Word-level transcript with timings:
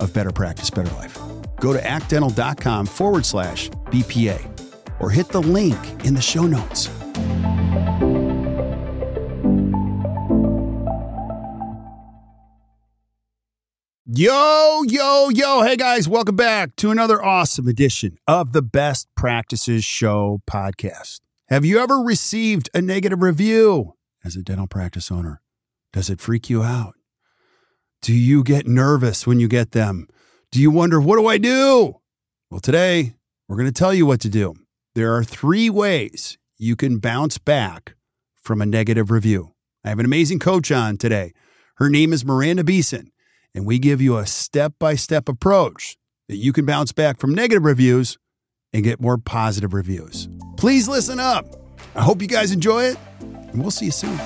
of 0.00 0.12
Better 0.12 0.32
Practice, 0.32 0.70
Better 0.70 0.94
Life. 0.96 1.18
Go 1.60 1.72
to 1.72 1.86
actdental.com 1.86 2.86
forward 2.86 3.26
slash 3.26 3.70
BPA 3.86 5.00
or 5.00 5.10
hit 5.10 5.28
the 5.28 5.42
link 5.42 5.78
in 6.04 6.14
the 6.14 6.20
show 6.22 6.46
notes. 6.46 6.88
Yo, 14.08 14.82
yo, 14.86 15.28
yo. 15.30 15.62
Hey 15.62 15.76
guys, 15.76 16.08
welcome 16.08 16.36
back 16.36 16.74
to 16.76 16.90
another 16.90 17.22
awesome 17.22 17.66
edition 17.68 18.16
of 18.26 18.52
the 18.52 18.62
Best 18.62 19.08
Practices 19.14 19.84
Show 19.84 20.40
podcast. 20.50 21.20
Have 21.48 21.64
you 21.64 21.78
ever 21.78 21.98
received 21.98 22.70
a 22.72 22.80
negative 22.80 23.20
review 23.20 23.94
as 24.24 24.36
a 24.36 24.42
dental 24.42 24.66
practice 24.66 25.10
owner? 25.10 25.42
Does 25.92 26.08
it 26.08 26.20
freak 26.20 26.48
you 26.48 26.62
out? 26.62 26.95
Do 28.02 28.12
you 28.12 28.44
get 28.44 28.66
nervous 28.66 29.26
when 29.26 29.40
you 29.40 29.48
get 29.48 29.72
them? 29.72 30.06
Do 30.52 30.60
you 30.60 30.70
wonder, 30.70 31.00
what 31.00 31.16
do 31.16 31.26
I 31.26 31.38
do? 31.38 31.96
Well, 32.50 32.60
today 32.60 33.14
we're 33.48 33.56
going 33.56 33.66
to 33.66 33.72
tell 33.72 33.92
you 33.92 34.06
what 34.06 34.20
to 34.20 34.28
do. 34.28 34.54
There 34.94 35.14
are 35.14 35.24
three 35.24 35.68
ways 35.68 36.38
you 36.56 36.76
can 36.76 36.98
bounce 36.98 37.38
back 37.38 37.94
from 38.42 38.62
a 38.62 38.66
negative 38.66 39.10
review. 39.10 39.52
I 39.84 39.88
have 39.88 39.98
an 39.98 40.04
amazing 40.04 40.38
coach 40.38 40.70
on 40.70 40.96
today. 40.96 41.32
Her 41.76 41.90
name 41.90 42.12
is 42.12 42.24
Miranda 42.24 42.64
Beeson, 42.64 43.10
and 43.54 43.66
we 43.66 43.78
give 43.78 44.00
you 44.00 44.16
a 44.16 44.26
step 44.26 44.74
by 44.78 44.94
step 44.94 45.28
approach 45.28 45.96
that 46.28 46.36
you 46.36 46.52
can 46.52 46.64
bounce 46.64 46.92
back 46.92 47.18
from 47.18 47.34
negative 47.34 47.64
reviews 47.64 48.18
and 48.72 48.84
get 48.84 49.00
more 49.00 49.18
positive 49.18 49.74
reviews. 49.74 50.28
Please 50.56 50.88
listen 50.88 51.18
up. 51.20 51.44
I 51.94 52.02
hope 52.02 52.22
you 52.22 52.28
guys 52.28 52.52
enjoy 52.52 52.84
it, 52.84 52.98
and 53.20 53.60
we'll 53.60 53.70
see 53.70 53.86
you 53.86 53.90
soon. 53.90 54.16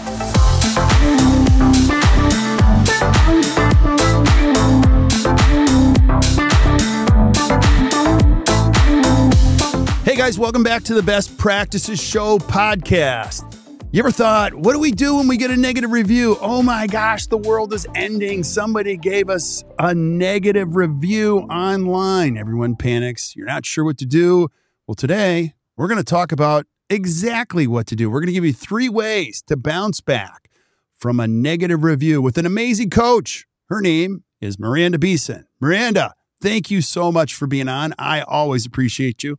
Guys, 10.20 10.38
welcome 10.38 10.62
back 10.62 10.82
to 10.82 10.92
the 10.92 11.02
Best 11.02 11.38
Practices 11.38 11.98
Show 11.98 12.36
podcast. 12.36 13.56
You 13.90 14.00
ever 14.00 14.10
thought, 14.10 14.54
what 14.54 14.74
do 14.74 14.78
we 14.78 14.92
do 14.92 15.16
when 15.16 15.28
we 15.28 15.38
get 15.38 15.50
a 15.50 15.56
negative 15.56 15.92
review? 15.92 16.36
Oh 16.42 16.62
my 16.62 16.86
gosh, 16.86 17.26
the 17.26 17.38
world 17.38 17.72
is 17.72 17.86
ending. 17.94 18.44
Somebody 18.44 18.98
gave 18.98 19.30
us 19.30 19.64
a 19.78 19.94
negative 19.94 20.76
review 20.76 21.38
online. 21.48 22.36
Everyone 22.36 22.76
panics. 22.76 23.34
You're 23.34 23.46
not 23.46 23.64
sure 23.64 23.82
what 23.82 23.96
to 23.96 24.04
do. 24.04 24.48
Well, 24.86 24.94
today 24.94 25.54
we're 25.78 25.88
going 25.88 25.96
to 25.96 26.04
talk 26.04 26.32
about 26.32 26.66
exactly 26.90 27.66
what 27.66 27.86
to 27.86 27.96
do. 27.96 28.10
We're 28.10 28.20
going 28.20 28.26
to 28.26 28.34
give 28.34 28.44
you 28.44 28.52
three 28.52 28.90
ways 28.90 29.40
to 29.46 29.56
bounce 29.56 30.02
back 30.02 30.50
from 30.92 31.18
a 31.18 31.26
negative 31.26 31.82
review 31.82 32.20
with 32.20 32.36
an 32.36 32.44
amazing 32.44 32.90
coach. 32.90 33.46
Her 33.70 33.80
name 33.80 34.24
is 34.38 34.58
Miranda 34.58 34.98
Beeson. 34.98 35.46
Miranda, 35.60 36.12
thank 36.42 36.70
you 36.70 36.82
so 36.82 37.10
much 37.10 37.34
for 37.34 37.46
being 37.46 37.68
on. 37.68 37.94
I 37.98 38.20
always 38.20 38.66
appreciate 38.66 39.22
you. 39.22 39.38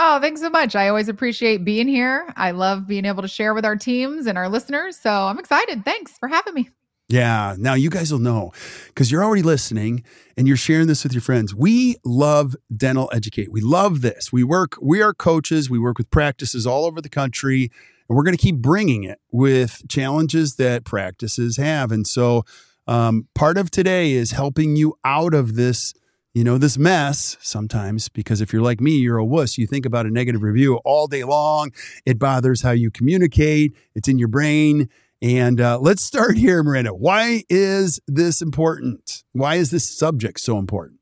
Oh, 0.00 0.20
thanks 0.20 0.40
so 0.40 0.48
much. 0.48 0.76
I 0.76 0.86
always 0.86 1.08
appreciate 1.08 1.64
being 1.64 1.88
here. 1.88 2.32
I 2.36 2.52
love 2.52 2.86
being 2.86 3.04
able 3.04 3.22
to 3.22 3.28
share 3.28 3.52
with 3.52 3.64
our 3.64 3.74
teams 3.74 4.26
and 4.26 4.38
our 4.38 4.48
listeners. 4.48 4.96
So 4.96 5.10
I'm 5.10 5.40
excited. 5.40 5.84
Thanks 5.84 6.16
for 6.16 6.28
having 6.28 6.54
me. 6.54 6.70
Yeah. 7.08 7.56
Now 7.58 7.74
you 7.74 7.90
guys 7.90 8.12
will 8.12 8.20
know 8.20 8.52
because 8.86 9.10
you're 9.10 9.24
already 9.24 9.42
listening 9.42 10.04
and 10.36 10.46
you're 10.46 10.56
sharing 10.56 10.86
this 10.86 11.02
with 11.02 11.12
your 11.14 11.20
friends. 11.20 11.52
We 11.52 11.96
love 12.04 12.54
Dental 12.76 13.10
Educate. 13.12 13.50
We 13.50 13.60
love 13.60 14.00
this. 14.02 14.32
We 14.32 14.44
work, 14.44 14.76
we 14.80 15.02
are 15.02 15.12
coaches, 15.12 15.68
we 15.68 15.80
work 15.80 15.98
with 15.98 16.10
practices 16.10 16.64
all 16.64 16.84
over 16.84 17.00
the 17.00 17.08
country, 17.08 17.72
and 18.08 18.16
we're 18.16 18.22
going 18.22 18.36
to 18.36 18.42
keep 18.42 18.58
bringing 18.58 19.02
it 19.02 19.18
with 19.32 19.82
challenges 19.88 20.56
that 20.56 20.84
practices 20.84 21.56
have. 21.56 21.90
And 21.90 22.06
so 22.06 22.44
um, 22.86 23.26
part 23.34 23.58
of 23.58 23.72
today 23.72 24.12
is 24.12 24.30
helping 24.30 24.76
you 24.76 24.96
out 25.04 25.34
of 25.34 25.56
this 25.56 25.92
you 26.38 26.44
know, 26.44 26.56
this 26.56 26.78
mess 26.78 27.36
sometimes, 27.40 28.08
because 28.08 28.40
if 28.40 28.52
you're 28.52 28.62
like 28.62 28.80
me, 28.80 28.92
you're 28.92 29.18
a 29.18 29.24
wuss. 29.24 29.58
You 29.58 29.66
think 29.66 29.84
about 29.84 30.06
a 30.06 30.10
negative 30.10 30.40
review 30.40 30.76
all 30.84 31.08
day 31.08 31.24
long. 31.24 31.72
It 32.06 32.16
bothers 32.16 32.62
how 32.62 32.70
you 32.70 32.92
communicate, 32.92 33.74
it's 33.96 34.06
in 34.06 34.20
your 34.20 34.28
brain. 34.28 34.88
And 35.20 35.60
uh, 35.60 35.80
let's 35.80 36.00
start 36.00 36.36
here, 36.36 36.62
Miranda. 36.62 36.94
Why 36.94 37.42
is 37.48 37.98
this 38.06 38.40
important? 38.40 39.24
Why 39.32 39.56
is 39.56 39.72
this 39.72 39.90
subject 39.90 40.38
so 40.38 40.58
important? 40.58 41.00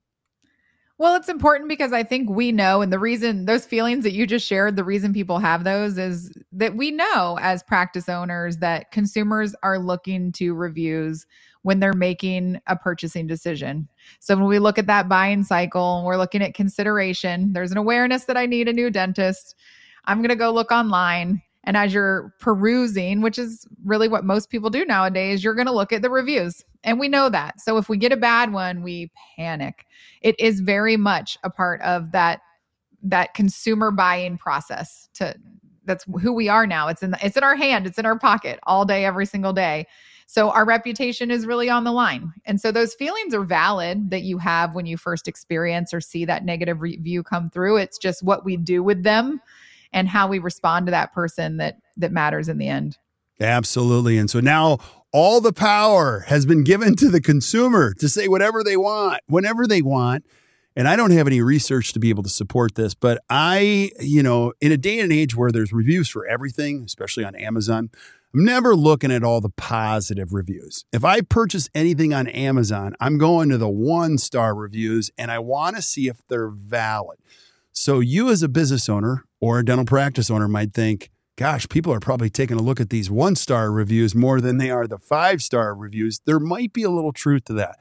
Well, 0.96 1.16
it's 1.16 1.28
important 1.28 1.68
because 1.68 1.92
I 1.92 2.02
think 2.02 2.30
we 2.30 2.50
know, 2.50 2.80
and 2.80 2.90
the 2.90 2.98
reason 2.98 3.44
those 3.44 3.66
feelings 3.66 4.04
that 4.04 4.12
you 4.12 4.26
just 4.26 4.46
shared, 4.46 4.76
the 4.76 4.84
reason 4.84 5.12
people 5.12 5.38
have 5.38 5.64
those 5.64 5.98
is 5.98 6.32
that 6.52 6.76
we 6.76 6.90
know 6.90 7.38
as 7.42 7.62
practice 7.62 8.08
owners 8.08 8.56
that 8.58 8.90
consumers 8.90 9.54
are 9.62 9.78
looking 9.78 10.32
to 10.32 10.54
reviews 10.54 11.26
when 11.66 11.80
they're 11.80 11.92
making 11.92 12.60
a 12.68 12.76
purchasing 12.76 13.26
decision. 13.26 13.88
So 14.20 14.36
when 14.36 14.46
we 14.46 14.60
look 14.60 14.78
at 14.78 14.86
that 14.86 15.08
buying 15.08 15.42
cycle, 15.42 16.04
we're 16.06 16.16
looking 16.16 16.40
at 16.40 16.54
consideration. 16.54 17.52
There's 17.54 17.72
an 17.72 17.76
awareness 17.76 18.26
that 18.26 18.36
I 18.36 18.46
need 18.46 18.68
a 18.68 18.72
new 18.72 18.88
dentist. 18.88 19.56
I'm 20.04 20.18
going 20.18 20.28
to 20.28 20.36
go 20.36 20.52
look 20.52 20.70
online. 20.70 21.42
And 21.64 21.76
as 21.76 21.92
you're 21.92 22.32
perusing, 22.38 23.20
which 23.20 23.36
is 23.36 23.66
really 23.84 24.06
what 24.06 24.24
most 24.24 24.48
people 24.48 24.70
do 24.70 24.84
nowadays, 24.84 25.42
you're 25.42 25.56
going 25.56 25.66
to 25.66 25.72
look 25.72 25.92
at 25.92 26.02
the 26.02 26.08
reviews. 26.08 26.62
And 26.84 27.00
we 27.00 27.08
know 27.08 27.28
that. 27.30 27.60
So 27.60 27.78
if 27.78 27.88
we 27.88 27.96
get 27.96 28.12
a 28.12 28.16
bad 28.16 28.52
one, 28.52 28.84
we 28.84 29.10
panic. 29.34 29.86
It 30.22 30.38
is 30.38 30.60
very 30.60 30.96
much 30.96 31.36
a 31.42 31.50
part 31.50 31.80
of 31.80 32.12
that 32.12 32.42
that 33.02 33.34
consumer 33.34 33.90
buying 33.90 34.38
process 34.38 35.08
to 35.14 35.34
that's 35.84 36.04
who 36.22 36.32
we 36.32 36.48
are 36.48 36.66
now. 36.66 36.86
It's 36.86 37.02
in 37.02 37.10
the, 37.10 37.18
it's 37.26 37.36
in 37.36 37.42
our 37.42 37.56
hand, 37.56 37.86
it's 37.88 37.98
in 37.98 38.06
our 38.06 38.18
pocket 38.18 38.60
all 38.64 38.84
day 38.84 39.04
every 39.04 39.26
single 39.26 39.52
day. 39.52 39.86
So 40.26 40.50
our 40.50 40.64
reputation 40.64 41.30
is 41.30 41.46
really 41.46 41.70
on 41.70 41.84
the 41.84 41.92
line. 41.92 42.32
And 42.44 42.60
so 42.60 42.72
those 42.72 42.94
feelings 42.94 43.32
are 43.32 43.44
valid 43.44 44.10
that 44.10 44.22
you 44.22 44.38
have 44.38 44.74
when 44.74 44.84
you 44.84 44.96
first 44.96 45.28
experience 45.28 45.94
or 45.94 46.00
see 46.00 46.24
that 46.24 46.44
negative 46.44 46.82
review 46.82 47.22
come 47.22 47.48
through. 47.48 47.76
It's 47.76 47.96
just 47.96 48.24
what 48.24 48.44
we 48.44 48.56
do 48.56 48.82
with 48.82 49.04
them 49.04 49.40
and 49.92 50.08
how 50.08 50.26
we 50.26 50.40
respond 50.40 50.86
to 50.86 50.90
that 50.90 51.12
person 51.12 51.58
that 51.58 51.78
that 51.96 52.12
matters 52.12 52.48
in 52.48 52.58
the 52.58 52.68
end. 52.68 52.98
Absolutely. 53.40 54.18
And 54.18 54.28
so 54.28 54.40
now 54.40 54.78
all 55.12 55.40
the 55.40 55.52
power 55.52 56.20
has 56.26 56.44
been 56.44 56.64
given 56.64 56.96
to 56.96 57.08
the 57.08 57.20
consumer 57.20 57.94
to 57.94 58.08
say 58.08 58.28
whatever 58.28 58.64
they 58.64 58.76
want, 58.76 59.20
whenever 59.26 59.66
they 59.66 59.82
want. 59.82 60.26
And 60.74 60.86
I 60.86 60.96
don't 60.96 61.12
have 61.12 61.26
any 61.26 61.40
research 61.40 61.94
to 61.94 61.98
be 61.98 62.10
able 62.10 62.22
to 62.22 62.28
support 62.28 62.74
this, 62.74 62.94
but 62.94 63.22
I, 63.30 63.90
you 63.98 64.22
know, 64.22 64.52
in 64.60 64.72
a 64.72 64.76
day 64.76 65.00
and 65.00 65.10
age 65.10 65.34
where 65.34 65.50
there's 65.50 65.72
reviews 65.72 66.08
for 66.08 66.26
everything, 66.26 66.82
especially 66.84 67.24
on 67.24 67.34
Amazon, 67.34 67.88
I'm 68.34 68.44
never 68.44 68.76
looking 68.76 69.10
at 69.10 69.24
all 69.24 69.40
the 69.40 69.50
positive 69.50 70.32
reviews. 70.32 70.84
If 70.92 71.04
I 71.04 71.20
purchase 71.22 71.68
anything 71.74 72.12
on 72.12 72.26
Amazon, 72.26 72.94
I'm 73.00 73.18
going 73.18 73.48
to 73.48 73.58
the 73.58 73.68
one 73.68 74.18
star 74.18 74.54
reviews 74.54 75.10
and 75.16 75.30
I 75.30 75.38
want 75.38 75.76
to 75.76 75.82
see 75.82 76.08
if 76.08 76.20
they're 76.28 76.50
valid. 76.50 77.18
So, 77.72 78.00
you 78.00 78.30
as 78.30 78.42
a 78.42 78.48
business 78.48 78.88
owner 78.88 79.24
or 79.40 79.58
a 79.58 79.64
dental 79.64 79.84
practice 79.84 80.30
owner 80.30 80.48
might 80.48 80.72
think, 80.72 81.10
gosh, 81.36 81.68
people 81.68 81.92
are 81.92 82.00
probably 82.00 82.30
taking 82.30 82.58
a 82.58 82.62
look 82.62 82.80
at 82.80 82.90
these 82.90 83.10
one 83.10 83.36
star 83.36 83.70
reviews 83.70 84.14
more 84.14 84.40
than 84.40 84.58
they 84.58 84.70
are 84.70 84.86
the 84.86 84.98
five 84.98 85.42
star 85.42 85.74
reviews. 85.74 86.20
There 86.24 86.40
might 86.40 86.72
be 86.72 86.82
a 86.82 86.90
little 86.90 87.12
truth 87.12 87.44
to 87.44 87.52
that. 87.54 87.76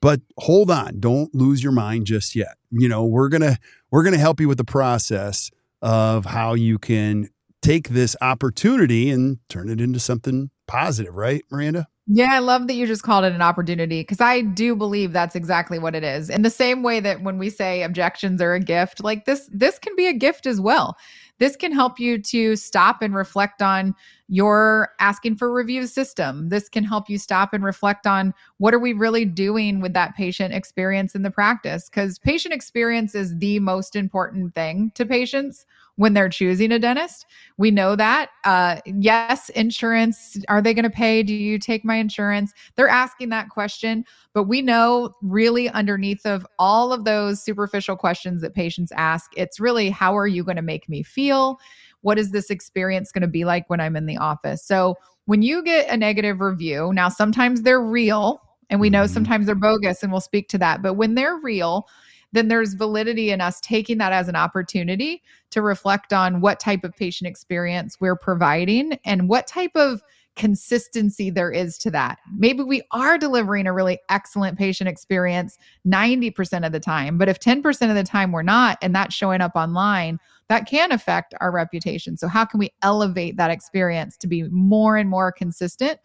But 0.00 0.20
hold 0.36 0.70
on, 0.70 1.00
don't 1.00 1.34
lose 1.34 1.62
your 1.62 1.72
mind 1.72 2.06
just 2.06 2.36
yet. 2.36 2.56
You 2.70 2.88
know, 2.88 3.04
we're 3.04 3.28
going 3.28 3.40
to 3.40 3.58
we're 3.90 4.04
going 4.04 4.14
to 4.14 4.20
help 4.20 4.40
you 4.40 4.48
with 4.48 4.58
the 4.58 4.64
process 4.64 5.50
of 5.82 6.26
how 6.26 6.54
you 6.54 6.78
can 6.78 7.30
take 7.62 7.90
this 7.90 8.16
opportunity 8.20 9.10
and 9.10 9.38
turn 9.48 9.68
it 9.68 9.80
into 9.80 9.98
something 9.98 10.50
positive, 10.66 11.14
right, 11.14 11.44
Miranda? 11.50 11.88
Yeah, 12.10 12.30
I 12.32 12.38
love 12.38 12.68
that 12.68 12.74
you 12.74 12.86
just 12.86 13.02
called 13.02 13.26
it 13.26 13.34
an 13.34 13.42
opportunity 13.42 14.00
because 14.00 14.20
I 14.20 14.40
do 14.40 14.74
believe 14.74 15.12
that's 15.12 15.36
exactly 15.36 15.78
what 15.78 15.94
it 15.94 16.02
is. 16.02 16.30
In 16.30 16.40
the 16.40 16.48
same 16.48 16.82
way 16.82 17.00
that 17.00 17.22
when 17.22 17.36
we 17.36 17.50
say 17.50 17.82
objections 17.82 18.40
are 18.40 18.54
a 18.54 18.60
gift, 18.60 19.04
like 19.04 19.26
this 19.26 19.46
this 19.52 19.78
can 19.78 19.94
be 19.94 20.06
a 20.06 20.14
gift 20.14 20.46
as 20.46 20.58
well. 20.58 20.96
This 21.36 21.54
can 21.54 21.70
help 21.70 22.00
you 22.00 22.18
to 22.22 22.56
stop 22.56 23.02
and 23.02 23.14
reflect 23.14 23.60
on 23.60 23.94
your 24.28 24.88
asking 25.00 25.36
for 25.36 25.52
review 25.52 25.86
system. 25.86 26.48
This 26.48 26.70
can 26.70 26.82
help 26.82 27.10
you 27.10 27.18
stop 27.18 27.52
and 27.52 27.62
reflect 27.62 28.06
on 28.06 28.32
what 28.56 28.72
are 28.72 28.78
we 28.78 28.94
really 28.94 29.26
doing 29.26 29.82
with 29.82 29.92
that 29.92 30.16
patient 30.16 30.54
experience 30.54 31.14
in 31.14 31.22
the 31.22 31.30
practice 31.30 31.90
because 31.90 32.18
patient 32.18 32.54
experience 32.54 33.14
is 33.14 33.36
the 33.36 33.60
most 33.60 33.94
important 33.94 34.54
thing 34.54 34.92
to 34.94 35.04
patients 35.04 35.66
when 35.98 36.14
they're 36.14 36.28
choosing 36.28 36.70
a 36.70 36.78
dentist. 36.78 37.26
We 37.56 37.72
know 37.72 37.96
that. 37.96 38.30
Uh, 38.44 38.76
yes, 38.86 39.48
insurance, 39.50 40.38
are 40.48 40.62
they 40.62 40.72
going 40.72 40.84
to 40.84 40.90
pay? 40.90 41.24
Do 41.24 41.34
you 41.34 41.58
take 41.58 41.84
my 41.84 41.96
insurance? 41.96 42.52
They're 42.76 42.88
asking 42.88 43.30
that 43.30 43.48
question. 43.48 44.04
But 44.32 44.44
we 44.44 44.62
know 44.62 45.16
really 45.22 45.68
underneath 45.70 46.24
of 46.24 46.46
all 46.60 46.92
of 46.92 47.04
those 47.04 47.42
superficial 47.42 47.96
questions 47.96 48.42
that 48.42 48.54
patients 48.54 48.92
ask, 48.94 49.32
it's 49.36 49.58
really 49.58 49.90
how 49.90 50.16
are 50.16 50.28
you 50.28 50.44
going 50.44 50.56
to 50.56 50.62
make 50.62 50.88
me 50.88 51.02
feel? 51.02 51.58
What 52.02 52.16
is 52.16 52.30
this 52.30 52.48
experience 52.48 53.10
going 53.10 53.22
to 53.22 53.28
be 53.28 53.44
like 53.44 53.68
when 53.68 53.80
I'm 53.80 53.96
in 53.96 54.06
the 54.06 54.18
office? 54.18 54.64
So 54.64 54.94
when 55.24 55.42
you 55.42 55.64
get 55.64 55.88
a 55.88 55.96
negative 55.96 56.40
review, 56.40 56.92
now 56.94 57.08
sometimes 57.08 57.62
they're 57.62 57.82
real 57.82 58.40
and 58.70 58.80
we 58.80 58.88
know 58.88 59.02
mm-hmm. 59.02 59.14
sometimes 59.14 59.46
they're 59.46 59.56
bogus 59.56 60.04
and 60.04 60.12
we'll 60.12 60.20
speak 60.20 60.48
to 60.50 60.58
that. 60.58 60.80
But 60.80 60.94
when 60.94 61.16
they're 61.16 61.38
real, 61.38 61.88
then 62.32 62.48
there's 62.48 62.74
validity 62.74 63.30
in 63.30 63.40
us 63.40 63.60
taking 63.60 63.98
that 63.98 64.12
as 64.12 64.28
an 64.28 64.36
opportunity 64.36 65.22
to 65.50 65.62
reflect 65.62 66.12
on 66.12 66.40
what 66.40 66.60
type 66.60 66.84
of 66.84 66.94
patient 66.96 67.28
experience 67.28 67.96
we're 68.00 68.16
providing 68.16 68.98
and 69.04 69.28
what 69.28 69.46
type 69.46 69.72
of 69.74 70.02
consistency 70.38 71.30
there 71.30 71.50
is 71.50 71.76
to 71.78 71.90
that. 71.90 72.18
Maybe 72.36 72.62
we 72.62 72.80
are 72.92 73.18
delivering 73.18 73.66
a 73.66 73.72
really 73.72 73.98
excellent 74.08 74.56
patient 74.56 74.88
experience 74.88 75.58
90% 75.86 76.64
of 76.64 76.70
the 76.70 76.80
time, 76.80 77.18
but 77.18 77.28
if 77.28 77.40
10% 77.40 77.66
of 77.88 77.96
the 77.96 78.04
time 78.04 78.30
we're 78.30 78.42
not, 78.42 78.78
and 78.80 78.94
that's 78.94 79.14
showing 79.14 79.40
up 79.40 79.52
online, 79.56 80.18
that 80.48 80.66
can 80.66 80.92
affect 80.92 81.34
our 81.40 81.50
reputation. 81.50 82.16
So, 82.16 82.28
how 82.28 82.44
can 82.44 82.58
we 82.60 82.70
elevate 82.82 83.36
that 83.36 83.50
experience 83.50 84.16
to 84.18 84.28
be 84.28 84.44
more 84.44 84.96
and 84.96 85.10
more 85.10 85.32
consistent 85.32 85.98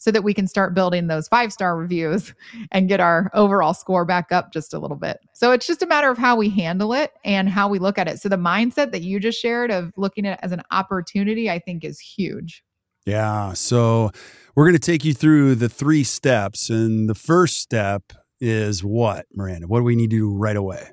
so 0.00 0.10
that 0.10 0.24
we 0.24 0.32
can 0.32 0.46
start 0.46 0.74
building 0.74 1.06
those 1.06 1.28
five 1.28 1.52
star 1.52 1.76
reviews 1.76 2.34
and 2.72 2.88
get 2.88 3.00
our 3.00 3.30
overall 3.34 3.74
score 3.74 4.06
back 4.06 4.32
up 4.32 4.50
just 4.50 4.72
a 4.72 4.78
little 4.78 4.96
bit. 4.96 5.18
So 5.34 5.52
it's 5.52 5.66
just 5.66 5.82
a 5.82 5.86
matter 5.86 6.10
of 6.10 6.16
how 6.16 6.36
we 6.36 6.48
handle 6.48 6.94
it 6.94 7.12
and 7.22 7.50
how 7.50 7.68
we 7.68 7.78
look 7.78 7.98
at 7.98 8.08
it. 8.08 8.18
So 8.18 8.30
the 8.30 8.36
mindset 8.36 8.92
that 8.92 9.02
you 9.02 9.20
just 9.20 9.38
shared 9.38 9.70
of 9.70 9.92
looking 9.98 10.26
at 10.26 10.38
it 10.38 10.40
as 10.42 10.52
an 10.52 10.62
opportunity, 10.70 11.50
I 11.50 11.58
think 11.58 11.84
is 11.84 12.00
huge. 12.00 12.64
Yeah. 13.04 13.52
So 13.52 14.10
we're 14.54 14.64
going 14.64 14.72
to 14.72 14.78
take 14.78 15.04
you 15.04 15.12
through 15.12 15.56
the 15.56 15.68
three 15.68 16.02
steps. 16.02 16.70
And 16.70 17.08
the 17.08 17.14
first 17.14 17.58
step 17.58 18.14
is 18.40 18.82
what, 18.82 19.26
Miranda? 19.34 19.66
What 19.66 19.80
do 19.80 19.84
we 19.84 19.96
need 19.96 20.10
to 20.10 20.16
do 20.16 20.32
right 20.32 20.56
away? 20.56 20.88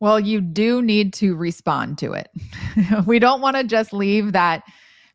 Well, 0.00 0.20
you 0.20 0.42
do 0.42 0.82
need 0.82 1.14
to 1.14 1.34
respond 1.34 1.96
to 1.98 2.12
it. 2.12 2.28
we 3.06 3.18
don't 3.18 3.40
want 3.40 3.56
to 3.56 3.64
just 3.64 3.94
leave 3.94 4.32
that 4.32 4.64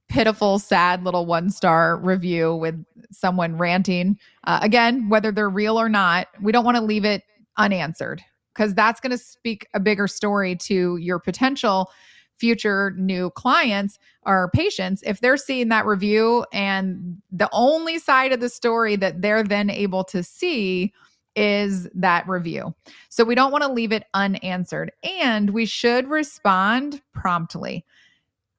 pitiful, 0.10 0.60
sad 0.60 1.04
little 1.04 1.26
one 1.26 1.50
star 1.50 1.98
review 1.98 2.56
with 2.56 2.84
someone 3.12 3.58
ranting. 3.58 4.18
Uh, 4.44 4.60
again, 4.62 5.08
whether 5.08 5.32
they're 5.32 5.50
real 5.50 5.80
or 5.80 5.88
not, 5.88 6.28
we 6.42 6.52
don't 6.52 6.66
want 6.66 6.78
to 6.78 6.84
leave 6.84 7.06
it 7.06 7.24
unanswered 7.58 8.22
because 8.54 8.74
that's 8.74 9.00
going 9.00 9.12
to 9.12 9.18
speak 9.18 9.68
a 9.74 9.80
bigger 9.80 10.08
story 10.08 10.56
to 10.56 10.98
your 10.98 11.20
potential 11.20 11.92
future 12.38 12.94
new 12.98 13.30
clients 13.32 14.00
or 14.26 14.50
patients 14.54 15.04
if 15.06 15.20
they're 15.20 15.38
seeing 15.38 15.68
that 15.70 15.86
review 15.86 16.46
and 16.54 17.18
the 17.32 17.50
only 17.52 18.00
side 18.00 18.32
of 18.32 18.40
the 18.40 18.50
story 18.50 18.96
that 18.96 19.22
they're 19.22 19.44
then 19.44 19.70
able 19.70 20.04
to 20.06 20.24
see 20.24 20.94
is 21.36 21.88
that 21.94 22.28
review. 22.28 22.74
So 23.10 23.24
we 23.24 23.36
don't 23.36 23.52
want 23.52 23.64
to 23.64 23.72
leave 23.72 23.92
it 23.92 24.04
unanswered 24.14 24.92
and 25.04 25.52
we 25.52 25.66
should 25.66 26.08
respond 26.08 27.02
promptly 27.14 27.86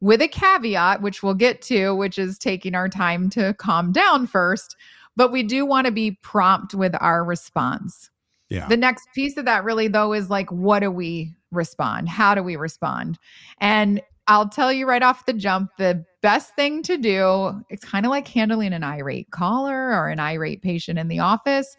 with 0.01 0.23
a 0.23 0.29
caveat, 0.29 1.03
which 1.03 1.23
we'll 1.23 1.35
get 1.35 1.63
to, 1.63 1.95
which 1.95 2.19
is 2.19 2.39
taking 2.39 2.75
our 2.75 2.89
time 2.89 3.31
to 3.31 3.55
calm 3.55 3.93
down 3.93 4.27
first. 4.27 4.77
But 5.17 5.33
we 5.33 5.43
do 5.43 5.67
want 5.67 5.87
to 5.87 5.93
be 5.93 6.13
prompt 6.23 6.75
with 6.75 6.95
our 7.01 7.25
response. 7.25 8.11
Yeah. 8.49 8.67
The 8.67 8.77
next 8.77 9.09
piece 9.15 9.37
of 9.37 9.45
that, 9.45 9.65
really, 9.65 9.89
though, 9.89 10.13
is 10.13 10.31
like, 10.31 10.51
what 10.51 10.81
do 10.81 10.91
we 10.91 11.35
respond? 11.53 12.09
How 12.09 12.35
do 12.35 12.43
we 12.43 12.57
respond? 12.57 13.19
And 13.61 14.01
I'll 14.27 14.49
tell 14.49 14.73
you 14.73 14.87
right 14.87 15.03
off 15.03 15.27
the 15.27 15.33
jump 15.33 15.71
the 15.77 16.05
best 16.23 16.55
thing 16.55 16.83
to 16.85 16.97
do, 16.97 17.65
it's 17.69 17.85
kind 17.85 18.07
of 18.07 18.11
like 18.11 18.29
handling 18.29 18.73
an 18.73 18.85
irate 18.85 19.31
caller 19.31 19.91
or 19.91 20.09
an 20.09 20.21
irate 20.21 20.63
patient 20.63 20.99
in 20.99 21.09
the 21.09 21.19
office, 21.19 21.77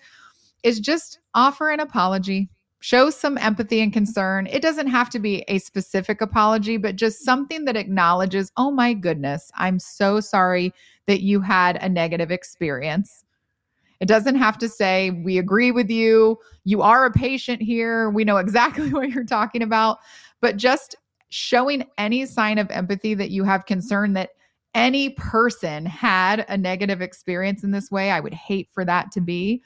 is 0.63 0.79
just 0.79 1.19
offer 1.33 1.69
an 1.69 1.79
apology 1.79 2.50
show 2.81 3.12
some 3.12 3.38
empathy 3.38 3.80
and 3.80 3.94
concern. 3.94 4.48
It 4.48 4.62
doesn't 4.62 4.88
have 4.88 5.10
to 5.12 5.19
be 5.19 5.45
a 5.48 5.60
specific 5.60 6.19
apology, 6.19 6.78
but 6.78 6.95
just 6.95 7.24
something 7.24 7.63
that 7.66 7.78
acknowledges, 7.78 8.51
oh 8.57 8.72
my 8.72 8.94
goodness, 8.94 9.51
I'm 9.56 9.80
so 9.80 10.19
sorry 10.19 10.74
that 11.06 11.22
you 11.22 11.42
had 11.42 11.78
a 11.81 11.88
negative 11.88 12.31
experience. 12.31 13.24
It 14.00 14.07
doesn't 14.07 14.36
have 14.36 14.57
to 14.57 14.68
say, 14.68 15.12
we 15.12 15.38
agree 15.38 15.72
with 15.72 15.92
you. 15.92 16.39
You 16.63 16.81
are 16.81 17.06
a 17.06 17.12
patient 17.12 17.62
here. 17.62 18.10
We 18.10 18.24
know 18.24 18.38
exactly 18.38 18.89
what 18.94 19.10
you're 19.10 19.24
talking 19.24 19.62
about. 19.62 20.00
But 20.42 20.57
just 20.57 20.95
showing 21.30 21.86
any 22.00 22.25
sign 22.25 22.57
of 22.57 22.69
empathy 22.72 23.13
that 23.13 23.30
you 23.30 23.44
have 23.44 23.68
concern 23.68 24.13
that 24.13 24.31
any 24.74 25.12
person 25.12 25.86
had 25.86 26.45
a 26.50 26.57
negative 26.57 27.00
experience 27.00 27.63
in 27.63 27.69
this 27.69 27.92
way, 27.92 28.10
I 28.10 28.19
would 28.19 28.34
hate 28.34 28.69
for 28.72 28.84
that 28.86 29.12
to 29.12 29.22
be 29.22 29.62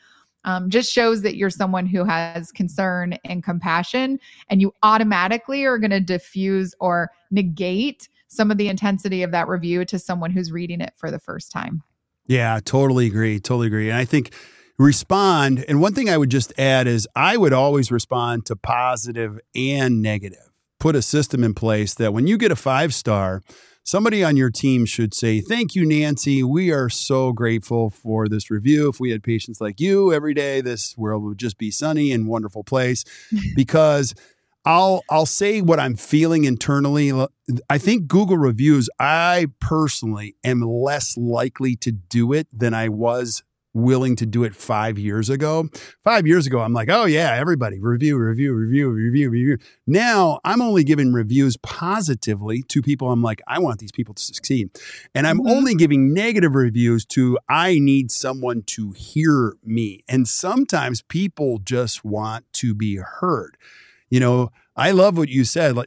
um, 0.45 0.69
just 0.69 0.91
shows 0.91 1.21
that 1.23 1.35
you're 1.35 1.49
someone 1.49 1.85
who 1.85 2.05
has 2.05 2.51
concern 2.51 3.17
and 3.25 3.43
compassion, 3.43 4.19
and 4.49 4.61
you 4.61 4.73
automatically 4.83 5.65
are 5.65 5.77
going 5.77 5.91
to 5.91 5.99
diffuse 5.99 6.73
or 6.79 7.11
negate 7.31 8.07
some 8.27 8.51
of 8.51 8.57
the 8.57 8.69
intensity 8.69 9.23
of 9.23 9.31
that 9.31 9.47
review 9.47 9.85
to 9.85 9.99
someone 9.99 10.31
who's 10.31 10.51
reading 10.51 10.81
it 10.81 10.93
for 10.95 11.11
the 11.11 11.19
first 11.19 11.51
time. 11.51 11.83
Yeah, 12.27 12.59
totally 12.63 13.05
agree. 13.07 13.39
Totally 13.39 13.67
agree. 13.67 13.89
And 13.89 13.97
I 13.97 14.05
think 14.05 14.33
respond. 14.77 15.63
And 15.67 15.79
one 15.79 15.93
thing 15.93 16.09
I 16.09 16.17
would 16.17 16.31
just 16.31 16.53
add 16.59 16.87
is 16.87 17.07
I 17.15 17.37
would 17.37 17.53
always 17.53 17.91
respond 17.91 18.45
to 18.47 18.55
positive 18.55 19.39
and 19.55 20.01
negative. 20.01 20.39
Put 20.79 20.95
a 20.95 21.01
system 21.01 21.43
in 21.43 21.53
place 21.53 21.93
that 21.95 22.13
when 22.13 22.27
you 22.27 22.37
get 22.37 22.51
a 22.51 22.55
five 22.55 22.93
star, 22.93 23.41
somebody 23.85 24.23
on 24.23 24.35
your 24.35 24.49
team 24.49 24.85
should 24.85 25.13
say, 25.13 25.39
Thank 25.39 25.75
you, 25.75 25.85
Nancy. 25.85 26.43
We 26.43 26.71
are 26.71 26.89
so 26.89 27.31
grateful 27.31 27.89
for 27.91 28.27
this 28.27 28.51
review. 28.51 28.89
If 28.89 28.99
we 28.99 29.11
had 29.11 29.23
patients 29.23 29.61
like 29.61 29.79
you 29.79 30.11
every 30.11 30.33
day, 30.33 30.59
this 30.59 30.97
world 30.97 31.23
would 31.23 31.37
just 31.37 31.57
be 31.57 31.71
sunny 31.71 32.11
and 32.11 32.27
wonderful 32.27 32.63
place 32.63 33.05
because 33.55 34.13
I'll 34.65 35.03
I'll 35.09 35.27
say 35.27 35.61
what 35.61 35.79
I'm 35.79 35.95
feeling 35.95 36.43
internally. 36.43 37.13
I 37.69 37.77
think 37.77 38.07
Google 38.07 38.37
reviews, 38.37 38.89
I 38.99 39.47
personally 39.61 40.35
am 40.43 40.61
less 40.61 41.15
likely 41.15 41.75
to 41.77 41.91
do 41.91 42.33
it 42.33 42.47
than 42.51 42.73
I 42.73 42.89
was 42.89 43.43
willing 43.75 44.15
to 44.15 44.25
do 44.25 44.43
it 44.43 44.55
five 44.55 44.97
years 44.97 45.29
ago. 45.29 45.69
Five 46.03 46.25
years 46.25 46.47
ago, 46.47 46.61
I'm 46.61 46.73
like, 46.73 46.89
oh 46.89 47.05
yeah, 47.05 47.35
everybody 47.35 47.79
review, 47.79 48.17
review, 48.17 48.53
review, 48.53 48.89
review, 48.89 49.29
review. 49.29 49.57
Now 49.85 50.39
I'm 50.43 50.61
only 50.61 50.83
giving 50.83 51.13
reviews 51.13 51.57
positively 51.57 52.63
to 52.63 52.81
people. 52.81 53.11
I'm 53.11 53.21
like, 53.21 53.41
I 53.47 53.59
want 53.59 53.79
these 53.79 53.91
people 53.91 54.13
to 54.15 54.23
succeed. 54.23 54.69
And 55.13 55.27
I'm 55.27 55.39
mm-hmm. 55.39 55.51
only 55.51 55.75
giving 55.75 56.13
negative 56.13 56.55
reviews 56.55 57.05
to 57.07 57.37
I 57.49 57.77
need 57.77 58.11
someone 58.11 58.63
to 58.67 58.91
hear 58.93 59.57
me. 59.63 60.03
And 60.07 60.27
sometimes 60.27 61.01
people 61.01 61.59
just 61.59 62.05
want 62.05 62.45
to 62.53 62.73
be 62.73 62.95
heard. 62.97 63.57
You 64.09 64.21
know, 64.21 64.51
I 64.77 64.91
love 64.91 65.17
what 65.17 65.29
you 65.29 65.43
said. 65.43 65.77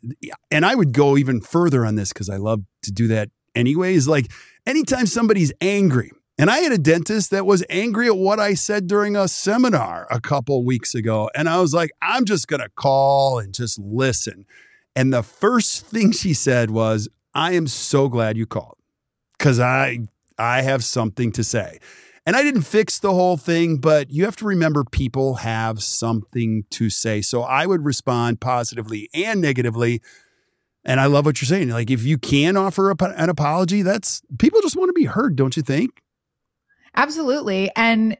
And 0.50 0.66
I 0.66 0.74
would 0.74 0.92
go 0.92 1.16
even 1.16 1.40
further 1.40 1.86
on 1.86 1.94
this 1.94 2.12
because 2.12 2.28
I 2.28 2.36
love 2.36 2.62
to 2.82 2.92
do 2.92 3.08
that 3.08 3.30
anyways. 3.54 4.06
Like 4.06 4.30
anytime 4.66 5.06
somebody's 5.06 5.52
angry, 5.60 6.12
and 6.38 6.50
I 6.50 6.58
had 6.58 6.70
a 6.70 6.78
dentist 6.78 7.32
that 7.32 7.46
was 7.46 7.64
angry 7.68 8.06
at 8.06 8.16
what 8.16 8.38
I 8.38 8.54
said 8.54 8.86
during 8.86 9.16
a 9.16 9.26
seminar 9.26 10.06
a 10.08 10.20
couple 10.20 10.64
weeks 10.64 10.94
ago. 10.94 11.28
And 11.34 11.48
I 11.48 11.60
was 11.60 11.74
like, 11.74 11.90
I'm 12.00 12.24
just 12.24 12.46
going 12.46 12.60
to 12.60 12.68
call 12.68 13.40
and 13.40 13.52
just 13.52 13.76
listen. 13.80 14.46
And 14.94 15.12
the 15.12 15.24
first 15.24 15.86
thing 15.86 16.12
she 16.12 16.34
said 16.34 16.70
was, 16.70 17.08
I 17.34 17.54
am 17.54 17.66
so 17.66 18.08
glad 18.08 18.36
you 18.36 18.46
called 18.46 18.76
because 19.36 19.58
I, 19.58 20.06
I 20.38 20.62
have 20.62 20.84
something 20.84 21.32
to 21.32 21.42
say. 21.42 21.80
And 22.24 22.36
I 22.36 22.42
didn't 22.42 22.62
fix 22.62 23.00
the 23.00 23.14
whole 23.14 23.36
thing, 23.36 23.78
but 23.78 24.10
you 24.10 24.24
have 24.24 24.36
to 24.36 24.44
remember 24.44 24.84
people 24.84 25.36
have 25.36 25.82
something 25.82 26.64
to 26.70 26.90
say. 26.90 27.20
So 27.20 27.42
I 27.42 27.66
would 27.66 27.84
respond 27.84 28.40
positively 28.40 29.08
and 29.12 29.40
negatively. 29.40 30.02
And 30.84 31.00
I 31.00 31.06
love 31.06 31.26
what 31.26 31.40
you're 31.40 31.46
saying. 31.46 31.70
Like, 31.70 31.90
if 31.90 32.04
you 32.04 32.16
can 32.18 32.56
offer 32.56 32.90
a, 32.90 32.96
an 33.16 33.28
apology, 33.28 33.82
that's 33.82 34.22
people 34.38 34.60
just 34.60 34.76
want 34.76 34.88
to 34.88 34.92
be 34.92 35.06
heard, 35.06 35.34
don't 35.34 35.56
you 35.56 35.62
think? 35.62 36.02
Absolutely. 36.96 37.70
And 37.76 38.16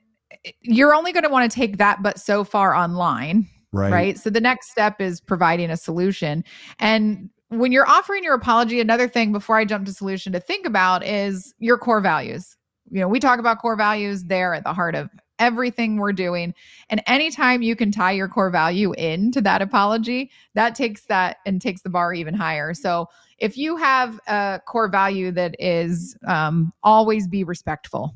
you're 0.62 0.94
only 0.94 1.12
going 1.12 1.25
to 1.25 1.30
want 1.30 1.50
to 1.50 1.54
take 1.54 1.78
that, 1.78 2.02
but 2.02 2.18
so 2.18 2.44
far 2.44 2.75
online. 2.75 3.48
Right. 3.72 3.92
Right. 3.92 4.18
So 4.18 4.30
the 4.30 4.40
next 4.40 4.70
step 4.70 5.00
is 5.00 5.20
providing 5.20 5.70
a 5.70 5.76
solution. 5.76 6.42
And 6.78 7.28
when 7.48 7.72
you're 7.72 7.88
offering 7.88 8.25
your 8.25 8.34
apology, 8.34 8.80
another 8.80 9.08
thing 9.08 9.32
before 9.32 9.56
I 9.56 9.64
jump 9.64 9.87
to 9.87 9.92
solution 9.92 10.32
to 10.32 10.40
think 10.40 10.66
about 10.66 11.04
is 11.04 11.54
your 11.58 11.76
core 11.76 12.00
values. 12.00 12.56
you 12.90 13.00
know, 13.00 13.08
we 13.08 13.20
talk 13.20 13.38
about 13.38 13.60
core 13.60 13.76
values, 13.76 14.25
they're 14.25 14.54
at 14.54 14.64
the 14.64 14.72
heart 14.72 14.94
of 14.94 15.10
everything 15.38 15.96
we're 15.96 16.12
doing. 16.12 16.54
And 16.90 17.02
anytime 17.06 17.62
you 17.62 17.76
can 17.76 17.92
tie 17.92 18.12
your 18.12 18.28
core 18.28 18.50
value 18.50 18.92
into 18.94 19.40
that 19.42 19.62
apology, 19.62 20.30
that 20.54 20.75
takes 20.75 21.04
that 21.06 21.37
and 21.46 21.60
takes 21.60 21.82
the 21.82 21.90
bar 21.90 22.12
even 22.12 22.34
higher. 22.34 22.75
So 22.75 23.06
if 23.38 23.56
you 23.56 23.76
have 23.76 24.18
a 24.26 24.60
core 24.66 24.88
value 24.88 25.30
that 25.32 25.54
is 25.58 26.16
um, 26.26 26.72
always 26.82 27.28
be 27.28 27.44
respectful, 27.44 28.14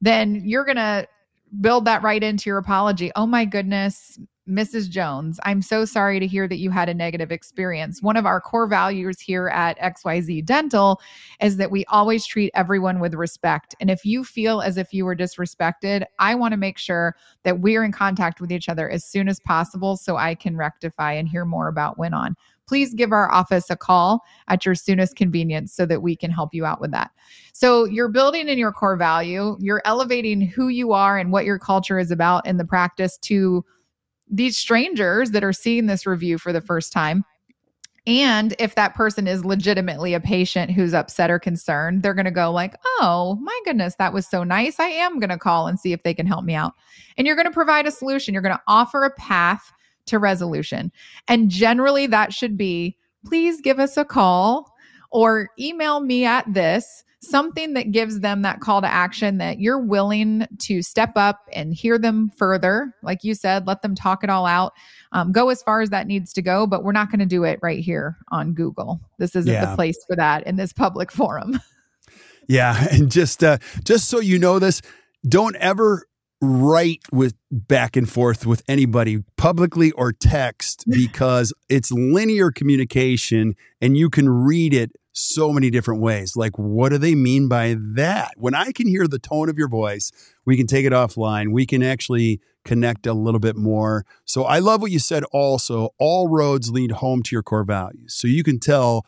then 0.00 0.42
you're 0.44 0.64
going 0.64 0.76
to 0.76 1.06
build 1.60 1.84
that 1.84 2.02
right 2.02 2.22
into 2.22 2.48
your 2.48 2.58
apology. 2.58 3.10
Oh 3.16 3.26
my 3.26 3.44
goodness, 3.44 4.18
Mrs. 4.48 4.88
Jones, 4.88 5.38
I'm 5.44 5.62
so 5.62 5.84
sorry 5.84 6.18
to 6.18 6.26
hear 6.26 6.48
that 6.48 6.58
you 6.58 6.70
had 6.70 6.88
a 6.88 6.94
negative 6.94 7.30
experience. 7.30 8.02
One 8.02 8.16
of 8.16 8.26
our 8.26 8.40
core 8.40 8.66
values 8.66 9.20
here 9.20 9.48
at 9.48 9.78
XYZ 9.78 10.44
Dental 10.44 11.00
is 11.40 11.56
that 11.58 11.70
we 11.70 11.84
always 11.86 12.26
treat 12.26 12.50
everyone 12.54 12.98
with 12.98 13.14
respect. 13.14 13.76
And 13.80 13.90
if 13.90 14.04
you 14.04 14.24
feel 14.24 14.60
as 14.60 14.76
if 14.76 14.92
you 14.92 15.04
were 15.04 15.14
disrespected, 15.14 16.04
I 16.18 16.34
want 16.34 16.52
to 16.52 16.58
make 16.58 16.78
sure 16.78 17.14
that 17.44 17.60
we're 17.60 17.84
in 17.84 17.92
contact 17.92 18.40
with 18.40 18.50
each 18.50 18.68
other 18.68 18.90
as 18.90 19.04
soon 19.04 19.28
as 19.28 19.38
possible 19.40 19.96
so 19.96 20.16
I 20.16 20.34
can 20.34 20.56
rectify 20.56 21.12
and 21.12 21.28
hear 21.28 21.44
more 21.44 21.68
about 21.68 21.98
went 21.98 22.14
on. 22.14 22.34
Please 22.70 22.94
give 22.94 23.10
our 23.10 23.28
office 23.32 23.68
a 23.68 23.76
call 23.76 24.22
at 24.46 24.64
your 24.64 24.76
soonest 24.76 25.16
convenience 25.16 25.74
so 25.74 25.84
that 25.86 26.02
we 26.02 26.14
can 26.14 26.30
help 26.30 26.54
you 26.54 26.64
out 26.64 26.80
with 26.80 26.92
that. 26.92 27.10
So, 27.52 27.84
you're 27.84 28.06
building 28.06 28.48
in 28.48 28.58
your 28.58 28.70
core 28.70 28.96
value, 28.96 29.56
you're 29.58 29.82
elevating 29.84 30.40
who 30.40 30.68
you 30.68 30.92
are 30.92 31.18
and 31.18 31.32
what 31.32 31.44
your 31.44 31.58
culture 31.58 31.98
is 31.98 32.12
about 32.12 32.46
in 32.46 32.58
the 32.58 32.64
practice 32.64 33.18
to 33.22 33.64
these 34.30 34.56
strangers 34.56 35.32
that 35.32 35.42
are 35.42 35.52
seeing 35.52 35.86
this 35.86 36.06
review 36.06 36.38
for 36.38 36.52
the 36.52 36.60
first 36.60 36.92
time. 36.92 37.24
And 38.06 38.54
if 38.60 38.76
that 38.76 38.94
person 38.94 39.26
is 39.26 39.44
legitimately 39.44 40.14
a 40.14 40.20
patient 40.20 40.70
who's 40.70 40.94
upset 40.94 41.28
or 41.28 41.40
concerned, 41.40 42.04
they're 42.04 42.14
going 42.14 42.24
to 42.24 42.30
go 42.30 42.52
like, 42.52 42.76
"Oh, 43.00 43.36
my 43.42 43.60
goodness, 43.64 43.96
that 43.96 44.12
was 44.12 44.28
so 44.28 44.44
nice. 44.44 44.78
I 44.78 44.86
am 44.86 45.18
going 45.18 45.30
to 45.30 45.38
call 45.38 45.66
and 45.66 45.80
see 45.80 45.92
if 45.92 46.04
they 46.04 46.14
can 46.14 46.26
help 46.26 46.44
me 46.44 46.54
out." 46.54 46.74
And 47.18 47.26
you're 47.26 47.34
going 47.34 47.48
to 47.48 47.52
provide 47.52 47.88
a 47.88 47.90
solution. 47.90 48.32
You're 48.32 48.44
going 48.44 48.54
to 48.54 48.62
offer 48.68 49.02
a 49.02 49.10
path 49.10 49.72
to 50.06 50.18
resolution. 50.18 50.92
And 51.28 51.50
generally 51.50 52.06
that 52.06 52.32
should 52.32 52.56
be, 52.56 52.96
"Please 53.24 53.60
give 53.60 53.78
us 53.78 53.96
a 53.96 54.04
call 54.04 54.72
or 55.10 55.50
email 55.58 56.00
me 56.00 56.24
at 56.24 56.52
this." 56.52 57.04
something 57.22 57.74
that 57.74 57.92
gives 57.92 58.20
them 58.20 58.42
that 58.42 58.60
call 58.60 58.80
to 58.80 58.86
action 58.86 59.38
that 59.38 59.60
you're 59.60 59.78
willing 59.78 60.46
to 60.58 60.82
step 60.82 61.12
up 61.16 61.40
and 61.52 61.74
hear 61.74 61.98
them 61.98 62.30
further. 62.36 62.94
Like 63.02 63.22
you 63.22 63.34
said, 63.34 63.66
let 63.66 63.82
them 63.82 63.94
talk 63.94 64.24
it 64.24 64.30
all 64.30 64.46
out. 64.46 64.72
Um, 65.12 65.30
go 65.30 65.50
as 65.50 65.62
far 65.62 65.82
as 65.82 65.90
that 65.90 66.06
needs 66.06 66.32
to 66.34 66.42
go, 66.42 66.66
but 66.66 66.82
we're 66.82 66.92
not 66.92 67.10
going 67.10 67.20
to 67.20 67.26
do 67.26 67.44
it 67.44 67.58
right 67.62 67.80
here 67.80 68.16
on 68.28 68.54
Google. 68.54 69.00
This 69.18 69.36
isn't 69.36 69.52
yeah. 69.52 69.66
the 69.66 69.76
place 69.76 69.98
for 70.06 70.16
that 70.16 70.46
in 70.46 70.56
this 70.56 70.72
public 70.72 71.12
forum. 71.12 71.60
Yeah, 72.48 72.86
and 72.90 73.10
just 73.10 73.44
uh, 73.44 73.58
just 73.84 74.08
so 74.08 74.20
you 74.20 74.38
know 74.38 74.58
this, 74.58 74.80
don't 75.28 75.56
ever 75.56 76.06
write 76.40 77.02
with 77.12 77.34
back 77.50 77.96
and 77.96 78.08
forth 78.08 78.46
with 78.46 78.62
anybody 78.66 79.22
publicly 79.36 79.92
or 79.92 80.12
text 80.12 80.84
because 80.88 81.52
it's 81.68 81.92
linear 81.92 82.50
communication 82.50 83.54
and 83.80 83.96
you 83.96 84.08
can 84.08 84.28
read 84.28 84.72
it 84.72 84.92
so 85.12 85.52
many 85.52 85.70
different 85.70 86.00
ways. 86.00 86.36
Like, 86.36 86.58
what 86.58 86.90
do 86.90 86.98
they 86.98 87.14
mean 87.14 87.48
by 87.48 87.76
that? 87.94 88.32
When 88.36 88.54
I 88.54 88.72
can 88.72 88.86
hear 88.86 89.06
the 89.06 89.18
tone 89.18 89.48
of 89.48 89.58
your 89.58 89.68
voice, 89.68 90.12
we 90.44 90.56
can 90.56 90.66
take 90.66 90.86
it 90.86 90.92
offline. 90.92 91.52
We 91.52 91.66
can 91.66 91.82
actually 91.82 92.40
connect 92.64 93.06
a 93.06 93.12
little 93.12 93.40
bit 93.40 93.56
more. 93.56 94.04
So, 94.24 94.44
I 94.44 94.60
love 94.60 94.82
what 94.82 94.90
you 94.90 94.98
said 94.98 95.24
also. 95.32 95.90
All 95.98 96.28
roads 96.28 96.70
lead 96.70 96.92
home 96.92 97.22
to 97.24 97.34
your 97.34 97.42
core 97.42 97.64
values. 97.64 98.14
So, 98.14 98.28
you 98.28 98.42
can 98.44 98.60
tell 98.60 99.04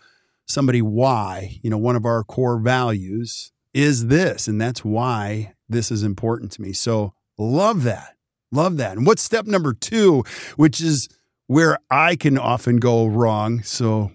somebody 0.46 0.82
why, 0.82 1.58
you 1.62 1.70
know, 1.70 1.78
one 1.78 1.96
of 1.96 2.04
our 2.04 2.24
core 2.24 2.58
values 2.58 3.52
is 3.72 4.08
this, 4.08 4.48
and 4.48 4.60
that's 4.60 4.84
why 4.84 5.54
this 5.68 5.90
is 5.90 6.02
important 6.02 6.52
to 6.52 6.62
me. 6.62 6.72
So, 6.72 7.14
love 7.50 7.82
that. 7.84 8.16
Love 8.50 8.76
that. 8.76 8.96
And 8.96 9.06
what's 9.06 9.22
step 9.22 9.46
number 9.46 9.72
two, 9.72 10.24
which 10.56 10.80
is 10.80 11.08
where 11.46 11.78
I 11.90 12.16
can 12.16 12.38
often 12.38 12.76
go 12.76 13.06
wrong. 13.06 13.62
So, 13.62 14.12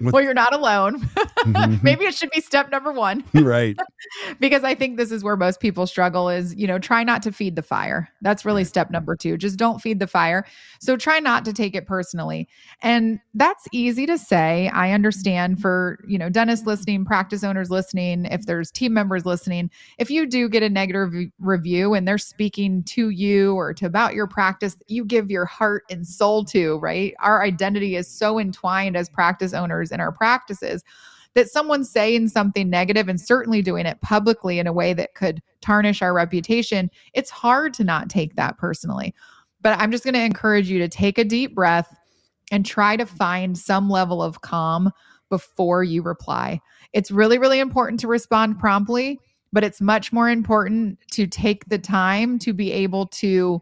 well, 0.00 0.22
you're 0.22 0.34
not 0.34 0.52
alone. 0.52 1.00
mm-hmm. 1.00 1.76
Maybe 1.82 2.04
it 2.04 2.14
should 2.14 2.30
be 2.30 2.40
step 2.40 2.70
number 2.70 2.92
one. 2.92 3.24
right. 3.34 3.76
because 4.40 4.64
I 4.64 4.74
think 4.74 4.96
this 4.96 5.12
is 5.12 5.22
where 5.22 5.36
most 5.36 5.60
people 5.60 5.86
struggle 5.86 6.28
is, 6.28 6.54
you 6.56 6.66
know, 6.66 6.78
try 6.78 7.04
not 7.04 7.22
to 7.22 7.32
feed 7.32 7.54
the 7.54 7.62
fire. 7.62 8.08
That's 8.20 8.44
really 8.44 8.64
step 8.64 8.90
number 8.90 9.14
two. 9.14 9.36
Just 9.36 9.56
don't 9.56 9.80
feed 9.80 10.00
the 10.00 10.06
fire. 10.06 10.44
So 10.80 10.96
try 10.96 11.20
not 11.20 11.44
to 11.44 11.52
take 11.52 11.76
it 11.76 11.86
personally. 11.86 12.48
And 12.82 13.20
that's 13.34 13.68
easy 13.72 14.04
to 14.06 14.18
say. 14.18 14.68
I 14.68 14.90
understand 14.90 15.60
for, 15.60 16.00
you 16.08 16.18
know, 16.18 16.28
dentists 16.28 16.66
listening, 16.66 17.04
practice 17.04 17.44
owners 17.44 17.70
listening, 17.70 18.24
if 18.26 18.46
there's 18.46 18.72
team 18.72 18.92
members 18.92 19.24
listening, 19.24 19.70
if 19.98 20.10
you 20.10 20.26
do 20.26 20.48
get 20.48 20.64
a 20.64 20.68
negative 20.68 21.12
review 21.38 21.94
and 21.94 22.06
they're 22.06 22.18
speaking 22.18 22.82
to 22.84 23.10
you 23.10 23.54
or 23.54 23.72
to 23.74 23.86
about 23.86 24.14
your 24.14 24.26
practice, 24.26 24.76
you 24.88 25.04
give 25.04 25.30
your 25.30 25.44
heart 25.44 25.84
and 25.88 26.06
soul 26.06 26.44
to, 26.46 26.78
right? 26.78 27.14
Our 27.20 27.42
identity 27.42 27.94
is 27.94 28.08
so 28.08 28.40
entwined 28.40 28.96
as 28.96 29.08
practice 29.08 29.54
owners 29.54 29.84
in 29.94 30.00
our 30.00 30.12
practices 30.12 30.84
that 31.34 31.50
someone 31.50 31.84
saying 31.84 32.28
something 32.28 32.70
negative 32.70 33.08
and 33.08 33.20
certainly 33.20 33.60
doing 33.60 33.86
it 33.86 34.00
publicly 34.00 34.58
in 34.58 34.66
a 34.66 34.72
way 34.72 34.92
that 34.94 35.14
could 35.14 35.42
tarnish 35.60 36.00
our 36.00 36.14
reputation, 36.14 36.90
it's 37.12 37.30
hard 37.30 37.74
to 37.74 37.84
not 37.84 38.08
take 38.08 38.36
that 38.36 38.56
personally. 38.56 39.14
But 39.60 39.78
I'm 39.78 39.90
just 39.90 40.04
going 40.04 40.14
to 40.14 40.20
encourage 40.20 40.70
you 40.70 40.78
to 40.78 40.88
take 40.88 41.18
a 41.18 41.24
deep 41.24 41.54
breath 41.54 41.94
and 42.52 42.64
try 42.64 42.96
to 42.96 43.06
find 43.06 43.58
some 43.58 43.90
level 43.90 44.22
of 44.22 44.42
calm 44.42 44.92
before 45.28 45.82
you 45.82 46.02
reply. 46.02 46.60
It's 46.92 47.10
really, 47.10 47.38
really 47.38 47.58
important 47.58 47.98
to 48.00 48.06
respond 48.06 48.58
promptly, 48.58 49.18
but 49.52 49.64
it's 49.64 49.80
much 49.80 50.12
more 50.12 50.28
important 50.28 50.98
to 51.12 51.26
take 51.26 51.68
the 51.68 51.78
time 51.78 52.38
to 52.40 52.52
be 52.52 52.70
able 52.70 53.06
to 53.06 53.60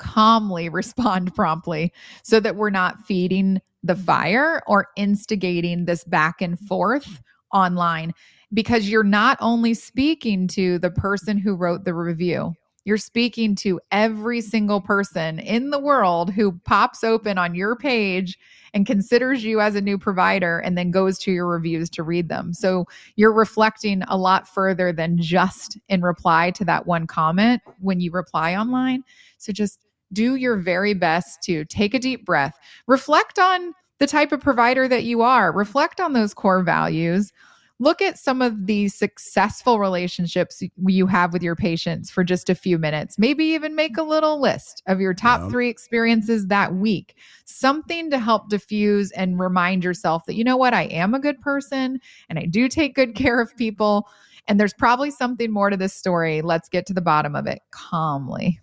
calmly 0.00 0.68
respond 0.68 1.32
promptly 1.36 1.92
so 2.24 2.40
that 2.40 2.56
we're 2.56 2.70
not 2.70 3.00
feeding 3.06 3.60
the 3.84 3.94
fire 3.94 4.62
or 4.66 4.88
instigating 4.96 5.84
this 5.84 6.02
back 6.04 6.42
and 6.42 6.58
forth 6.58 7.22
online 7.52 8.12
because 8.52 8.88
you're 8.88 9.04
not 9.04 9.38
only 9.40 9.74
speaking 9.74 10.48
to 10.48 10.78
the 10.80 10.90
person 10.90 11.38
who 11.38 11.54
wrote 11.54 11.84
the 11.84 11.94
review, 11.94 12.52
you're 12.84 12.98
speaking 12.98 13.54
to 13.54 13.80
every 13.92 14.40
single 14.40 14.80
person 14.80 15.38
in 15.38 15.70
the 15.70 15.78
world 15.78 16.32
who 16.32 16.58
pops 16.64 17.04
open 17.04 17.38
on 17.38 17.54
your 17.54 17.76
page 17.76 18.38
and 18.72 18.86
considers 18.86 19.44
you 19.44 19.60
as 19.60 19.74
a 19.74 19.80
new 19.80 19.98
provider 19.98 20.58
and 20.60 20.78
then 20.78 20.90
goes 20.90 21.18
to 21.18 21.32
your 21.32 21.46
reviews 21.46 21.90
to 21.90 22.02
read 22.02 22.28
them. 22.28 22.54
So 22.54 22.86
you're 23.16 23.32
reflecting 23.32 24.02
a 24.08 24.16
lot 24.16 24.48
further 24.48 24.92
than 24.92 25.20
just 25.20 25.78
in 25.88 26.02
reply 26.02 26.52
to 26.52 26.64
that 26.64 26.86
one 26.86 27.06
comment 27.06 27.62
when 27.80 28.00
you 28.00 28.10
reply 28.12 28.54
online. 28.54 29.04
So 29.38 29.52
just 29.52 29.80
do 30.12 30.34
your 30.34 30.56
very 30.56 30.94
best 30.94 31.42
to 31.44 31.64
take 31.66 31.94
a 31.94 31.98
deep 31.98 32.24
breath, 32.24 32.58
reflect 32.86 33.38
on 33.38 33.72
the 33.98 34.06
type 34.06 34.32
of 34.32 34.40
provider 34.40 34.88
that 34.88 35.04
you 35.04 35.22
are, 35.22 35.52
reflect 35.52 36.00
on 36.00 36.14
those 36.14 36.34
core 36.34 36.62
values. 36.62 37.32
Look 37.78 38.02
at 38.02 38.18
some 38.18 38.42
of 38.42 38.66
the 38.66 38.88
successful 38.88 39.78
relationships 39.78 40.62
you 40.86 41.06
have 41.06 41.32
with 41.32 41.42
your 41.42 41.56
patients 41.56 42.10
for 42.10 42.22
just 42.22 42.50
a 42.50 42.54
few 42.54 42.76
minutes. 42.76 43.18
Maybe 43.18 43.44
even 43.46 43.74
make 43.74 43.96
a 43.96 44.02
little 44.02 44.38
list 44.38 44.82
of 44.86 45.00
your 45.00 45.14
top 45.14 45.50
three 45.50 45.70
experiences 45.70 46.48
that 46.48 46.74
week. 46.74 47.16
Something 47.46 48.10
to 48.10 48.18
help 48.18 48.50
diffuse 48.50 49.12
and 49.12 49.40
remind 49.40 49.82
yourself 49.82 50.26
that, 50.26 50.34
you 50.34 50.44
know 50.44 50.58
what, 50.58 50.74
I 50.74 50.84
am 50.84 51.14
a 51.14 51.20
good 51.20 51.40
person 51.40 52.00
and 52.28 52.38
I 52.38 52.44
do 52.44 52.68
take 52.68 52.94
good 52.94 53.14
care 53.14 53.40
of 53.40 53.56
people. 53.56 54.06
And 54.46 54.60
there's 54.60 54.74
probably 54.74 55.10
something 55.10 55.50
more 55.50 55.70
to 55.70 55.76
this 55.76 55.94
story. 55.94 56.42
Let's 56.42 56.68
get 56.68 56.84
to 56.86 56.94
the 56.94 57.00
bottom 57.00 57.34
of 57.34 57.46
it 57.46 57.60
calmly. 57.70 58.60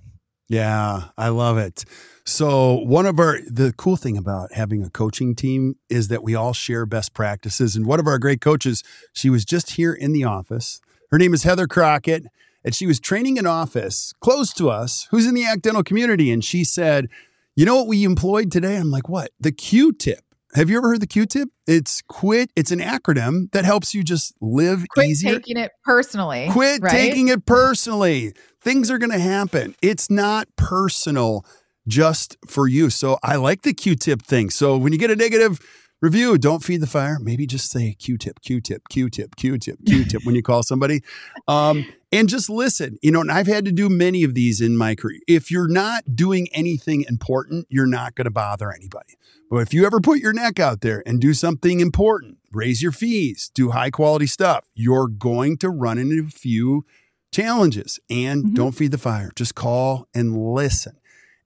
Yeah, 0.50 1.10
I 1.18 1.28
love 1.30 1.58
it. 1.58 1.84
So, 2.26 2.74
one 2.74 3.06
of 3.06 3.20
our, 3.20 3.40
the 3.48 3.74
cool 3.78 3.96
thing 3.96 4.18
about 4.18 4.54
having 4.54 4.84
a 4.84 4.90
coaching 4.90 5.36
team 5.36 5.76
is 5.90 6.08
that 6.08 6.24
we 6.24 6.36
all 6.36 6.54
share 6.54 6.86
best 6.86 7.14
practices. 7.14 7.76
And 7.76 7.86
one 7.86 8.00
of 8.00 8.08
our 8.08 8.18
great 8.18 8.42
coaches, 8.42 8.84
she 9.14 9.30
was 9.30 9.44
just 9.46 9.72
here 9.72 9.94
in 9.94 10.14
the 10.14 10.24
office. 10.24 10.82
Her 11.12 11.18
name 11.18 11.34
is 11.34 11.44
Heather 11.44 11.68
Crockett, 11.68 12.26
and 12.64 12.76
she 12.76 12.86
was 12.86 13.00
training 13.00 13.38
an 13.38 13.46
office 13.46 14.14
close 14.20 14.54
to 14.54 14.70
us 14.70 15.08
who's 15.12 15.26
in 15.26 15.36
the 15.36 15.46
ACT 15.46 15.64
dental 15.64 15.84
community. 15.84 16.32
And 16.32 16.44
she 16.44 16.64
said, 16.64 17.08
You 17.56 17.66
know 17.66 17.76
what 17.76 17.88
we 17.88 18.04
employed 18.04 18.52
today? 18.52 18.78
I'm 18.78 18.92
like, 18.92 19.10
What? 19.10 19.32
The 19.40 19.52
Q 19.52 19.92
tip. 19.92 20.27
Have 20.56 20.70
you 20.70 20.78
ever 20.78 20.90
heard 20.90 21.02
the 21.02 21.08
Q-tip? 21.08 21.50
It's 21.68 22.02
quit. 22.08 22.52
It's 22.56 22.72
an 22.72 22.80
acronym 22.80 23.52
that 23.52 23.66
helps 23.66 23.94
you 23.94 24.04
just 24.04 24.34
live 24.40 24.86
quit 24.90 25.10
easier. 25.10 25.34
taking 25.34 25.58
it 25.58 25.72
personally. 25.84 26.48
Quit 26.50 26.82
right? 26.82 26.92
taking 26.92 27.28
it 27.28 27.46
personally. 27.46 28.34
Things 28.62 28.90
are 28.90 28.98
going 28.98 29.12
to 29.12 29.20
happen. 29.20 29.76
It's 29.82 30.10
not 30.10 30.48
personal 30.56 31.46
just 31.88 32.38
for 32.48 32.68
you. 32.68 32.90
So 32.90 33.18
I 33.24 33.36
like 33.36 33.64
the 33.64 33.74
Q-tip 33.74 34.22
thing. 34.22 34.50
So 34.50 34.78
when 34.78 34.94
you 34.94 35.00
get 35.00 35.12
a 35.12 35.16
negative 35.16 35.60
review, 36.02 36.38
don't 36.38 36.64
feed 36.64 36.82
the 36.82 36.88
fire. 36.88 37.18
Maybe 37.20 37.46
just 37.46 37.70
say 37.70 37.94
Q-tip, 37.94 38.42
Q-tip, 38.42 38.84
Q-tip, 38.90 39.36
Q-tip, 39.36 39.80
Q-tip 39.86 40.26
when 40.26 40.36
you 40.36 40.44
call 40.44 40.64
somebody. 40.64 41.02
Um, 41.48 41.86
and 42.12 42.30
just 42.30 42.50
listen. 42.50 42.98
You 43.02 43.12
know, 43.12 43.22
and 43.22 43.32
I've 43.32 43.48
had 43.48 43.66
to 43.66 43.72
do 43.72 43.90
many 43.90 44.24
of 44.24 44.34
these 44.34 44.62
in 44.62 44.78
my 44.78 44.96
career. 44.96 45.20
If 45.28 45.52
you're 45.52 45.68
not 45.68 46.16
doing 46.16 46.48
anything 46.54 47.06
important, 47.08 47.68
you're 47.70 47.88
not 47.88 48.16
going 48.16 48.26
to 48.26 48.32
bother 48.32 48.72
anybody. 48.72 49.18
But 49.50 49.58
if 49.60 49.74
you 49.74 49.86
ever 49.86 50.00
put 50.00 50.20
your 50.20 50.34
neck 50.34 50.60
out 50.60 50.82
there 50.82 51.04
and 51.06 51.22
do 51.22 51.34
something 51.34 51.80
important, 51.80 52.38
raise 52.52 52.82
your 52.82 52.92
fees, 52.92 53.50
do 53.54 53.72
high 53.72 53.92
quality 53.92 54.28
stuff, 54.28 54.66
you're 54.74 55.08
going 55.08 55.58
to 55.60 55.70
run 55.70 55.98
into 55.98 56.26
a 56.28 56.32
few 56.32 56.86
challenges 57.32 58.00
and 58.10 58.44
mm-hmm. 58.44 58.54
don't 58.56 58.74
feed 58.74 58.92
the 58.92 58.98
fire. 58.98 59.32
Just 59.36 59.56
call 59.56 60.08
and 60.14 60.38
listen. 60.38 61.00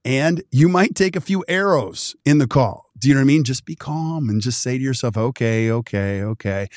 And 0.04 0.42
you 0.50 0.68
might 0.68 0.96
take 0.96 1.14
a 1.14 1.20
few 1.20 1.44
arrows 1.46 2.16
in 2.24 2.38
the 2.38 2.48
call. 2.48 2.90
Do 2.98 3.08
you 3.08 3.14
know 3.14 3.20
what 3.20 3.24
I 3.24 3.26
mean? 3.26 3.44
Just 3.44 3.64
be 3.64 3.76
calm 3.76 4.28
and 4.28 4.40
just 4.40 4.62
say 4.62 4.78
to 4.78 4.82
yourself, 4.82 5.16
okay, 5.16 5.70
okay, 5.70 6.22
okay. 6.22 6.68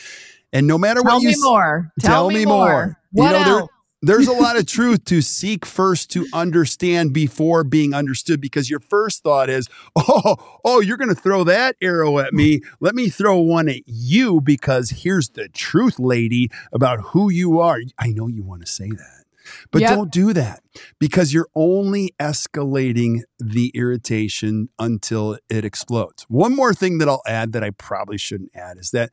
And 0.53 0.67
no 0.67 0.77
matter 0.77 1.01
tell 1.01 1.15
what 1.15 1.23
you 1.23 1.29
me 1.29 1.35
more. 1.39 1.91
Tell, 1.99 2.09
tell 2.09 2.29
me, 2.29 2.35
me 2.35 2.45
more. 2.45 2.67
more. 2.67 2.99
What 3.11 3.25
you 3.25 3.45
know, 3.45 3.57
else? 3.59 3.69
There's 4.05 4.27
a 4.27 4.33
lot 4.33 4.57
of 4.57 4.65
truth 4.65 5.03
to 5.05 5.21
seek 5.21 5.65
first 5.65 6.11
to 6.11 6.27
understand 6.33 7.13
before 7.13 7.63
being 7.63 7.93
understood 7.93 8.39
because 8.39 8.69
your 8.69 8.79
first 8.79 9.23
thought 9.23 9.49
is 9.49 9.67
oh 9.95 10.59
oh 10.63 10.79
you're 10.79 10.97
going 10.97 11.09
to 11.09 11.15
throw 11.15 11.43
that 11.43 11.75
arrow 11.81 12.19
at 12.19 12.33
me 12.33 12.61
let 12.79 12.95
me 12.95 13.09
throw 13.09 13.39
one 13.39 13.67
at 13.67 13.81
you 13.85 14.39
because 14.41 14.89
here's 14.89 15.29
the 15.29 15.49
truth 15.49 15.99
lady 15.99 16.49
about 16.71 16.99
who 16.99 17.31
you 17.31 17.59
are 17.59 17.79
i 17.97 18.07
know 18.09 18.27
you 18.27 18.43
want 18.43 18.61
to 18.61 18.67
say 18.67 18.89
that 18.89 19.25
but 19.71 19.81
yep. 19.81 19.91
don't 19.91 20.11
do 20.11 20.33
that 20.33 20.63
because 20.99 21.33
you're 21.33 21.49
only 21.55 22.13
escalating 22.19 23.21
the 23.39 23.71
irritation 23.75 24.69
until 24.79 25.37
it 25.49 25.63
explodes. 25.63 26.25
One 26.29 26.55
more 26.55 26.73
thing 26.73 26.97
that 26.97 27.07
I'll 27.07 27.21
add 27.27 27.53
that 27.53 27.63
I 27.63 27.69
probably 27.69 28.17
shouldn't 28.17 28.55
add 28.55 28.77
is 28.77 28.91
that 28.91 29.11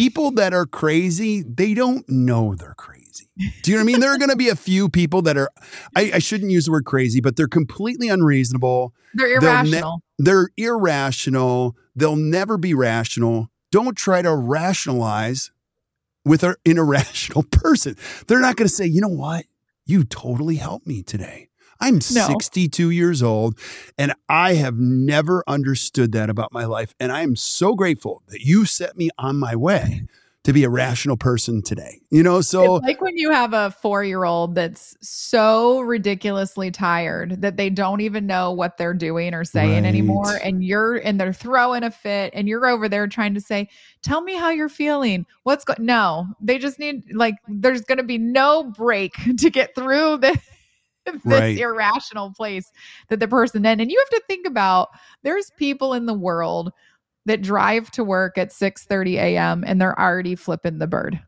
people 0.00 0.30
that 0.30 0.54
are 0.54 0.64
crazy, 0.64 1.42
they 1.42 1.74
don't 1.74 2.08
know 2.08 2.54
they're 2.54 2.74
crazy. 2.74 3.28
Do 3.62 3.70
you 3.70 3.76
know 3.76 3.82
what 3.82 3.90
I 3.90 3.92
mean? 3.92 4.00
There 4.00 4.10
are 4.10 4.16
going 4.16 4.30
to 4.30 4.36
be 4.36 4.48
a 4.48 4.56
few 4.56 4.88
people 4.88 5.20
that 5.22 5.36
are, 5.36 5.50
I, 5.94 6.12
I, 6.14 6.18
shouldn't 6.20 6.50
use 6.50 6.64
the 6.64 6.72
word 6.72 6.86
crazy, 6.86 7.20
but 7.20 7.36
they're 7.36 7.48
completely 7.48 8.08
unreasonable. 8.08 8.94
They're 9.12 9.36
irrational. 9.36 10.02
Ne- 10.18 10.24
they're 10.24 10.48
irrational. 10.56 11.76
They'll 11.94 12.16
never 12.16 12.56
be 12.56 12.72
rational. 12.72 13.50
Don't 13.70 13.94
try 13.94 14.22
to 14.22 14.34
rationalize 14.34 15.50
with 16.24 16.44
an 16.44 16.54
irrational 16.64 17.42
person. 17.50 17.94
They're 18.26 18.40
not 18.40 18.56
going 18.56 18.68
to 18.68 18.74
say, 18.74 18.86
you 18.86 19.02
know 19.02 19.08
what? 19.08 19.44
You 19.84 20.04
totally 20.04 20.56
helped 20.56 20.86
me 20.86 21.02
today. 21.02 21.49
I'm 21.80 21.94
no. 21.94 22.26
62 22.26 22.90
years 22.90 23.22
old 23.22 23.58
and 23.96 24.14
I 24.28 24.54
have 24.54 24.78
never 24.78 25.42
understood 25.46 26.12
that 26.12 26.30
about 26.30 26.52
my 26.52 26.64
life. 26.64 26.94
And 27.00 27.10
I 27.10 27.22
am 27.22 27.36
so 27.36 27.74
grateful 27.74 28.22
that 28.28 28.40
you 28.40 28.64
set 28.64 28.96
me 28.96 29.10
on 29.18 29.36
my 29.36 29.56
way 29.56 30.04
to 30.42 30.54
be 30.54 30.64
a 30.64 30.70
rational 30.70 31.16
person 31.16 31.62
today. 31.62 32.00
You 32.10 32.22
know, 32.22 32.40
so 32.40 32.76
it's 32.76 32.86
like 32.86 33.00
when 33.00 33.16
you 33.18 33.30
have 33.30 33.52
a 33.52 33.70
four 33.70 34.02
year 34.02 34.24
old 34.24 34.54
that's 34.54 34.96
so 35.00 35.80
ridiculously 35.80 36.70
tired 36.70 37.42
that 37.42 37.56
they 37.56 37.68
don't 37.68 38.00
even 38.00 38.26
know 38.26 38.50
what 38.50 38.78
they're 38.78 38.94
doing 38.94 39.34
or 39.34 39.44
saying 39.44 39.82
right. 39.82 39.88
anymore. 39.88 40.38
And 40.42 40.64
you're, 40.64 40.96
and 40.96 41.20
they're 41.20 41.34
throwing 41.34 41.82
a 41.82 41.90
fit 41.90 42.32
and 42.34 42.48
you're 42.48 42.66
over 42.66 42.88
there 42.88 43.06
trying 43.06 43.34
to 43.34 43.40
say, 43.40 43.68
Tell 44.02 44.22
me 44.22 44.34
how 44.34 44.48
you're 44.48 44.70
feeling. 44.70 45.26
What's 45.42 45.62
going, 45.64 45.84
no, 45.84 46.26
they 46.40 46.56
just 46.56 46.78
need, 46.78 47.04
like, 47.12 47.34
there's 47.46 47.82
going 47.82 47.98
to 47.98 48.04
be 48.04 48.16
no 48.16 48.64
break 48.64 49.12
to 49.38 49.50
get 49.50 49.74
through 49.74 50.18
this 50.18 50.38
this 51.12 51.40
right. 51.40 51.58
irrational 51.58 52.32
place 52.32 52.70
that 53.08 53.20
the 53.20 53.28
person 53.28 53.64
in 53.64 53.80
and 53.80 53.90
you 53.90 53.98
have 53.98 54.20
to 54.20 54.24
think 54.26 54.46
about 54.46 54.88
there's 55.22 55.50
people 55.56 55.94
in 55.94 56.06
the 56.06 56.14
world 56.14 56.72
that 57.26 57.42
drive 57.42 57.90
to 57.90 58.04
work 58.04 58.38
at 58.38 58.52
6 58.52 58.84
30 58.84 59.16
a.m 59.16 59.64
and 59.66 59.80
they're 59.80 59.98
already 59.98 60.34
flipping 60.34 60.78
the 60.78 60.86
bird 60.86 61.20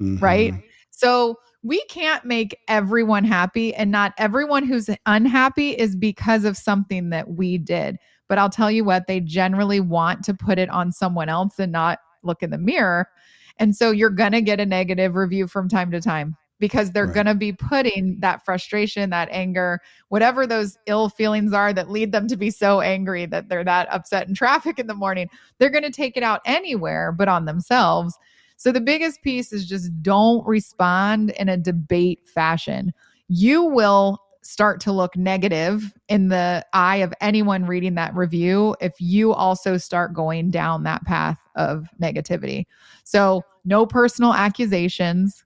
mm-hmm. 0.00 0.22
right 0.22 0.54
so 0.90 1.36
we 1.62 1.84
can't 1.86 2.24
make 2.24 2.56
everyone 2.68 3.24
happy 3.24 3.74
and 3.74 3.90
not 3.90 4.12
everyone 4.16 4.64
who's 4.64 4.88
unhappy 5.06 5.70
is 5.70 5.94
because 5.94 6.44
of 6.44 6.56
something 6.56 7.10
that 7.10 7.30
we 7.30 7.58
did 7.58 7.96
but 8.28 8.38
i'll 8.38 8.50
tell 8.50 8.70
you 8.70 8.84
what 8.84 9.06
they 9.06 9.20
generally 9.20 9.80
want 9.80 10.24
to 10.24 10.34
put 10.34 10.58
it 10.58 10.70
on 10.70 10.92
someone 10.92 11.28
else 11.28 11.58
and 11.58 11.72
not 11.72 11.98
look 12.22 12.42
in 12.42 12.50
the 12.50 12.58
mirror 12.58 13.08
and 13.58 13.76
so 13.76 13.90
you're 13.90 14.08
going 14.08 14.32
to 14.32 14.40
get 14.40 14.58
a 14.58 14.66
negative 14.66 15.14
review 15.14 15.46
from 15.46 15.68
time 15.68 15.90
to 15.90 16.00
time 16.00 16.34
because 16.60 16.92
they're 16.92 17.06
right. 17.06 17.14
going 17.14 17.26
to 17.26 17.34
be 17.34 17.52
putting 17.52 18.20
that 18.20 18.44
frustration, 18.44 19.10
that 19.10 19.28
anger, 19.32 19.80
whatever 20.08 20.46
those 20.46 20.78
ill 20.86 21.08
feelings 21.08 21.52
are 21.52 21.72
that 21.72 21.90
lead 21.90 22.12
them 22.12 22.28
to 22.28 22.36
be 22.36 22.50
so 22.50 22.80
angry 22.80 23.26
that 23.26 23.48
they're 23.48 23.64
that 23.64 23.92
upset 23.92 24.28
in 24.28 24.34
traffic 24.36 24.78
in 24.78 24.86
the 24.86 24.94
morning. 24.94 25.28
They're 25.58 25.70
going 25.70 25.82
to 25.82 25.90
take 25.90 26.16
it 26.16 26.22
out 26.22 26.40
anywhere 26.44 27.10
but 27.10 27.28
on 27.28 27.46
themselves. 27.46 28.16
So 28.56 28.70
the 28.70 28.80
biggest 28.80 29.22
piece 29.22 29.52
is 29.52 29.66
just 29.66 29.90
don't 30.02 30.46
respond 30.46 31.30
in 31.30 31.48
a 31.48 31.56
debate 31.56 32.28
fashion. 32.28 32.92
You 33.28 33.64
will 33.64 34.18
start 34.42 34.80
to 34.80 34.92
look 34.92 35.16
negative 35.16 35.92
in 36.08 36.28
the 36.28 36.64
eye 36.72 36.96
of 36.96 37.14
anyone 37.20 37.64
reading 37.64 37.94
that 37.94 38.14
review 38.14 38.76
if 38.80 38.94
you 38.98 39.32
also 39.32 39.76
start 39.76 40.14
going 40.14 40.50
down 40.50 40.82
that 40.82 41.04
path 41.04 41.38
of 41.56 41.88
negativity. 42.00 42.64
So, 43.04 43.42
no 43.64 43.84
personal 43.84 44.32
accusations, 44.32 45.44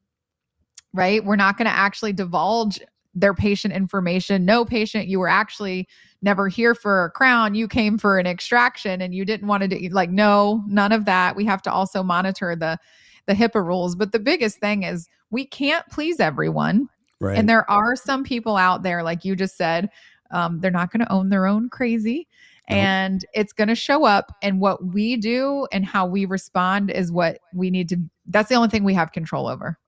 right? 0.95 1.23
We're 1.23 1.37
not 1.37 1.59
going 1.59 1.67
to 1.67 1.77
actually 1.77 2.15
divulge 2.15 2.81
their 3.15 3.35
patient 3.35 3.75
information. 3.75 4.45
No 4.45 4.65
patient, 4.65 5.07
you 5.07 5.21
were 5.21 5.29
actually 5.29 5.87
never 6.23 6.49
here 6.49 6.75
for 6.75 7.05
a 7.05 7.11
crown. 7.11 7.55
You 7.55 7.69
came 7.69 7.99
for 7.99 8.19
an 8.19 8.27
extraction 8.27 9.03
and 9.03 9.15
you 9.15 9.25
didn't 9.25 9.47
want 9.47 9.63
to 9.63 9.69
do 9.69 9.89
like 9.91 10.11
no, 10.11 10.65
none 10.67 10.91
of 10.91 11.05
that. 11.05 11.37
We 11.37 11.45
have 11.45 11.63
to 11.63 11.73
also 11.73 12.03
monitor 12.03 12.57
the 12.57 12.79
the 13.27 13.35
HIPAA 13.35 13.65
rules. 13.65 13.95
But 13.95 14.13
the 14.13 14.19
biggest 14.19 14.59
thing 14.59 14.83
is 14.83 15.09
we 15.31 15.47
can't 15.47 15.87
please 15.91 16.21
everyone. 16.21 16.89
Right. 17.21 17.39
And 17.39 17.49
there 17.49 17.69
are 17.71 17.97
some 17.97 18.25
people 18.25 18.57
out 18.57 18.83
there, 18.83 19.03
like 19.03 19.25
you 19.25 19.37
just 19.37 19.57
said, 19.57 19.89
um, 20.31 20.61
they're 20.61 20.71
not 20.71 20.91
going 20.91 21.01
to 21.01 21.13
own 21.13 21.31
their 21.31 21.47
own 21.47 21.71
crazy. 21.71 22.29
Nope. 22.69 22.79
And 22.79 23.25
it's 23.35 23.53
going 23.53 23.69
to 23.69 23.75
show 23.75 24.05
up. 24.05 24.33
And 24.43 24.61
what 24.61 24.85
we 24.85 25.17
do 25.17 25.67
and 25.73 25.85
how 25.85 26.07
we 26.07 26.25
respond 26.25 26.91
is 26.91 27.13
what 27.13 27.39
we 27.55 27.71
need 27.71 27.89
to, 27.91 27.99
that's 28.27 28.49
the 28.49 28.57
only 28.57 28.69
thing 28.69 28.85
we 28.85 28.95
have 28.95 29.13
control 29.13 29.47
over. 29.47 29.79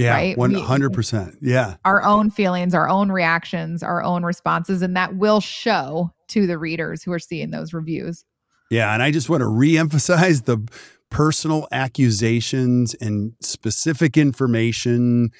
Yeah, 0.00 0.34
100%. 0.34 1.36
yeah. 1.40 1.76
Our 1.84 2.02
own 2.02 2.30
feelings, 2.30 2.74
our 2.74 2.88
own 2.88 3.12
reactions, 3.12 3.82
our 3.82 4.02
own 4.02 4.24
responses, 4.24 4.82
and 4.82 4.96
that 4.96 5.16
will 5.16 5.40
show 5.40 6.10
to 6.28 6.46
the 6.46 6.58
readers 6.58 7.02
who 7.02 7.12
are 7.12 7.18
seeing 7.18 7.50
those 7.50 7.72
reviews. 7.72 8.24
Yeah. 8.70 8.92
And 8.94 9.02
I 9.02 9.10
just 9.10 9.28
want 9.28 9.40
to 9.40 9.46
reemphasize 9.46 10.44
the 10.44 10.58
personal 11.10 11.66
accusations 11.72 12.94
and 12.94 13.32
specific 13.40 14.16
information. 14.16 15.30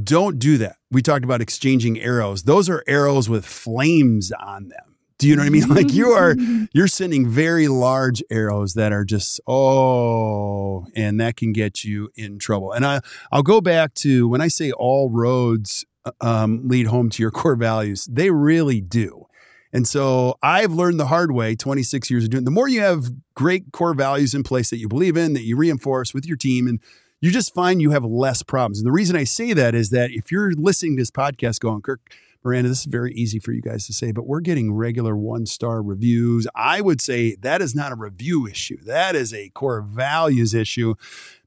Don't 0.00 0.38
do 0.38 0.56
that. 0.58 0.76
We 0.90 1.02
talked 1.02 1.24
about 1.24 1.40
exchanging 1.40 1.98
arrows. 2.00 2.44
Those 2.44 2.68
are 2.68 2.84
arrows 2.86 3.28
with 3.28 3.44
flames 3.44 4.30
on 4.32 4.68
them. 4.68 4.89
Do 5.20 5.28
you 5.28 5.36
know 5.36 5.42
what 5.42 5.48
I 5.48 5.50
mean? 5.50 5.68
Like 5.68 5.92
you 5.92 6.08
are 6.08 6.34
you're 6.72 6.88
sending 6.88 7.28
very 7.28 7.68
large 7.68 8.22
arrows 8.30 8.74
that 8.74 8.90
are 8.92 9.04
just 9.04 9.40
oh, 9.46 10.86
and 10.96 11.20
that 11.20 11.36
can 11.36 11.52
get 11.52 11.84
you 11.84 12.10
in 12.16 12.38
trouble. 12.38 12.72
And 12.72 12.84
I 12.84 13.00
I'll 13.30 13.42
go 13.42 13.60
back 13.60 13.94
to 13.96 14.26
when 14.26 14.40
I 14.40 14.48
say 14.48 14.72
all 14.72 15.10
roads 15.10 15.84
uh, 16.04 16.12
um, 16.22 16.66
lead 16.66 16.86
home 16.86 17.10
to 17.10 17.22
your 17.22 17.30
core 17.40 17.54
values. 17.54 18.08
They 18.10 18.30
really 18.30 18.80
do. 18.80 19.26
And 19.72 19.86
so 19.86 20.36
I've 20.42 20.72
learned 20.72 20.98
the 20.98 21.06
hard 21.06 21.30
way 21.30 21.54
26 21.54 22.10
years 22.10 22.24
of 22.24 22.30
doing. 22.30 22.44
The 22.44 22.50
more 22.50 22.68
you 22.68 22.80
have 22.80 23.12
great 23.34 23.70
core 23.72 23.94
values 23.94 24.34
in 24.34 24.42
place 24.42 24.70
that 24.70 24.78
you 24.78 24.88
believe 24.88 25.16
in, 25.16 25.34
that 25.34 25.42
you 25.42 25.56
reinforce 25.56 26.12
with 26.12 26.26
your 26.26 26.36
team 26.36 26.66
and 26.66 26.80
you 27.20 27.30
just 27.30 27.54
find 27.54 27.80
you 27.80 27.90
have 27.90 28.04
less 28.04 28.42
problems. 28.42 28.78
And 28.78 28.86
the 28.86 28.92
reason 28.92 29.14
I 29.14 29.24
say 29.24 29.52
that 29.52 29.74
is 29.74 29.90
that 29.90 30.10
if 30.10 30.32
you're 30.32 30.52
listening 30.52 30.96
to 30.96 31.02
this 31.02 31.10
podcast 31.10 31.60
going, 31.60 31.82
Kirk, 31.82 32.00
Miranda, 32.42 32.70
this 32.70 32.80
is 32.80 32.86
very 32.86 33.12
easy 33.12 33.38
for 33.38 33.52
you 33.52 33.60
guys 33.60 33.86
to 33.86 33.92
say, 33.92 34.12
but 34.12 34.26
we're 34.26 34.40
getting 34.40 34.72
regular 34.72 35.14
one 35.14 35.44
star 35.44 35.82
reviews. 35.82 36.46
I 36.54 36.80
would 36.80 37.00
say 37.00 37.36
that 37.36 37.60
is 37.60 37.74
not 37.74 37.92
a 37.92 37.96
review 37.96 38.46
issue. 38.46 38.78
That 38.84 39.14
is 39.14 39.34
a 39.34 39.50
core 39.50 39.82
values 39.82 40.54
issue 40.54 40.94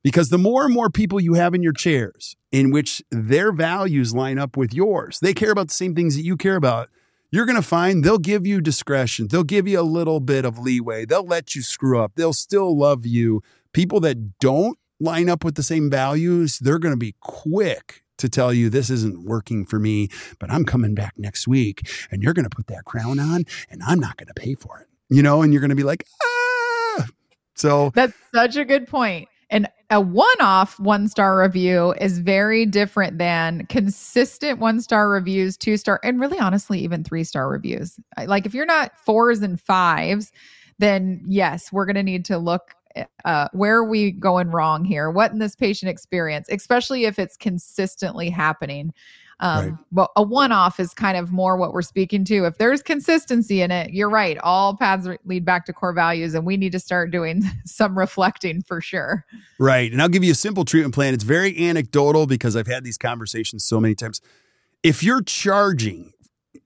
because 0.03 0.29
the 0.29 0.37
more 0.37 0.65
and 0.65 0.73
more 0.73 0.91
people 0.91 1.19
you 1.19 1.33
have 1.33 1.55
in 1.55 1.63
your 1.63 1.73
chairs 1.73 2.35
in 2.51 2.69
which 2.69 3.01
their 3.09 3.51
values 3.51 4.13
line 4.13 4.37
up 4.37 4.55
with 4.55 4.73
yours, 4.73 5.19
they 5.19 5.33
care 5.33 5.51
about 5.51 5.69
the 5.69 5.73
same 5.73 5.95
things 5.95 6.15
that 6.15 6.23
you 6.23 6.37
care 6.37 6.55
about. 6.57 6.89
You're 7.31 7.47
going 7.47 7.55
to 7.55 7.67
find 7.67 8.03
they'll 8.03 8.19
give 8.19 8.45
you 8.45 8.61
discretion. 8.61 9.27
They'll 9.27 9.43
give 9.43 9.67
you 9.67 9.79
a 9.79 9.81
little 9.81 10.19
bit 10.19 10.45
of 10.45 10.59
leeway. 10.59 11.05
They'll 11.05 11.25
let 11.25 11.55
you 11.55 11.63
screw 11.63 11.99
up. 11.99 12.11
They'll 12.15 12.33
still 12.33 12.77
love 12.77 13.07
you. 13.07 13.41
People 13.71 13.99
that 14.01 14.37
don't 14.37 14.77
line 14.99 15.29
up 15.29 15.43
with 15.43 15.55
the 15.55 15.63
same 15.63 15.89
values, 15.89 16.59
they're 16.59 16.77
going 16.77 16.93
to 16.93 16.97
be 16.97 17.15
quick 17.19 18.02
to 18.23 18.29
tell 18.29 18.53
you 18.53 18.69
this 18.69 18.89
isn't 18.89 19.25
working 19.25 19.65
for 19.65 19.79
me, 19.79 20.09
but 20.39 20.49
I'm 20.49 20.65
coming 20.65 20.95
back 20.95 21.13
next 21.17 21.47
week 21.47 21.89
and 22.09 22.23
you're 22.23 22.33
going 22.33 22.49
to 22.49 22.55
put 22.55 22.67
that 22.67 22.85
crown 22.85 23.19
on 23.19 23.43
and 23.69 23.83
I'm 23.85 23.99
not 23.99 24.17
going 24.17 24.27
to 24.27 24.33
pay 24.33 24.55
for 24.55 24.79
it. 24.79 24.87
You 25.09 25.21
know, 25.21 25.41
and 25.41 25.53
you're 25.53 25.59
going 25.59 25.69
to 25.69 25.75
be 25.75 25.83
like, 25.83 26.05
ah. 26.23 27.05
So 27.55 27.91
that's 27.93 28.13
such 28.33 28.55
a 28.55 28.65
good 28.65 28.87
point. 28.87 29.29
And 29.49 29.67
a 29.91 30.01
one 30.01 30.41
off 30.41 30.79
one 30.79 31.07
star 31.07 31.39
review 31.39 31.93
is 32.01 32.17
very 32.17 32.65
different 32.65 33.19
than 33.19 33.67
consistent 33.67 34.57
one 34.57 34.81
star 34.81 35.07
reviews, 35.09 35.57
two 35.57 35.77
star, 35.77 35.99
and 36.03 36.19
really 36.19 36.39
honestly, 36.39 36.79
even 36.79 37.03
three 37.03 37.23
star 37.23 37.47
reviews. 37.47 37.99
Like 38.25 38.47
if 38.47 38.55
you're 38.55 38.65
not 38.65 38.97
fours 39.05 39.41
and 39.41 39.61
fives, 39.61 40.31
then 40.79 41.23
yes, 41.27 41.71
we're 41.71 41.85
going 41.85 41.97
to 41.97 42.03
need 42.03 42.25
to 42.25 42.39
look 42.39 42.73
uh, 43.25 43.47
where 43.53 43.77
are 43.77 43.83
we 43.83 44.11
going 44.11 44.49
wrong 44.51 44.85
here? 44.85 45.09
What 45.09 45.31
in 45.31 45.39
this 45.39 45.55
patient 45.55 45.89
experience, 45.89 46.47
especially 46.49 47.05
if 47.05 47.19
it's 47.19 47.37
consistently 47.37 48.29
happening? 48.29 48.93
Um, 49.39 49.65
right. 49.65 49.73
But 49.91 50.11
a 50.15 50.23
one 50.23 50.51
off 50.51 50.79
is 50.79 50.93
kind 50.93 51.17
of 51.17 51.31
more 51.31 51.57
what 51.57 51.73
we're 51.73 51.81
speaking 51.81 52.23
to. 52.25 52.45
If 52.45 52.57
there's 52.59 52.81
consistency 52.81 53.61
in 53.61 53.71
it, 53.71 53.91
you're 53.91 54.09
right. 54.09 54.37
All 54.39 54.77
paths 54.77 55.07
lead 55.25 55.43
back 55.43 55.65
to 55.65 55.73
core 55.73 55.93
values, 55.93 56.33
and 56.33 56.45
we 56.45 56.55
need 56.55 56.71
to 56.71 56.79
start 56.79 57.11
doing 57.11 57.43
some 57.65 57.97
reflecting 57.97 58.61
for 58.61 58.79
sure. 58.79 59.25
Right. 59.59 59.91
And 59.91 60.01
I'll 60.01 60.09
give 60.09 60.23
you 60.23 60.31
a 60.31 60.35
simple 60.35 60.65
treatment 60.65 60.93
plan. 60.93 61.13
It's 61.13 61.23
very 61.23 61.57
anecdotal 61.57 62.25
because 62.25 62.55
I've 62.55 62.67
had 62.67 62.83
these 62.83 62.97
conversations 62.97 63.65
so 63.65 63.79
many 63.79 63.95
times. 63.95 64.21
If 64.81 65.03
you're 65.03 65.21
charging 65.21 66.13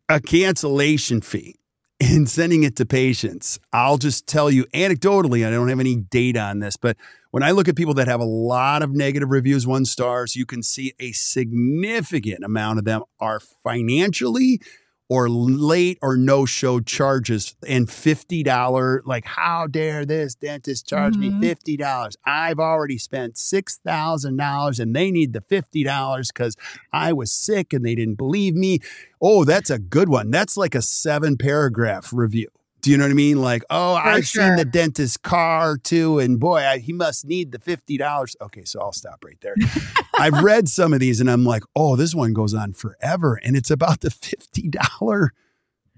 a 0.10 0.20
cancellation 0.20 1.22
fee, 1.22 1.57
and 2.00 2.30
sending 2.30 2.64
it 2.64 2.76
to 2.78 2.86
patients. 2.86 3.60
I'll 3.74 3.98
just 3.98 4.28
tell 4.28 4.52
you 4.52 4.66
anecdotally, 4.66 5.46
I 5.46 5.50
don't 5.50 5.70
have 5.70 5.80
any 5.80 5.96
data 5.96 6.40
on 6.40 6.60
this, 6.60 6.78
but 6.78 6.98
when 7.32 7.44
I 7.44 7.52
look 7.52 7.68
at 7.68 7.76
people 7.76 7.96
that 7.96 8.08
have 8.08 8.20
a 8.20 8.26
lot 8.26 8.84
of 8.84 8.92
negative 8.92 9.30
reviews, 9.30 9.68
one 9.68 9.86
stars, 9.86 10.36
you 10.36 10.46
can 10.46 10.64
see 10.64 10.94
a 11.00 11.12
significant 11.12 12.44
amount 12.44 12.80
of 12.80 12.86
them 12.86 13.04
are 13.20 13.40
financially 13.40 14.62
or 15.10 15.30
late 15.30 15.98
or 16.02 16.18
no 16.18 16.46
show 16.46 16.80
charges 16.80 17.56
and 17.68 17.88
$50 17.88 19.02
like 19.06 19.26
how 19.26 19.68
dare 19.68 20.06
this 20.06 20.36
dentist 20.36 20.88
charge 20.88 21.16
mm-hmm. 21.16 21.40
me 21.40 21.56
$50 21.56 22.16
i've 22.26 22.60
already 22.60 22.98
spent 22.98 23.36
$6000 23.36 24.80
and 24.80 24.96
they 24.96 25.12
need 25.12 25.34
the 25.34 25.42
$50 25.42 26.28
because 26.28 26.56
i 26.92 27.14
was 27.14 27.32
sick 27.32 27.74
and 27.74 27.86
they 27.86 27.96
didn't 27.96 28.16
believe 28.16 28.56
me. 28.56 28.80
Oh 29.22 29.46
that's 29.46 29.70
a 29.70 29.80
good 29.80 30.10
one. 30.10 30.32
That's 30.32 30.58
like 30.58 30.76
a 30.76 30.82
seven 30.82 31.38
paragraph 31.38 32.12
review 32.14 32.50
do 32.88 32.92
you 32.92 32.98
know 32.98 33.04
what 33.04 33.12
I 33.12 33.16
mean? 33.16 33.42
Like, 33.42 33.66
oh, 33.70 33.96
For 33.96 34.02
I've 34.02 34.26
sure. 34.26 34.48
seen 34.48 34.56
the 34.56 34.64
dentist's 34.64 35.18
car 35.18 35.76
too, 35.76 36.20
and 36.20 36.40
boy, 36.40 36.60
I, 36.60 36.78
he 36.78 36.94
must 36.94 37.26
need 37.26 37.52
the 37.52 37.60
fifty 37.60 37.98
dollars. 37.98 38.38
Okay, 38.40 38.64
so 38.64 38.80
I'll 38.80 38.94
stop 38.94 39.26
right 39.26 39.38
there. 39.42 39.56
I've 40.18 40.42
read 40.42 40.70
some 40.70 40.94
of 40.94 41.02
these, 41.02 41.20
and 41.20 41.30
I'm 41.30 41.44
like, 41.44 41.64
oh, 41.76 41.98
this 41.98 42.16
one 42.16 42.32
goes 42.32 42.54
on 42.54 42.72
forever, 42.72 43.42
and 43.44 43.58
it's 43.58 43.70
about 43.70 44.00
the 44.00 44.10
fifty 44.10 44.70
dollar 44.70 45.34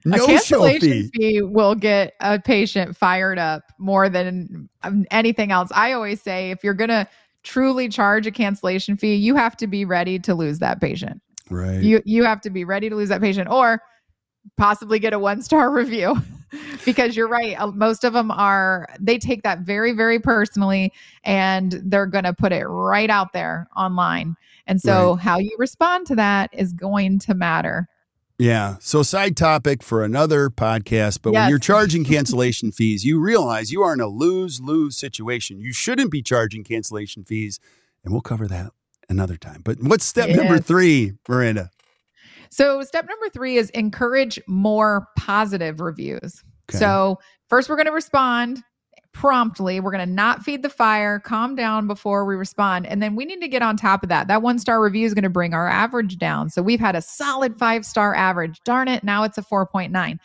no 0.04 0.23
a 0.23 0.25
cancellation 0.25 0.80
fee. 0.80 1.12
fee 1.13 1.41
will 1.43 1.75
get 1.75 2.13
a 2.21 2.39
patient 2.39 2.97
fired 2.97 3.38
up 3.38 3.71
more 3.78 4.10
than 4.10 4.67
um, 4.82 5.06
anything 5.12 5.52
else. 5.52 5.69
I 5.75 5.91
always 5.91 6.23
say, 6.23 6.49
if 6.49 6.63
you're 6.63 6.73
gonna 6.73 7.08
truly 7.43 7.88
charge 7.88 8.25
a 8.25 8.32
cancellation 8.32 8.97
fee, 8.97 9.13
you 9.13 9.36
have 9.36 9.56
to 9.58 9.67
be 9.67 9.86
ready 9.86 10.17
to 10.17 10.34
lose 10.34 10.58
that 10.58 10.82
patient. 10.82 11.21
Right. 11.52 11.84
You 11.84 12.02
you 12.04 12.23
have 12.23 12.41
to 12.41 12.49
be 12.49 12.65
ready 12.65 12.89
to 12.89 12.95
lose 12.95 13.10
that 13.10 13.21
patient, 13.21 13.47
or 13.47 13.80
possibly 14.58 14.97
get 14.97 15.13
a 15.13 15.19
one 15.19 15.43
star 15.43 15.69
review. 15.71 16.19
Because 16.86 17.16
you're 17.16 17.28
right. 17.28 17.58
Most 17.76 18.04
of 18.04 18.14
them 18.14 18.32
are, 18.32 18.88
they 19.00 19.18
take 19.18 19.44
that 19.44 19.60
very, 19.60 19.94
very 19.94 20.20
personally 20.20 20.94
and 21.24 21.80
they're 21.84 22.06
going 22.06 22.24
to 22.24 22.34
put 22.34 22.52
it 22.52 22.66
right 22.66 23.10
out 23.10 23.34
there 23.34 23.68
online. 23.76 24.36
And 24.68 24.80
so 24.82 25.12
right. 25.12 25.20
how 25.20 25.40
you 25.40 25.56
respond 25.58 26.08
to 26.08 26.16
that 26.16 26.50
is 26.54 26.74
going 26.74 27.20
to 27.20 27.34
matter. 27.34 27.88
Yeah. 28.40 28.78
So, 28.80 29.04
side 29.04 29.36
topic 29.36 29.84
for 29.84 30.02
another 30.02 30.50
podcast, 30.50 31.20
but 31.22 31.34
yes. 31.34 31.42
when 31.42 31.50
you're 31.50 31.60
charging 31.60 32.06
cancellation 32.06 32.72
fees, 32.72 33.04
you 33.04 33.20
realize 33.20 33.70
you 33.70 33.82
are 33.82 33.94
in 33.94 34.00
a 34.00 34.08
lose 34.08 34.62
lose 34.62 34.96
situation. 34.96 35.60
You 35.60 35.74
shouldn't 35.74 36.10
be 36.10 36.22
charging 36.22 36.64
cancellation 36.64 37.26
fees, 37.26 37.60
and 38.02 38.14
we'll 38.14 38.22
cover 38.22 38.48
that 38.48 38.72
another 39.10 39.36
time. 39.36 39.62
But 39.66 39.82
what's 39.82 40.06
step 40.06 40.30
yes. 40.30 40.38
number 40.38 40.58
three, 40.58 41.14
Miranda? 41.28 41.70
So, 42.50 42.82
step 42.84 43.08
number 43.08 43.30
three 43.30 43.58
is 43.58 43.70
encourage 43.72 44.40
more 44.48 45.08
positive 45.18 45.80
reviews. 45.80 46.44
Okay. 46.70 46.78
So, 46.80 47.20
first, 47.48 47.70
we're 47.70 47.76
going 47.76 47.86
to 47.86 47.92
respond 47.92 48.64
promptly. 49.12 49.80
We're 49.80 49.92
going 49.92 50.08
to 50.08 50.14
not 50.14 50.44
feed 50.44 50.62
the 50.62 50.70
fire, 50.70 51.20
calm 51.20 51.56
down 51.56 51.88
before 51.88 52.26
we 52.26 52.36
respond. 52.36 52.86
And 52.86 53.02
then 53.02 53.16
we 53.16 53.26
need 53.26 53.42
to 53.42 53.48
get 53.48 53.62
on 53.62 53.76
top 53.76 54.04
of 54.04 54.10
that. 54.10 54.28
That 54.28 54.42
one 54.42 54.60
star 54.60 54.82
review 54.82 55.06
is 55.06 55.14
going 55.14 55.24
to 55.24 55.30
bring 55.30 55.54
our 55.54 55.68
average 55.68 56.18
down. 56.18 56.50
So, 56.50 56.62
we've 56.62 56.80
had 56.80 56.96
a 56.96 57.02
solid 57.02 57.58
five 57.58 57.86
star 57.86 58.16
average. 58.16 58.60
Darn 58.66 58.88
it, 58.88 59.04
now 59.04 59.24
it's 59.24 59.38
a 59.38 59.44
4.9. 59.44 60.18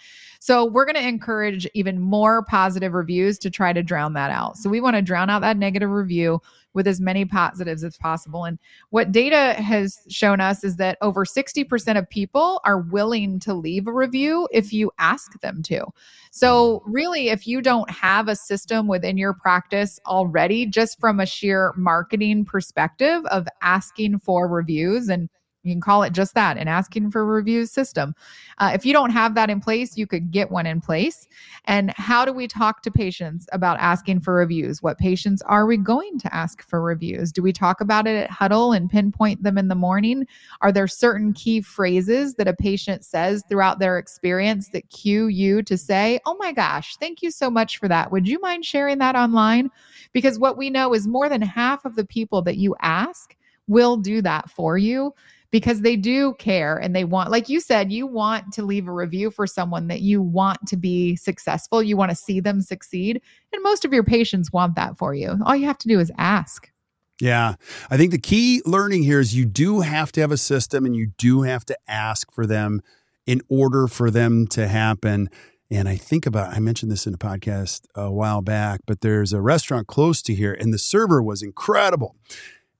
So 0.44 0.66
we're 0.66 0.84
going 0.84 1.02
to 1.02 1.08
encourage 1.08 1.66
even 1.72 1.98
more 1.98 2.44
positive 2.44 2.92
reviews 2.92 3.38
to 3.38 3.48
try 3.48 3.72
to 3.72 3.82
drown 3.82 4.12
that 4.12 4.30
out. 4.30 4.58
So 4.58 4.68
we 4.68 4.82
want 4.82 4.94
to 4.94 5.00
drown 5.00 5.30
out 5.30 5.40
that 5.40 5.56
negative 5.56 5.88
review 5.88 6.38
with 6.74 6.86
as 6.86 7.00
many 7.00 7.24
positives 7.24 7.82
as 7.82 7.96
possible. 7.96 8.44
And 8.44 8.58
what 8.90 9.10
data 9.10 9.54
has 9.54 10.00
shown 10.10 10.42
us 10.42 10.62
is 10.62 10.76
that 10.76 10.98
over 11.00 11.24
60% 11.24 11.96
of 11.98 12.10
people 12.10 12.60
are 12.66 12.78
willing 12.78 13.40
to 13.40 13.54
leave 13.54 13.86
a 13.86 13.92
review 13.94 14.46
if 14.52 14.70
you 14.70 14.92
ask 14.98 15.40
them 15.40 15.62
to. 15.62 15.86
So, 16.30 16.82
really, 16.84 17.30
if 17.30 17.46
you 17.46 17.62
don't 17.62 17.88
have 17.88 18.28
a 18.28 18.36
system 18.36 18.86
within 18.86 19.16
your 19.16 19.32
practice 19.32 19.98
already, 20.04 20.66
just 20.66 21.00
from 21.00 21.20
a 21.20 21.26
sheer 21.26 21.72
marketing 21.74 22.44
perspective 22.44 23.24
of 23.30 23.48
asking 23.62 24.18
for 24.18 24.46
reviews 24.46 25.08
and 25.08 25.30
you 25.64 25.72
can 25.72 25.80
call 25.80 26.02
it 26.02 26.12
just 26.12 26.34
that 26.34 26.58
an 26.58 26.68
asking 26.68 27.10
for 27.10 27.24
reviews 27.24 27.70
system. 27.70 28.14
Uh, 28.58 28.70
if 28.74 28.84
you 28.84 28.92
don't 28.92 29.10
have 29.10 29.34
that 29.34 29.48
in 29.48 29.60
place, 29.60 29.96
you 29.96 30.06
could 30.06 30.30
get 30.30 30.50
one 30.50 30.66
in 30.66 30.80
place. 30.80 31.26
And 31.64 31.92
how 31.96 32.24
do 32.24 32.32
we 32.32 32.46
talk 32.46 32.82
to 32.82 32.90
patients 32.90 33.48
about 33.50 33.78
asking 33.80 34.20
for 34.20 34.34
reviews? 34.34 34.82
What 34.82 34.98
patients 34.98 35.40
are 35.42 35.66
we 35.66 35.78
going 35.78 36.18
to 36.18 36.34
ask 36.34 36.62
for 36.62 36.82
reviews? 36.82 37.32
Do 37.32 37.42
we 37.42 37.52
talk 37.52 37.80
about 37.80 38.06
it 38.06 38.16
at 38.16 38.30
huddle 38.30 38.72
and 38.72 38.90
pinpoint 38.90 39.42
them 39.42 39.56
in 39.56 39.68
the 39.68 39.74
morning? 39.74 40.26
Are 40.60 40.70
there 40.70 40.86
certain 40.86 41.32
key 41.32 41.62
phrases 41.62 42.34
that 42.34 42.46
a 42.46 42.54
patient 42.54 43.04
says 43.04 43.42
throughout 43.48 43.78
their 43.78 43.98
experience 43.98 44.68
that 44.68 44.90
cue 44.90 45.28
you 45.28 45.62
to 45.62 45.78
say, 45.78 46.20
Oh 46.26 46.36
my 46.38 46.52
gosh, 46.52 46.96
thank 46.98 47.22
you 47.22 47.30
so 47.30 47.50
much 47.50 47.78
for 47.78 47.88
that. 47.88 48.12
Would 48.12 48.28
you 48.28 48.38
mind 48.40 48.66
sharing 48.66 48.98
that 48.98 49.16
online? 49.16 49.70
Because 50.12 50.38
what 50.38 50.58
we 50.58 50.68
know 50.68 50.92
is 50.92 51.08
more 51.08 51.30
than 51.30 51.40
half 51.40 51.86
of 51.86 51.96
the 51.96 52.04
people 52.04 52.42
that 52.42 52.58
you 52.58 52.76
ask 52.82 53.34
will 53.66 53.96
do 53.96 54.20
that 54.20 54.50
for 54.50 54.76
you 54.76 55.14
because 55.54 55.82
they 55.82 55.94
do 55.94 56.34
care 56.34 56.76
and 56.76 56.96
they 56.96 57.04
want, 57.04 57.30
like 57.30 57.48
you 57.48 57.60
said, 57.60 57.92
you 57.92 58.08
want 58.08 58.52
to 58.52 58.64
leave 58.64 58.88
a 58.88 58.92
review 58.92 59.30
for 59.30 59.46
someone 59.46 59.86
that 59.86 60.00
you 60.00 60.20
want 60.20 60.58
to 60.66 60.76
be 60.76 61.14
successful. 61.14 61.80
You 61.80 61.96
want 61.96 62.10
to 62.10 62.16
see 62.16 62.40
them 62.40 62.60
succeed. 62.60 63.22
And 63.52 63.62
most 63.62 63.84
of 63.84 63.92
your 63.92 64.02
patients 64.02 64.52
want 64.52 64.74
that 64.74 64.98
for 64.98 65.14
you. 65.14 65.38
All 65.46 65.54
you 65.54 65.66
have 65.66 65.78
to 65.78 65.86
do 65.86 66.00
is 66.00 66.10
ask. 66.18 66.72
Yeah. 67.20 67.54
I 67.88 67.96
think 67.96 68.10
the 68.10 68.18
key 68.18 68.62
learning 68.66 69.04
here 69.04 69.20
is 69.20 69.36
you 69.36 69.44
do 69.44 69.82
have 69.82 70.10
to 70.12 70.20
have 70.22 70.32
a 70.32 70.36
system 70.36 70.84
and 70.84 70.96
you 70.96 71.12
do 71.18 71.42
have 71.42 71.64
to 71.66 71.78
ask 71.86 72.32
for 72.32 72.46
them 72.46 72.82
in 73.24 73.40
order 73.48 73.86
for 73.86 74.10
them 74.10 74.48
to 74.48 74.66
happen. 74.66 75.30
And 75.70 75.88
I 75.88 75.94
think 75.94 76.26
about, 76.26 76.52
I 76.52 76.58
mentioned 76.58 76.90
this 76.90 77.06
in 77.06 77.14
a 77.14 77.16
podcast 77.16 77.82
a 77.94 78.10
while 78.10 78.42
back, 78.42 78.80
but 78.88 79.02
there's 79.02 79.32
a 79.32 79.40
restaurant 79.40 79.86
close 79.86 80.20
to 80.22 80.34
here 80.34 80.52
and 80.52 80.74
the 80.74 80.78
server 80.78 81.22
was 81.22 81.42
incredible. 81.42 82.16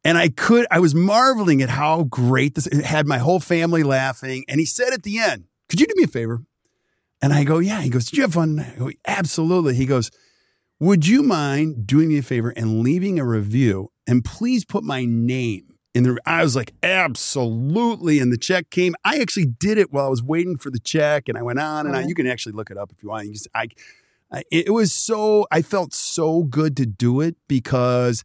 And 0.05 0.19
I 0.19 0.29
could, 0.29 0.67
I 0.71 0.81
was 0.81 0.95
marveling 0.95 1.63
at 1.63 1.71
how 1.71 2.05
great 2.05 2.55
this 2.55 2.67
it 2.67 2.85
had 2.85 3.07
my 3.07 3.19
whole 3.19 3.41
family 3.41 3.83
laughing. 3.83 4.45
And 4.49 4.61
he 4.61 4.67
said 4.67 4.93
at 4.93 5.03
the 5.03 5.19
end, 5.19 5.45
Could 5.69 5.81
you 5.81 5.87
do 5.87 5.95
me 5.97 6.05
a 6.05 6.09
favor? 6.09 6.43
And 7.23 7.33
I 7.33 7.45
go, 7.45 7.59
Yeah. 7.59 7.81
He 7.81 7.89
goes, 7.89 8.05
Did 8.07 8.19
you 8.19 8.23
have 8.23 8.35
fun? 8.35 8.61
I 8.61 8.79
go, 8.79 8.91
Absolutely. 9.07 9.75
He 9.75 9.87
goes, 9.87 10.11
Would 10.79 11.07
you 11.07 11.23
mind 11.23 11.87
doing 11.87 12.09
me 12.09 12.19
a 12.19 12.23
favor 12.23 12.51
and 12.51 12.81
leaving 12.81 13.19
a 13.19 13.25
review? 13.25 13.91
And 14.07 14.23
please 14.23 14.67
put 14.67 14.85
my 14.85 15.07
name 15.07 15.75
in 15.95 16.03
the. 16.03 16.19
I 16.27 16.43
was 16.43 16.55
like, 16.55 16.75
Absolutely. 16.83 18.19
And 18.19 18.31
the 18.31 18.37
check 18.37 18.69
came. 18.69 18.95
I 19.07 19.21
actually 19.21 19.47
did 19.47 19.79
it 19.79 19.91
while 19.91 20.07
I 20.07 20.11
was 20.11 20.23
waiting 20.23 20.59
for 20.59 20.71
the 20.71 20.81
check. 20.81 21.31
And 21.31 21.39
I 21.39 21.43
went 21.43 21.61
on 21.61 21.87
and 21.87 21.97
I, 21.97 22.01
uh-huh. 22.01 22.09
you 22.09 22.15
can 22.15 22.27
actually 22.27 22.53
look 22.53 22.71
it 22.71 22.77
up 22.77 22.93
if 22.93 23.03
you 23.03 23.09
want. 23.09 23.27
You 23.27 23.33
just, 23.33 23.49
I, 23.55 23.69
I, 24.31 24.43
it 24.53 24.75
was 24.75 24.93
so, 24.93 25.47
I 25.51 25.63
felt 25.63 25.95
so 25.95 26.43
good 26.43 26.77
to 26.77 26.85
do 26.85 27.23
it 27.23 27.37
because 27.49 28.23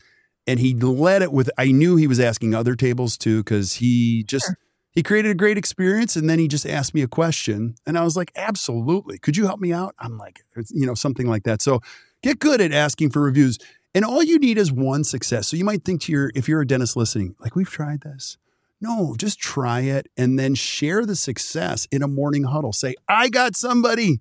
and 0.50 0.60
he 0.60 0.74
led 0.74 1.22
it 1.22 1.32
with 1.32 1.50
I 1.58 1.72
knew 1.72 1.96
he 1.96 2.08
was 2.08 2.20
asking 2.20 2.56
other 2.56 2.76
tables 2.76 3.18
too 3.18 3.44
because 3.44 3.76
he 3.76 4.24
just 4.24 4.48
sure. 4.48 4.58
he 4.92 5.04
created 5.04 5.30
a 5.30 5.36
great 5.36 5.60
experience 5.60 6.16
and 6.16 6.28
then 6.28 6.40
he 6.40 6.48
just 6.48 6.66
asked 6.66 6.96
me 6.96 7.04
a 7.04 7.08
question. 7.08 7.76
And 7.86 7.98
I 7.98 8.04
was 8.04 8.18
like 8.18 8.32
absolutely. 8.36 9.20
Could 9.20 9.38
you 9.38 9.46
help 9.46 9.60
me 9.60 9.72
out? 9.72 9.94
I'm 10.00 10.18
like 10.18 10.42
you 10.72 10.88
know 10.88 10.96
something 10.96 11.28
like 11.28 11.44
that. 11.44 11.62
So 11.62 11.82
get 12.24 12.40
good 12.40 12.62
at 12.62 12.74
asking 12.74 13.12
for 13.12 13.22
reviews. 13.22 13.60
And 13.94 14.04
all 14.04 14.24
you 14.24 14.40
need 14.40 14.58
is 14.58 14.72
one 14.72 15.04
success. 15.04 15.48
So 15.48 15.56
you 15.56 15.66
might 15.66 15.84
think 15.84 16.02
to 16.02 16.12
your 16.12 16.32
if 16.34 16.48
you're 16.48 16.62
a 16.62 16.68
dentist 16.68 16.96
listening 16.96 17.36
like 17.40 17.56
we've 17.56 17.70
tried 17.70 18.02
this. 18.02 18.38
No 18.82 19.16
just 19.20 19.40
try 19.40 19.82
it 19.82 20.08
and 20.18 20.40
then 20.40 20.56
share 20.56 21.06
the 21.06 21.16
success 21.16 21.88
in 21.92 22.02
a 22.02 22.08
morning 22.08 22.46
huddle. 22.46 22.74
Say 22.74 22.96
I 23.08 23.30
got 23.30 23.56
somebody 23.56 24.20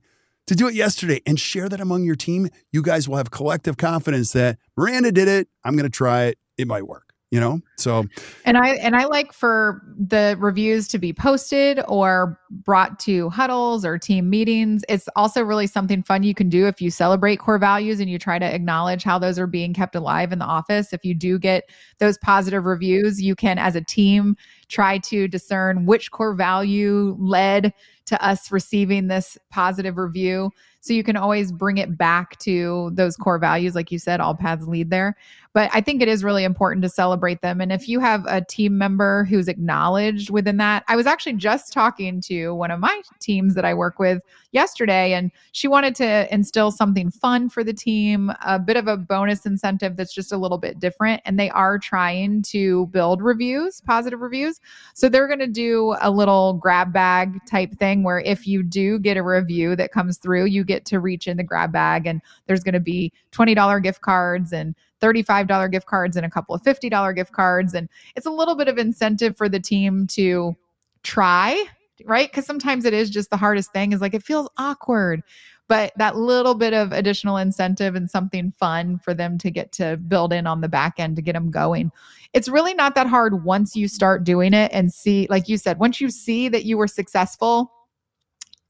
to 0.48 0.54
do 0.54 0.68
it 0.68 0.74
yesterday 0.74 1.22
and 1.24 1.40
share 1.40 1.68
that 1.68 1.80
among 1.80 2.04
your 2.04 2.16
team, 2.16 2.48
you 2.72 2.82
guys 2.82 3.08
will 3.08 3.16
have 3.16 3.30
collective 3.30 3.76
confidence 3.76 4.32
that 4.32 4.58
Miranda 4.76 5.12
did 5.12 5.28
it. 5.28 5.48
I'm 5.64 5.74
going 5.74 5.84
to 5.84 5.90
try 5.90 6.24
it. 6.24 6.38
It 6.58 6.66
might 6.66 6.86
work 6.86 7.08
you 7.30 7.40
know 7.40 7.60
so 7.78 8.04
and 8.44 8.58
i 8.58 8.70
and 8.76 8.94
i 8.96 9.04
like 9.04 9.32
for 9.32 9.82
the 9.98 10.36
reviews 10.38 10.86
to 10.88 10.98
be 10.98 11.12
posted 11.12 11.80
or 11.88 12.38
brought 12.50 12.98
to 12.98 13.30
huddles 13.30 13.84
or 13.84 13.96
team 13.98 14.28
meetings 14.28 14.84
it's 14.88 15.08
also 15.16 15.42
really 15.42 15.66
something 15.66 16.02
fun 16.02 16.22
you 16.22 16.34
can 16.34 16.48
do 16.48 16.66
if 16.66 16.80
you 16.80 16.90
celebrate 16.90 17.36
core 17.36 17.58
values 17.58 18.00
and 18.00 18.10
you 18.10 18.18
try 18.18 18.38
to 18.38 18.46
acknowledge 18.46 19.02
how 19.02 19.18
those 19.18 19.38
are 19.38 19.46
being 19.46 19.72
kept 19.72 19.94
alive 19.94 20.32
in 20.32 20.38
the 20.38 20.44
office 20.44 20.92
if 20.92 21.04
you 21.04 21.14
do 21.14 21.38
get 21.38 21.70
those 21.98 22.18
positive 22.18 22.64
reviews 22.64 23.22
you 23.22 23.34
can 23.34 23.58
as 23.58 23.74
a 23.74 23.80
team 23.80 24.36
try 24.68 24.98
to 24.98 25.28
discern 25.28 25.86
which 25.86 26.10
core 26.10 26.34
value 26.34 27.16
led 27.18 27.72
to 28.08 28.24
us 28.24 28.50
receiving 28.50 29.08
this 29.08 29.36
positive 29.50 29.98
review 29.98 30.50
So 30.80 30.94
you 30.94 31.04
can 31.04 31.16
always 31.16 31.52
bring 31.52 31.76
it 31.76 31.98
back 31.98 32.38
to 32.38 32.90
those 32.94 33.16
core 33.16 33.38
values. 33.38 33.74
Like 33.74 33.92
you 33.92 33.98
said, 33.98 34.20
all 34.20 34.34
paths 34.34 34.66
lead 34.66 34.88
there. 34.90 35.14
But 35.52 35.70
I 35.74 35.82
think 35.82 36.00
it 36.00 36.08
is 36.08 36.24
really 36.24 36.44
important 36.44 36.82
to 36.84 36.88
celebrate 36.88 37.42
them. 37.42 37.60
And 37.60 37.67
if 37.72 37.88
you 37.88 38.00
have 38.00 38.24
a 38.26 38.40
team 38.40 38.78
member 38.78 39.24
who's 39.24 39.48
acknowledged 39.48 40.30
within 40.30 40.56
that, 40.58 40.84
I 40.88 40.96
was 40.96 41.06
actually 41.06 41.34
just 41.34 41.72
talking 41.72 42.20
to 42.22 42.54
one 42.54 42.70
of 42.70 42.80
my 42.80 43.02
teams 43.20 43.54
that 43.54 43.64
I 43.64 43.74
work 43.74 43.98
with 43.98 44.22
yesterday, 44.52 45.12
and 45.12 45.30
she 45.52 45.68
wanted 45.68 45.94
to 45.96 46.32
instill 46.32 46.70
something 46.70 47.10
fun 47.10 47.48
for 47.48 47.64
the 47.64 47.72
team, 47.72 48.32
a 48.44 48.58
bit 48.58 48.76
of 48.76 48.86
a 48.86 48.96
bonus 48.96 49.46
incentive 49.46 49.96
that's 49.96 50.14
just 50.14 50.32
a 50.32 50.36
little 50.36 50.58
bit 50.58 50.78
different. 50.78 51.22
And 51.24 51.38
they 51.38 51.50
are 51.50 51.78
trying 51.78 52.42
to 52.42 52.86
build 52.86 53.22
reviews, 53.22 53.80
positive 53.80 54.20
reviews. 54.20 54.60
So 54.94 55.08
they're 55.08 55.26
going 55.26 55.38
to 55.40 55.46
do 55.46 55.96
a 56.00 56.10
little 56.10 56.54
grab 56.54 56.92
bag 56.92 57.38
type 57.46 57.72
thing 57.78 58.02
where 58.02 58.20
if 58.20 58.46
you 58.46 58.62
do 58.62 58.98
get 58.98 59.16
a 59.16 59.22
review 59.22 59.76
that 59.76 59.92
comes 59.92 60.18
through, 60.18 60.46
you 60.46 60.64
get 60.64 60.84
to 60.86 61.00
reach 61.00 61.26
in 61.26 61.36
the 61.36 61.42
grab 61.42 61.72
bag 61.72 62.06
and 62.06 62.20
there's 62.46 62.62
going 62.62 62.74
to 62.74 62.80
be 62.80 63.12
$20 63.32 63.82
gift 63.82 64.00
cards 64.00 64.52
and 64.52 64.74
$35 65.00 65.70
gift 65.70 65.86
cards 65.86 66.16
and 66.16 66.26
a 66.26 66.30
couple 66.30 66.54
of 66.54 66.62
$50 66.62 67.14
gift 67.14 67.32
cards. 67.32 67.74
And 67.74 67.88
it's 68.16 68.26
a 68.26 68.30
little 68.30 68.54
bit 68.54 68.68
of 68.68 68.78
incentive 68.78 69.36
for 69.36 69.48
the 69.48 69.60
team 69.60 70.06
to 70.08 70.56
try, 71.02 71.64
right? 72.04 72.30
Because 72.30 72.46
sometimes 72.46 72.84
it 72.84 72.94
is 72.94 73.10
just 73.10 73.30
the 73.30 73.36
hardest 73.36 73.72
thing 73.72 73.92
is 73.92 74.00
like 74.00 74.14
it 74.14 74.22
feels 74.22 74.48
awkward. 74.56 75.22
But 75.68 75.92
that 75.98 76.16
little 76.16 76.54
bit 76.54 76.72
of 76.72 76.92
additional 76.92 77.36
incentive 77.36 77.94
and 77.94 78.10
something 78.10 78.54
fun 78.58 78.98
for 78.98 79.12
them 79.12 79.36
to 79.38 79.50
get 79.50 79.70
to 79.72 79.98
build 79.98 80.32
in 80.32 80.46
on 80.46 80.62
the 80.62 80.68
back 80.68 80.94
end 80.98 81.16
to 81.16 81.22
get 81.22 81.34
them 81.34 81.50
going. 81.50 81.92
It's 82.32 82.48
really 82.48 82.72
not 82.72 82.94
that 82.94 83.06
hard 83.06 83.44
once 83.44 83.76
you 83.76 83.86
start 83.86 84.24
doing 84.24 84.54
it 84.54 84.70
and 84.72 84.92
see, 84.92 85.26
like 85.28 85.46
you 85.46 85.58
said, 85.58 85.78
once 85.78 86.00
you 86.00 86.08
see 86.08 86.48
that 86.48 86.64
you 86.64 86.78
were 86.78 86.86
successful 86.86 87.70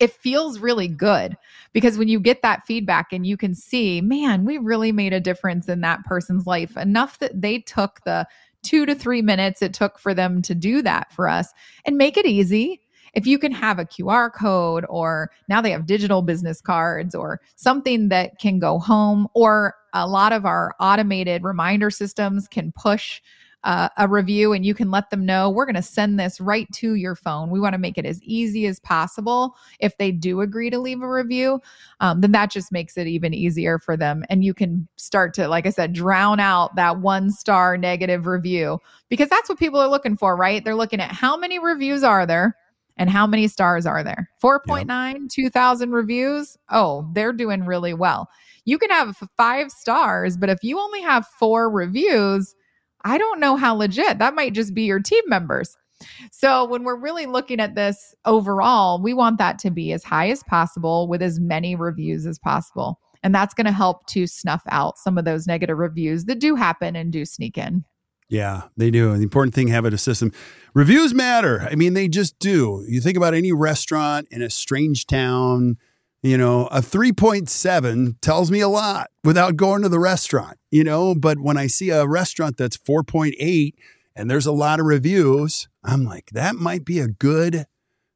it 0.00 0.12
feels 0.12 0.60
really 0.60 0.88
good 0.88 1.36
because 1.72 1.98
when 1.98 2.08
you 2.08 2.20
get 2.20 2.42
that 2.42 2.66
feedback 2.66 3.12
and 3.12 3.26
you 3.26 3.36
can 3.36 3.54
see, 3.54 4.00
man, 4.00 4.44
we 4.44 4.58
really 4.58 4.92
made 4.92 5.12
a 5.12 5.20
difference 5.20 5.68
in 5.68 5.80
that 5.80 6.04
person's 6.04 6.46
life 6.46 6.76
enough 6.76 7.18
that 7.18 7.40
they 7.40 7.58
took 7.60 8.00
the 8.04 8.26
two 8.62 8.86
to 8.86 8.94
three 8.94 9.22
minutes 9.22 9.62
it 9.62 9.72
took 9.72 9.98
for 9.98 10.14
them 10.14 10.42
to 10.42 10.54
do 10.54 10.82
that 10.82 11.12
for 11.12 11.28
us 11.28 11.52
and 11.84 11.96
make 11.96 12.16
it 12.16 12.26
easy. 12.26 12.80
If 13.14 13.26
you 13.26 13.38
can 13.38 13.52
have 13.52 13.78
a 13.78 13.84
QR 13.84 14.32
code, 14.32 14.84
or 14.88 15.30
now 15.48 15.60
they 15.60 15.70
have 15.70 15.86
digital 15.86 16.22
business 16.22 16.60
cards, 16.60 17.14
or 17.14 17.40
something 17.56 18.10
that 18.10 18.38
can 18.38 18.58
go 18.58 18.78
home, 18.78 19.26
or 19.34 19.74
a 19.94 20.06
lot 20.06 20.32
of 20.32 20.44
our 20.44 20.74
automated 20.78 21.42
reminder 21.42 21.90
systems 21.90 22.46
can 22.46 22.70
push 22.72 23.20
uh, 23.64 23.88
a 23.96 24.06
review 24.06 24.52
and 24.52 24.64
you 24.64 24.74
can 24.74 24.90
let 24.90 25.10
them 25.10 25.26
know 25.26 25.50
we're 25.50 25.66
going 25.66 25.74
to 25.74 25.82
send 25.82 26.18
this 26.18 26.40
right 26.40 26.70
to 26.72 26.94
your 26.94 27.14
phone. 27.14 27.50
We 27.50 27.60
want 27.60 27.74
to 27.74 27.78
make 27.78 27.98
it 27.98 28.06
as 28.06 28.22
easy 28.22 28.66
as 28.66 28.78
possible. 28.80 29.56
If 29.80 29.96
they 29.98 30.12
do 30.12 30.40
agree 30.40 30.70
to 30.70 30.78
leave 30.78 31.02
a 31.02 31.10
review, 31.10 31.60
um, 32.00 32.20
then 32.20 32.32
that 32.32 32.50
just 32.50 32.70
makes 32.70 32.96
it 32.96 33.06
even 33.06 33.34
easier 33.34 33.78
for 33.78 33.96
them. 33.96 34.24
And 34.28 34.44
you 34.44 34.54
can 34.54 34.86
start 34.96 35.34
to, 35.34 35.48
like 35.48 35.66
I 35.66 35.70
said, 35.70 35.92
drown 35.92 36.38
out 36.40 36.76
that 36.76 36.98
one 36.98 37.30
star 37.30 37.76
negative 37.76 38.26
review 38.26 38.78
because 39.08 39.28
that's 39.28 39.48
what 39.48 39.58
people 39.58 39.80
are 39.80 39.88
looking 39.88 40.16
for, 40.16 40.36
right? 40.36 40.64
They're 40.64 40.74
looking 40.74 41.00
at 41.00 41.12
how 41.12 41.36
many 41.36 41.58
reviews 41.58 42.04
are 42.04 42.26
there 42.26 42.56
and 42.96 43.08
how 43.08 43.26
many 43.26 43.46
stars 43.46 43.86
are 43.86 44.02
there 44.02 44.28
4.9 44.42 45.12
yep. 45.12 45.22
2000 45.30 45.92
reviews 45.92 46.56
oh 46.70 47.08
they're 47.12 47.32
doing 47.32 47.64
really 47.64 47.94
well 47.94 48.28
you 48.64 48.76
can 48.76 48.90
have 48.90 49.16
five 49.36 49.70
stars 49.70 50.36
but 50.36 50.50
if 50.50 50.58
you 50.62 50.80
only 50.80 51.00
have 51.00 51.24
four 51.38 51.70
reviews 51.70 52.56
I 53.08 53.16
don't 53.16 53.40
know 53.40 53.56
how 53.56 53.74
legit 53.74 54.18
that 54.18 54.34
might 54.34 54.52
just 54.52 54.74
be 54.74 54.82
your 54.82 55.00
team 55.00 55.22
members. 55.26 55.76
So, 56.30 56.64
when 56.64 56.84
we're 56.84 57.00
really 57.00 57.26
looking 57.26 57.58
at 57.58 57.74
this 57.74 58.14
overall, 58.24 59.02
we 59.02 59.14
want 59.14 59.38
that 59.38 59.58
to 59.60 59.70
be 59.70 59.92
as 59.92 60.04
high 60.04 60.30
as 60.30 60.42
possible 60.44 61.08
with 61.08 61.22
as 61.22 61.40
many 61.40 61.74
reviews 61.74 62.26
as 62.26 62.38
possible. 62.38 63.00
And 63.22 63.34
that's 63.34 63.54
going 63.54 63.64
to 63.64 63.72
help 63.72 64.06
to 64.08 64.26
snuff 64.26 64.62
out 64.68 64.98
some 64.98 65.18
of 65.18 65.24
those 65.24 65.46
negative 65.46 65.78
reviews 65.78 66.26
that 66.26 66.38
do 66.38 66.54
happen 66.54 66.94
and 66.94 67.12
do 67.12 67.24
sneak 67.24 67.58
in. 67.58 67.84
Yeah, 68.28 68.64
they 68.76 68.90
do. 68.90 69.16
The 69.16 69.22
important 69.22 69.54
thing 69.54 69.68
have 69.68 69.86
it 69.86 69.94
a 69.94 69.98
system. 69.98 70.32
Reviews 70.74 71.14
matter. 71.14 71.66
I 71.68 71.74
mean, 71.74 71.94
they 71.94 72.08
just 72.08 72.38
do. 72.38 72.84
You 72.86 73.00
think 73.00 73.16
about 73.16 73.34
any 73.34 73.52
restaurant 73.52 74.28
in 74.30 74.42
a 74.42 74.50
strange 74.50 75.06
town, 75.06 75.78
you 76.22 76.36
know, 76.36 76.66
a 76.68 76.80
3.7 76.80 78.20
tells 78.20 78.50
me 78.50 78.60
a 78.60 78.68
lot 78.68 79.08
without 79.22 79.56
going 79.56 79.82
to 79.82 79.88
the 79.88 80.00
restaurant, 80.00 80.58
you 80.70 80.84
know, 80.84 81.14
but 81.14 81.38
when 81.38 81.56
I 81.56 81.66
see 81.66 81.90
a 81.90 82.06
restaurant 82.06 82.56
that's 82.56 82.76
4.8 82.76 83.74
and 84.16 84.30
there's 84.30 84.46
a 84.46 84.52
lot 84.52 84.80
of 84.80 84.86
reviews, 84.86 85.68
I'm 85.84 86.04
like, 86.04 86.30
that 86.32 86.56
might 86.56 86.84
be 86.84 86.98
a 86.98 87.08
good, 87.08 87.66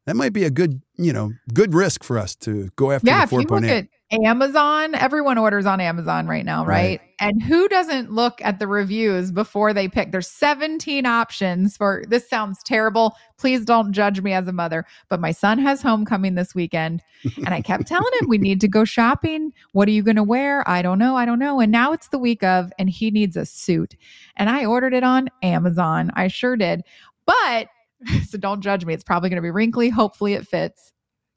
that 0.06 0.16
might 0.16 0.32
be 0.32 0.44
a 0.44 0.50
good, 0.50 0.82
you 0.96 1.12
know, 1.12 1.32
good 1.54 1.74
risk 1.74 2.02
for 2.02 2.18
us 2.18 2.34
to 2.36 2.70
go 2.76 2.90
after 2.90 3.06
yeah, 3.06 3.24
the 3.24 3.36
4.8. 3.36 3.88
Amazon, 4.24 4.94
everyone 4.94 5.38
orders 5.38 5.64
on 5.64 5.80
Amazon 5.80 6.26
right 6.26 6.44
now, 6.44 6.66
right? 6.66 7.00
right? 7.00 7.00
And 7.18 7.42
who 7.42 7.66
doesn't 7.68 8.12
look 8.12 8.42
at 8.42 8.58
the 8.58 8.66
reviews 8.66 9.30
before 9.30 9.72
they 9.72 9.88
pick? 9.88 10.12
There's 10.12 10.28
17 10.28 11.06
options 11.06 11.78
for 11.78 12.04
this 12.08 12.28
sounds 12.28 12.62
terrible. 12.62 13.14
Please 13.38 13.64
don't 13.64 13.92
judge 13.92 14.20
me 14.20 14.34
as 14.34 14.46
a 14.46 14.52
mother, 14.52 14.84
but 15.08 15.18
my 15.18 15.32
son 15.32 15.58
has 15.60 15.80
homecoming 15.80 16.34
this 16.34 16.54
weekend 16.54 17.02
and 17.38 17.54
I 17.54 17.62
kept 17.62 17.86
telling 17.86 18.12
him 18.20 18.28
we 18.28 18.38
need 18.38 18.60
to 18.60 18.68
go 18.68 18.84
shopping. 18.84 19.52
What 19.72 19.88
are 19.88 19.92
you 19.92 20.02
going 20.02 20.16
to 20.16 20.22
wear? 20.22 20.68
I 20.68 20.82
don't 20.82 20.98
know. 20.98 21.16
I 21.16 21.24
don't 21.24 21.38
know. 21.38 21.60
And 21.60 21.72
now 21.72 21.92
it's 21.92 22.08
the 22.08 22.18
week 22.18 22.42
of 22.42 22.70
and 22.78 22.90
he 22.90 23.10
needs 23.10 23.36
a 23.36 23.46
suit. 23.46 23.96
And 24.36 24.50
I 24.50 24.66
ordered 24.66 24.92
it 24.92 25.04
on 25.04 25.30
Amazon. 25.42 26.10
I 26.14 26.28
sure 26.28 26.56
did. 26.56 26.82
But 27.24 27.68
so 28.28 28.38
don't 28.38 28.60
judge 28.60 28.84
me. 28.84 28.94
It's 28.94 29.04
probably 29.04 29.28
going 29.28 29.36
to 29.36 29.42
be 29.42 29.50
wrinkly. 29.50 29.88
Hopefully 29.88 30.34
it 30.34 30.46
fits 30.46 30.92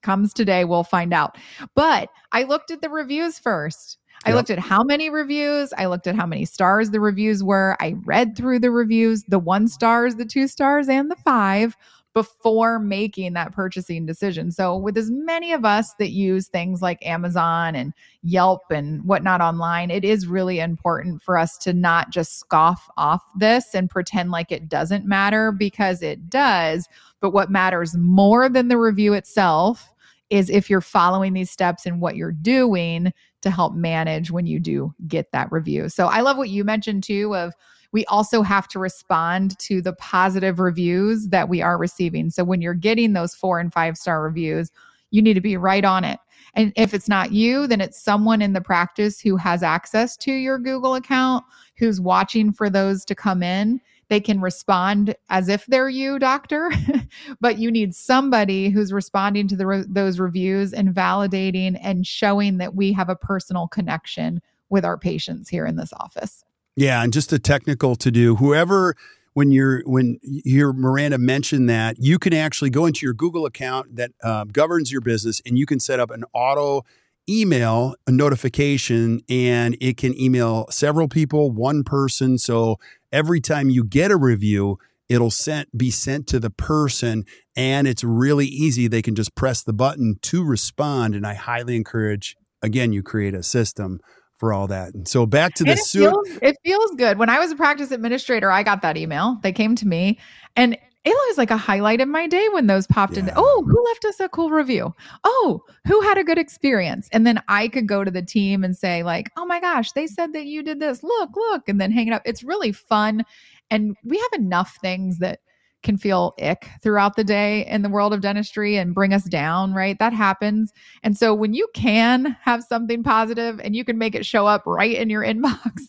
comes 0.05 0.33
today, 0.33 0.63
we'll 0.63 0.83
find 0.83 1.13
out. 1.13 1.35
But 1.75 2.09
I 2.31 2.43
looked 2.43 2.71
at 2.71 2.81
the 2.81 2.89
reviews 2.89 3.39
first. 3.39 3.97
I 4.23 4.29
yep. 4.29 4.37
looked 4.37 4.49
at 4.51 4.59
how 4.59 4.83
many 4.83 5.09
reviews, 5.09 5.73
I 5.77 5.87
looked 5.87 6.07
at 6.07 6.15
how 6.15 6.25
many 6.25 6.45
stars 6.45 6.91
the 6.91 7.01
reviews 7.01 7.43
were. 7.43 7.75
I 7.81 7.95
read 8.05 8.37
through 8.37 8.59
the 8.59 8.71
reviews, 8.71 9.23
the 9.27 9.39
one 9.39 9.67
stars, 9.67 10.15
the 10.15 10.25
two 10.25 10.47
stars, 10.47 10.87
and 10.87 11.11
the 11.11 11.17
five 11.17 11.75
before 12.15 12.79
making 12.79 13.33
that 13.33 13.51
purchasing 13.51 14.05
decision. 14.05 14.49
So, 14.49 14.77
with 14.77 14.97
as 14.97 15.11
many 15.11 15.51
of 15.51 15.65
us 15.65 15.93
that 15.99 16.11
use 16.11 16.47
things 16.47 16.81
like 16.81 17.05
Amazon 17.05 17.75
and 17.75 17.93
Yelp 18.23 18.61
and 18.71 19.03
whatnot 19.03 19.41
online, 19.41 19.91
it 19.91 20.05
is 20.05 20.25
really 20.25 20.61
important 20.61 21.21
for 21.21 21.37
us 21.37 21.57
to 21.59 21.73
not 21.73 22.09
just 22.09 22.39
scoff 22.39 22.89
off 22.97 23.21
this 23.35 23.75
and 23.75 23.89
pretend 23.89 24.31
like 24.31 24.51
it 24.51 24.69
doesn't 24.69 25.05
matter 25.05 25.51
because 25.51 26.01
it 26.01 26.29
does. 26.29 26.87
But 27.19 27.31
what 27.31 27.51
matters 27.51 27.95
more 27.95 28.47
than 28.47 28.69
the 28.69 28.77
review 28.77 29.13
itself 29.13 29.91
is 30.29 30.49
if 30.49 30.69
you're 30.69 30.81
following 30.81 31.33
these 31.33 31.51
steps 31.51 31.85
and 31.85 32.01
what 32.01 32.15
you're 32.15 32.31
doing 32.31 33.13
to 33.41 33.51
help 33.51 33.75
manage 33.75 34.31
when 34.31 34.47
you 34.47 34.59
do 34.59 34.93
get 35.07 35.31
that 35.33 35.51
review. 35.51 35.89
So 35.89 36.07
I 36.07 36.21
love 36.21 36.37
what 36.37 36.49
you 36.49 36.63
mentioned 36.63 37.03
too 37.03 37.35
of 37.35 37.53
we 37.95 38.03
also 38.07 38.41
have 38.41 38.67
to 38.67 38.77
respond 38.77 39.57
to 39.59 39.81
the 39.81 39.93
positive 39.93 40.59
reviews 40.59 41.29
that 41.29 41.47
we 41.47 41.61
are 41.61 41.77
receiving. 41.77 42.29
So 42.29 42.43
when 42.43 42.61
you're 42.61 42.73
getting 42.73 43.13
those 43.13 43.33
4 43.33 43.61
and 43.61 43.71
5 43.71 43.97
star 43.97 44.21
reviews, 44.21 44.69
you 45.11 45.21
need 45.21 45.35
to 45.35 45.41
be 45.41 45.55
right 45.55 45.85
on 45.85 46.03
it. 46.03 46.19
And 46.55 46.73
if 46.75 46.93
it's 46.93 47.07
not 47.07 47.31
you, 47.31 47.67
then 47.67 47.79
it's 47.79 47.97
someone 47.97 48.41
in 48.41 48.51
the 48.51 48.59
practice 48.59 49.21
who 49.21 49.37
has 49.37 49.63
access 49.63 50.17
to 50.17 50.33
your 50.33 50.59
Google 50.59 50.95
account, 50.95 51.45
who's 51.77 52.01
watching 52.01 52.51
for 52.51 52.69
those 52.69 53.05
to 53.05 53.15
come 53.15 53.41
in 53.41 53.79
they 54.07 54.19
can 54.19 54.39
respond 54.39 55.15
as 55.31 55.49
if 55.49 55.65
they're 55.65 55.89
you, 55.89 56.19
doctor, 56.19 56.71
but 57.41 57.57
you 57.57 57.71
need 57.71 57.95
somebody 57.95 58.69
who's 58.69 58.93
responding 58.93 59.47
to 59.47 59.55
the 59.55 59.83
those 59.89 60.19
reviews 60.19 60.73
and 60.73 60.93
validating 60.93 61.79
and 61.81 62.05
showing 62.05 62.59
that 62.59 62.75
we 62.75 62.93
have 62.93 63.09
a 63.09 63.15
personal 63.15 63.67
connection 63.67 64.43
with 64.69 64.85
our 64.85 64.95
patients 64.95 65.49
here 65.49 65.65
in 65.65 65.75
this 65.75 65.91
office. 65.93 66.44
Yeah, 66.75 67.01
and 67.03 67.13
just 67.13 67.31
a 67.31 67.39
technical 67.39 67.95
to 67.97 68.11
do. 68.11 68.35
Whoever 68.35 68.95
when 69.33 69.51
you're 69.51 69.81
when 69.85 70.17
you 70.21 70.41
hear 70.45 70.73
Miranda 70.73 71.17
mentioned 71.17 71.69
that, 71.69 71.97
you 71.99 72.19
can 72.19 72.33
actually 72.33 72.69
go 72.69 72.85
into 72.85 73.05
your 73.05 73.13
Google 73.13 73.45
account 73.45 73.95
that 73.95 74.11
uh, 74.23 74.45
governs 74.45 74.91
your 74.91 75.01
business, 75.01 75.41
and 75.45 75.57
you 75.57 75.65
can 75.65 75.79
set 75.79 75.99
up 75.99 76.11
an 76.11 76.23
auto 76.33 76.83
email 77.29 77.95
a 78.07 78.11
notification, 78.11 79.21
and 79.29 79.77
it 79.81 79.97
can 79.97 80.19
email 80.19 80.67
several 80.69 81.07
people, 81.07 81.51
one 81.51 81.83
person. 81.83 82.37
So 82.37 82.77
every 83.11 83.41
time 83.41 83.69
you 83.69 83.83
get 83.83 84.11
a 84.11 84.17
review, 84.17 84.77
it'll 85.09 85.31
sent 85.31 85.77
be 85.77 85.91
sent 85.91 86.27
to 86.27 86.39
the 86.39 86.49
person 86.49 87.25
and 87.55 87.87
it's 87.87 88.03
really 88.03 88.47
easy 88.47 88.87
they 88.87 89.01
can 89.01 89.15
just 89.15 89.35
press 89.35 89.61
the 89.61 89.73
button 89.73 90.17
to 90.21 90.43
respond 90.43 91.13
and 91.13 91.27
i 91.27 91.33
highly 91.33 91.75
encourage 91.75 92.35
again 92.61 92.91
you 92.91 93.03
create 93.03 93.35
a 93.35 93.43
system 93.43 93.99
for 94.37 94.53
all 94.53 94.67
that 94.67 94.93
and 94.93 95.07
so 95.07 95.25
back 95.25 95.53
to 95.53 95.63
the 95.63 95.71
it 95.71 95.79
suit 95.79 96.09
feels, 96.11 96.39
it 96.41 96.57
feels 96.63 96.91
good 96.97 97.17
when 97.17 97.29
i 97.29 97.39
was 97.39 97.51
a 97.51 97.55
practice 97.55 97.91
administrator 97.91 98.51
i 98.51 98.63
got 98.63 98.81
that 98.81 98.97
email 98.97 99.37
they 99.43 99.51
came 99.51 99.75
to 99.75 99.87
me 99.87 100.17
and 100.55 100.77
it 101.05 101.13
was 101.29 101.37
like 101.37 101.51
a 101.51 101.57
highlight 101.57 102.01
of 102.01 102.07
my 102.07 102.25
day 102.25 102.49
when 102.49 102.65
those 102.65 102.87
popped 102.87 103.13
yeah. 103.13 103.25
in. 103.25 103.31
Oh, 103.35 103.63
who 103.67 103.85
left 103.85 104.05
us 104.05 104.19
a 104.19 104.27
cool 104.27 104.49
review? 104.49 104.91
Oh, 105.23 105.61
who 105.85 106.01
had 106.01 106.17
a 106.17 106.23
good 106.23 106.39
experience? 106.39 107.07
And 107.11 107.27
then 107.27 107.39
I 107.47 107.67
could 107.67 107.87
go 107.87 108.03
to 108.03 108.09
the 108.09 108.23
team 108.23 108.63
and 108.63 108.75
say, 108.75 109.03
like, 109.03 109.29
oh 109.37 109.45
my 109.45 109.61
gosh, 109.61 109.91
they 109.91 110.07
said 110.07 110.33
that 110.33 110.47
you 110.47 110.63
did 110.63 110.79
this. 110.79 111.03
Look, 111.03 111.35
look, 111.35 111.69
and 111.69 111.79
then 111.79 111.91
hang 111.91 112.07
it 112.07 112.13
up. 112.13 112.23
It's 112.25 112.43
really 112.43 112.71
fun. 112.71 113.23
And 113.69 113.95
we 114.03 114.17
have 114.17 114.41
enough 114.41 114.77
things 114.81 115.19
that 115.19 115.41
can 115.85 115.97
feel 115.97 116.33
ick 116.41 116.67
throughout 116.81 117.15
the 117.15 117.23
day 117.23 117.65
in 117.67 117.81
the 117.81 117.89
world 117.89 118.13
of 118.13 118.19
dentistry 118.19 118.75
and 118.75 118.93
bring 118.93 119.13
us 119.13 119.23
down, 119.23 119.73
right? 119.73 119.97
That 119.99 120.11
happens. 120.11 120.73
And 121.03 121.17
so 121.17 121.33
when 121.33 121.53
you 121.53 121.67
can 121.73 122.35
have 122.41 122.63
something 122.63 123.03
positive 123.03 123.61
and 123.61 123.75
you 123.75 123.85
can 123.85 123.97
make 123.97 124.15
it 124.15 124.25
show 124.25 124.45
up 124.45 124.63
right 124.65 124.97
in 124.97 125.09
your 125.09 125.23
inbox, 125.25 125.87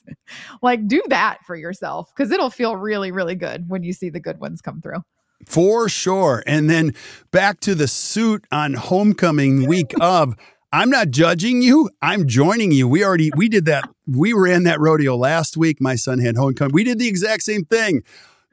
like 0.63 0.87
do 0.87 1.03
that 1.09 1.39
for 1.45 1.57
yourself 1.57 2.13
because 2.15 2.31
it'll 2.31 2.51
feel 2.51 2.77
really, 2.77 3.11
really 3.11 3.35
good 3.35 3.69
when 3.69 3.83
you 3.83 3.93
see 3.93 4.11
the 4.11 4.21
good 4.21 4.39
ones 4.39 4.61
come 4.61 4.81
through. 4.81 5.03
For 5.45 5.89
sure. 5.89 6.43
And 6.47 6.71
then 6.71 6.95
back 7.31 7.61
to 7.61 7.75
the 7.75 7.89
suit 7.89 8.47
on 8.53 8.75
homecoming 8.75 9.67
week 9.69 9.93
of. 10.01 10.37
I'm 10.73 10.91
not 10.91 11.11
judging 11.11 11.63
you. 11.63 11.89
I'm 12.03 12.27
joining 12.27 12.73
you. 12.73 12.87
We 12.89 13.03
already 13.03 13.31
we 13.35 13.49
did 13.49 13.65
that. 13.67 13.89
We 14.07 14.33
ran 14.33 14.65
that 14.65 14.81
rodeo 14.81 15.17
last 15.17 15.57
week. 15.57 15.81
My 15.81 15.95
son 15.95 16.19
had 16.19 16.37
homecoming. 16.37 16.75
We 16.75 16.85
did 16.85 16.99
the 16.99 17.09
exact 17.09 17.45
same 17.45 17.65
thing. 17.65 18.03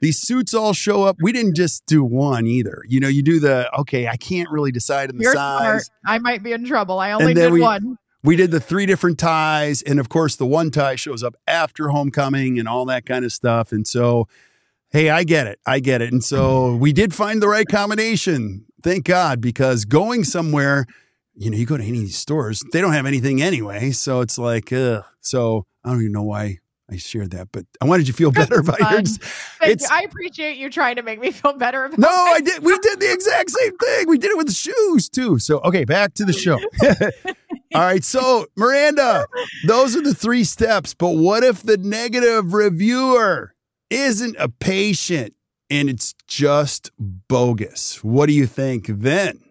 These 0.04 0.20
suits 0.20 0.54
all 0.54 0.74
show 0.74 1.04
up. 1.04 1.16
We 1.22 1.32
didn't 1.32 1.56
just 1.56 1.86
do 1.86 2.04
one 2.04 2.46
either. 2.46 2.84
You 2.90 3.00
know, 3.00 3.08
you 3.08 3.24
do 3.24 3.40
the 3.40 3.74
okay. 3.80 4.06
I 4.06 4.18
can't 4.18 4.50
really 4.50 4.72
decide 4.74 5.10
in 5.10 5.18
the 5.18 5.24
You're 5.24 5.34
size. 5.34 5.86
Smart. 5.86 5.88
I 6.06 6.20
might 6.20 6.44
be 6.44 6.52
in 6.52 6.66
trouble. 6.66 7.00
I 7.00 7.14
only 7.14 7.34
did 7.34 7.54
we, 7.54 7.62
one. 7.62 7.98
We 8.22 8.36
did 8.36 8.52
the 8.52 8.60
three 8.60 8.86
different 8.86 9.18
ties, 9.18 9.82
and 9.82 10.02
of 10.02 10.10
course, 10.10 10.36
the 10.36 10.46
one 10.46 10.72
tie 10.72 10.98
shows 10.98 11.24
up 11.24 11.36
after 11.48 11.88
homecoming 11.88 12.60
and 12.60 12.68
all 12.68 12.84
that 12.88 13.06
kind 13.06 13.24
of 13.24 13.32
stuff. 13.32 13.72
And 13.72 13.88
so, 13.88 14.28
hey, 14.90 15.10
I 15.10 15.24
get 15.24 15.48
it. 15.48 15.60
I 15.66 15.80
get 15.80 16.02
it. 16.02 16.12
And 16.12 16.22
so 16.22 16.76
we 16.76 16.92
did 16.92 17.16
find 17.16 17.42
the 17.42 17.48
right 17.48 17.66
combination. 17.66 18.66
Thank 18.84 19.06
God, 19.06 19.40
because 19.40 19.86
going 19.86 20.26
somewhere 20.26 20.86
you 21.36 21.50
know, 21.50 21.58
you 21.58 21.66
go 21.66 21.78
to 21.78 21.84
any 21.84 21.98
of 21.98 22.04
these 22.04 22.18
stores, 22.18 22.62
they 22.72 22.82
don't 22.82 22.94
have 22.94 23.06
anything 23.06 23.42
anyway. 23.42 23.92
So 23.92 24.22
it's 24.22 24.38
like, 24.38 24.72
ugh. 24.72 25.04
So 25.22 25.66
I 25.84 25.90
don't 25.90 26.02
even 26.02 26.12
know 26.12 26.24
why 26.24 26.60
I 26.92 26.98
shared 26.98 27.32
that, 27.32 27.50
but 27.52 27.66
I 27.82 27.86
wanted 27.86 28.08
you 28.08 28.14
to 28.14 28.18
feel 28.18 28.32
better 28.32 28.60
about 28.60 28.80
yours. 28.80 29.18
It's, 29.62 29.90
I 29.90 30.02
appreciate 30.02 30.58
you 30.58 30.70
trying 30.70 30.98
to 30.98 31.04
make 31.04 31.20
me 31.20 31.32
feel 31.32 31.54
better 31.54 31.86
about 31.86 31.98
No, 31.98 32.10
I 32.10 32.42
did. 32.42 32.64
We 32.64 32.78
did 32.80 33.00
the 33.00 33.12
exact 33.12 33.52
same 33.52 33.78
thing. 33.78 34.08
We 34.10 34.18
did 34.18 34.32
it 34.32 34.38
with 34.38 34.48
the 34.48 34.54
shoes 34.54 35.08
too. 35.10 35.40
So, 35.40 35.60
okay, 35.60 35.86
back 35.86 36.14
to 36.16 36.26
the 36.26 36.34
show. 36.34 36.60
All 37.74 37.82
right. 37.82 38.04
So, 38.04 38.48
Miranda, 38.56 39.26
those 39.66 39.96
are 39.96 40.02
the 40.02 40.14
three 40.14 40.44
steps. 40.44 40.94
But 40.94 41.12
what 41.12 41.44
if 41.44 41.64
the 41.64 41.78
negative 41.78 42.54
reviewer 42.54 43.56
isn't 43.90 44.36
a 44.38 44.50
patient 44.50 45.34
and 45.70 45.90
it's 45.90 46.14
just 46.28 46.92
bogus? 47.00 48.04
What 48.04 48.28
do 48.28 48.34
you 48.34 48.46
think 48.46 48.88
then? 48.88 49.43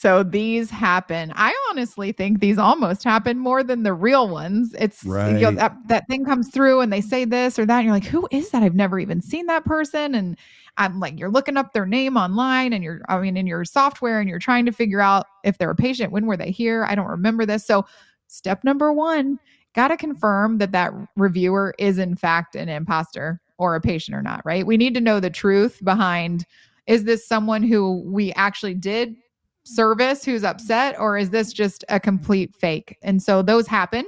So 0.00 0.22
these 0.22 0.70
happen. 0.70 1.30
I 1.36 1.54
honestly 1.68 2.12
think 2.12 2.40
these 2.40 2.56
almost 2.56 3.04
happen 3.04 3.38
more 3.38 3.62
than 3.62 3.82
the 3.82 3.92
real 3.92 4.30
ones. 4.30 4.74
It's 4.78 5.04
right. 5.04 5.34
you 5.34 5.40
know, 5.42 5.50
that, 5.50 5.76
that 5.88 6.08
thing 6.08 6.24
comes 6.24 6.48
through 6.48 6.80
and 6.80 6.90
they 6.90 7.02
say 7.02 7.26
this 7.26 7.58
or 7.58 7.66
that. 7.66 7.80
And 7.80 7.84
you're 7.84 7.92
like, 7.92 8.06
who 8.06 8.26
is 8.30 8.48
that? 8.48 8.62
I've 8.62 8.74
never 8.74 8.98
even 8.98 9.20
seen 9.20 9.44
that 9.48 9.66
person. 9.66 10.14
And 10.14 10.38
I'm 10.78 11.00
like, 11.00 11.18
you're 11.18 11.28
looking 11.28 11.58
up 11.58 11.74
their 11.74 11.84
name 11.84 12.16
online 12.16 12.72
and 12.72 12.82
you're, 12.82 13.02
I 13.10 13.20
mean, 13.20 13.36
in 13.36 13.46
your 13.46 13.62
software 13.66 14.20
and 14.20 14.26
you're 14.26 14.38
trying 14.38 14.64
to 14.64 14.72
figure 14.72 15.02
out 15.02 15.26
if 15.44 15.58
they're 15.58 15.70
a 15.70 15.76
patient. 15.76 16.12
When 16.12 16.24
were 16.24 16.38
they 16.38 16.50
here? 16.50 16.86
I 16.86 16.94
don't 16.94 17.06
remember 17.06 17.44
this. 17.44 17.66
So 17.66 17.84
step 18.26 18.64
number 18.64 18.94
one, 18.94 19.38
got 19.74 19.88
to 19.88 19.98
confirm 19.98 20.56
that 20.58 20.72
that 20.72 20.94
reviewer 21.16 21.74
is 21.78 21.98
in 21.98 22.16
fact 22.16 22.54
an 22.56 22.70
imposter 22.70 23.38
or 23.58 23.74
a 23.74 23.82
patient 23.82 24.16
or 24.16 24.22
not, 24.22 24.40
right? 24.46 24.66
We 24.66 24.78
need 24.78 24.94
to 24.94 25.00
know 25.02 25.20
the 25.20 25.28
truth 25.28 25.78
behind 25.84 26.46
is 26.86 27.04
this 27.04 27.28
someone 27.28 27.62
who 27.62 28.02
we 28.06 28.32
actually 28.32 28.72
did 28.72 29.14
service 29.64 30.24
who's 30.24 30.44
upset 30.44 30.98
or 30.98 31.18
is 31.18 31.30
this 31.30 31.52
just 31.52 31.84
a 31.88 32.00
complete 32.00 32.54
fake? 32.54 32.98
And 33.02 33.22
so 33.22 33.42
those 33.42 33.66
happen. 33.66 34.04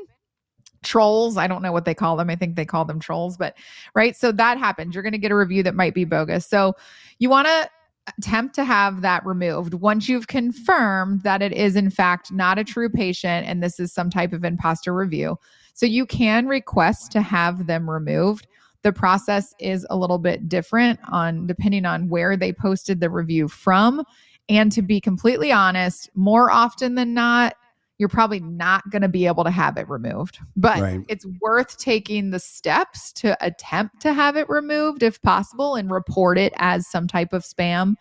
Trolls, 0.82 1.36
I 1.36 1.46
don't 1.46 1.62
know 1.62 1.70
what 1.70 1.84
they 1.84 1.94
call 1.94 2.16
them. 2.16 2.28
I 2.28 2.36
think 2.36 2.56
they 2.56 2.64
call 2.64 2.84
them 2.84 2.98
trolls, 2.98 3.36
but 3.36 3.56
right. 3.94 4.16
So 4.16 4.32
that 4.32 4.58
happens. 4.58 4.94
You're 4.94 5.04
going 5.04 5.12
to 5.12 5.18
get 5.18 5.30
a 5.30 5.36
review 5.36 5.62
that 5.62 5.76
might 5.76 5.94
be 5.94 6.04
bogus. 6.04 6.44
So 6.46 6.74
you 7.20 7.30
want 7.30 7.46
to 7.46 7.70
attempt 8.18 8.54
to 8.56 8.64
have 8.64 9.00
that 9.02 9.24
removed 9.24 9.74
once 9.74 10.08
you've 10.08 10.26
confirmed 10.26 11.22
that 11.22 11.40
it 11.40 11.52
is 11.52 11.76
in 11.76 11.88
fact 11.88 12.32
not 12.32 12.58
a 12.58 12.64
true 12.64 12.88
patient 12.88 13.46
and 13.46 13.62
this 13.62 13.78
is 13.78 13.92
some 13.92 14.10
type 14.10 14.32
of 14.32 14.44
imposter 14.44 14.92
review. 14.92 15.38
So 15.74 15.86
you 15.86 16.04
can 16.04 16.48
request 16.48 17.12
to 17.12 17.22
have 17.22 17.66
them 17.66 17.88
removed. 17.88 18.48
The 18.82 18.92
process 18.92 19.54
is 19.60 19.86
a 19.88 19.96
little 19.96 20.18
bit 20.18 20.48
different 20.48 20.98
on 21.08 21.46
depending 21.46 21.84
on 21.84 22.08
where 22.08 22.36
they 22.36 22.52
posted 22.52 23.00
the 23.00 23.10
review 23.10 23.46
from 23.46 24.02
and 24.48 24.72
to 24.72 24.82
be 24.82 25.00
completely 25.00 25.52
honest, 25.52 26.10
more 26.14 26.50
often 26.50 26.94
than 26.94 27.14
not, 27.14 27.54
you're 27.98 28.08
probably 28.08 28.40
not 28.40 28.88
going 28.90 29.02
to 29.02 29.08
be 29.08 29.26
able 29.26 29.44
to 29.44 29.50
have 29.50 29.76
it 29.76 29.88
removed. 29.88 30.38
But 30.56 30.80
right. 30.80 31.00
it's 31.08 31.26
worth 31.40 31.78
taking 31.78 32.30
the 32.30 32.40
steps 32.40 33.12
to 33.14 33.36
attempt 33.44 34.00
to 34.00 34.12
have 34.12 34.36
it 34.36 34.48
removed 34.48 35.02
if 35.02 35.22
possible 35.22 35.76
and 35.76 35.90
report 35.90 36.36
it 36.36 36.52
as 36.56 36.86
some 36.86 37.06
type 37.06 37.32
of 37.32 37.44
spam. 37.44 37.94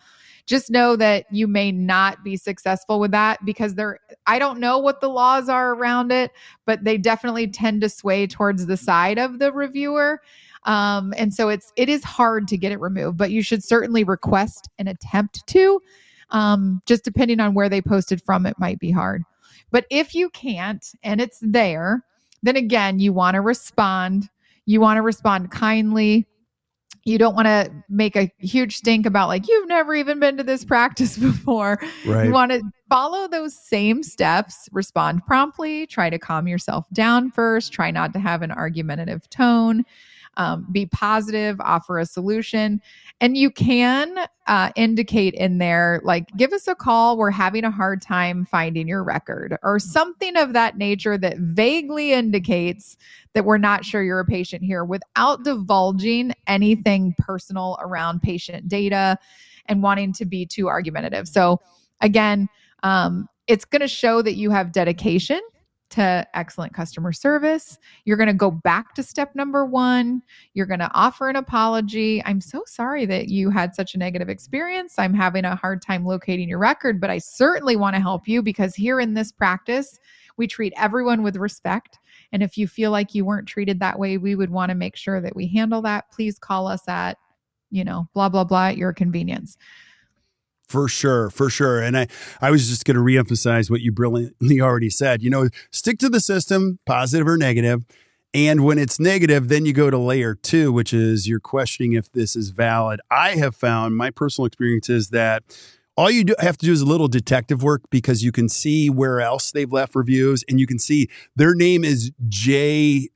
Just 0.48 0.72
know 0.72 0.96
that 0.96 1.26
you 1.32 1.48
may 1.48 1.72
not 1.72 2.24
be 2.24 2.36
successful 2.36 3.00
with 3.00 3.12
that 3.12 3.46
because 3.46 3.76
there 3.76 4.00
I 4.26 4.40
don't 4.40 4.60
know 4.60 4.80
what 4.80 5.02
the 5.02 5.08
laws 5.08 5.50
are 5.50 5.76
around 5.76 6.12
it, 6.12 6.32
but 6.66 6.84
they 6.84 6.98
definitely 6.98 7.48
tend 7.48 7.82
to 7.82 7.90
sway 7.90 8.26
towards 8.26 8.66
the 8.66 8.78
side 8.78 9.20
of 9.20 9.38
the 9.38 9.54
reviewer. 9.54 10.20
Um, 10.64 11.14
and 11.16 11.34
so 11.34 11.50
it's 11.50 11.72
it 11.76 11.90
is 11.90 12.04
hard 12.04 12.48
to 12.48 12.58
get 12.58 12.72
it 12.72 12.80
removed, 12.80 13.18
but 13.18 13.30
you 13.30 13.44
should 13.44 13.64
certainly 13.64 14.04
request 14.04 14.68
an 14.80 14.88
attempt 14.88 15.46
to 15.48 15.80
um, 16.32 16.82
just 16.86 17.04
depending 17.04 17.40
on 17.40 17.54
where 17.54 17.70
they 17.70 17.82
posted 17.82 18.22
from, 18.22 18.46
it 18.46 18.58
might 18.60 18.80
be 18.80 18.92
hard. 18.92 19.24
But 19.72 19.86
if 19.90 20.16
you 20.16 20.30
can't 20.30 20.86
and 21.04 21.22
it's 21.22 21.40
there, 21.42 22.04
then 22.44 22.56
again, 22.56 23.00
you 23.00 23.14
want 23.14 23.36
to 23.36 23.42
respond. 23.42 24.30
You 24.66 24.82
want 24.82 24.98
to 24.98 25.02
respond 25.02 25.52
kindly. 25.52 26.28
You 27.04 27.18
don't 27.18 27.36
want 27.36 27.48
to 27.48 27.72
make 27.90 28.16
a 28.16 28.32
huge 28.38 28.78
stink 28.78 29.06
about 29.06 29.28
like 29.28 29.48
you've 29.48 29.68
never 29.68 29.96
even 29.96 30.20
been 30.20 30.38
to 30.38 30.44
this 30.44 30.64
practice 30.64 31.18
before. 31.20 31.80
Right. 32.06 32.26
You 32.26 32.32
want 32.32 32.52
to 32.52 32.62
follow 32.90 33.28
those 33.28 33.56
same 33.56 34.04
steps, 34.04 34.70
respond 34.72 35.26
promptly, 35.26 35.88
try 35.88 36.10
to 36.10 36.20
calm 36.20 36.48
yourself 36.48 36.86
down 36.94 37.32
first, 37.32 37.74
try 37.74 37.92
not 37.92 38.14
to 38.14 38.20
have 38.20 38.42
an 38.42 38.52
argumentative 38.52 39.30
tone 39.30 39.84
um, 40.38 40.66
be 40.72 40.86
positive, 40.86 41.60
offer 41.60 42.00
a 42.00 42.06
solution. 42.06 42.82
And 43.20 43.38
you 43.38 43.52
can 43.52 44.26
uh, 44.48 44.72
indicate 44.76 45.34
in 45.34 45.58
there, 45.58 46.02
like, 46.04 46.26
give 46.38 46.54
us 46.54 46.68
a 46.68 46.76
call. 46.76 47.18
We're 47.18 47.32
having 47.32 47.64
a 47.64 47.72
hard 47.72 48.02
time 48.02 48.46
finding 48.46 48.88
your 48.88 49.04
record, 49.04 49.58
or 49.62 49.78
something 49.78 50.36
of 50.38 50.54
that 50.54 50.78
nature 50.78 51.18
that 51.18 51.38
vaguely 51.38 52.14
indicates 52.14 52.98
that 53.34 53.46
we're 53.46 53.58
not 53.58 53.86
sure 53.86 54.04
you're 54.04 54.20
a 54.20 54.26
patient 54.26 54.64
here 54.64 54.84
without 54.84 55.44
divulging 55.44 56.34
anything 56.48 57.14
personal 57.18 57.78
around 57.82 58.22
patient 58.22 58.68
data 58.68 59.18
and 59.68 59.84
wanting 59.84 60.12
to 60.14 60.26
be 60.26 60.46
too 60.46 60.68
argumentative. 60.68 61.28
So, 61.28 61.60
again, 62.02 62.50
um, 62.84 63.28
it's 63.48 63.66
going 63.66 63.82
to 63.82 63.88
show 63.88 64.22
that 64.22 64.36
you 64.36 64.50
have 64.50 64.72
dedication 64.72 65.42
to 65.92 66.28
excellent 66.34 66.74
customer 66.74 67.12
service. 67.14 67.78
You're 68.06 68.18
going 68.18 68.28
to 68.28 68.34
go 68.34 68.52
back 68.52 68.94
to 68.96 69.04
step 69.04 69.36
number 69.36 69.66
one. 69.66 70.22
You're 70.54 70.66
going 70.66 70.80
to 70.80 70.92
offer 70.94 71.30
an 71.30 71.36
apology. 71.36 72.24
I'm 72.26 72.42
so 72.42 72.64
sorry 72.66 73.06
that 73.06 73.28
you 73.28 73.50
had 73.50 73.76
such 73.76 73.94
a 73.94 73.98
negative 73.98 74.30
experience. 74.30 74.96
I'm 74.98 75.14
having 75.14 75.46
a 75.46 75.56
hard 75.56 75.82
time 75.82 76.06
locating 76.06 76.50
your 76.50 76.60
record, 76.60 77.00
but 77.00 77.10
I 77.10 77.18
certainly 77.18 77.76
want 77.76 77.96
to 77.96 78.02
help 78.02 78.28
you 78.28 78.42
because 78.42 78.76
here 78.76 79.00
in 79.00 79.14
this 79.14 79.32
practice, 79.32 80.00
we 80.38 80.48
treat 80.48 80.74
everyone 80.78 81.24
with 81.24 81.36
respect. 81.36 82.00
And 82.32 82.42
if 82.42 82.58
you 82.58 82.68
feel 82.68 82.92
like 82.92 83.14
you 83.14 83.26
weren't 83.26 83.48
treated 83.48 83.80
that 83.80 84.00
way, 84.00 84.18
we 84.18 84.36
would 84.36 84.50
want 84.50 84.70
to 84.70 84.76
make 84.76 84.96
sure 84.96 85.22
that 85.22 85.36
we 85.36 85.48
handle 85.48 85.82
that. 85.84 86.12
Please 86.12 86.40
call 86.40 86.68
us 86.68 86.88
at, 86.88 87.18
you 87.70 87.84
know, 87.84 88.08
blah, 88.14 88.30
blah, 88.30 88.44
blah 88.44 88.68
at 88.68 88.78
your 88.78 88.94
convenience. 88.94 89.58
For 90.72 90.88
sure, 90.88 91.30
for 91.30 91.50
sure. 91.50 91.82
And 91.82 91.98
I, 91.98 92.08
I 92.40 92.50
was 92.50 92.70
just 92.70 92.86
going 92.86 92.96
to 92.96 93.02
reemphasize 93.04 93.70
what 93.70 93.82
you 93.82 93.92
brilliantly 93.92 94.62
already 94.62 94.90
said. 94.90 95.22
You 95.22 95.30
know, 95.30 95.50
stick 95.70 96.00
to 96.00 96.08
the 96.08 96.22
system, 96.22 96.80
positive 96.86 97.28
or 97.28 97.36
negative. 97.36 97.84
And 98.34 98.64
when 98.64 98.80
it's 98.80 98.98
negative, 98.98 99.50
then 99.50 99.66
you 99.66 99.74
go 99.74 99.90
to 99.90 99.98
layer 99.98 100.34
two, 100.34 100.72
which 100.72 100.94
is 100.94 101.28
you're 101.28 101.42
questioning 101.42 101.92
if 101.92 102.10
this 102.14 102.38
is 102.38 102.52
valid. 102.52 103.02
I 103.12 103.32
have 103.32 103.54
found 103.54 103.98
my 103.98 104.12
personal 104.12 104.46
experience 104.46 104.90
is 104.90 105.10
that 105.10 105.44
all 105.98 106.10
you 106.10 106.24
do, 106.24 106.36
have 106.40 106.58
to 106.60 106.66
do 106.66 106.72
is 106.72 106.80
a 106.80 106.86
little 106.86 107.10
detective 107.10 107.62
work 107.62 107.82
because 107.90 108.24
you 108.24 108.32
can 108.32 108.48
see 108.48 108.90
where 108.90 109.20
else 109.20 109.52
they've 109.52 109.72
left 109.72 109.94
reviews 109.94 110.46
and 110.48 110.58
you 110.58 110.66
can 110.66 110.80
see 110.80 111.10
their 111.36 111.54
name 111.54 111.84
is 111.84 112.14
J 112.30 113.10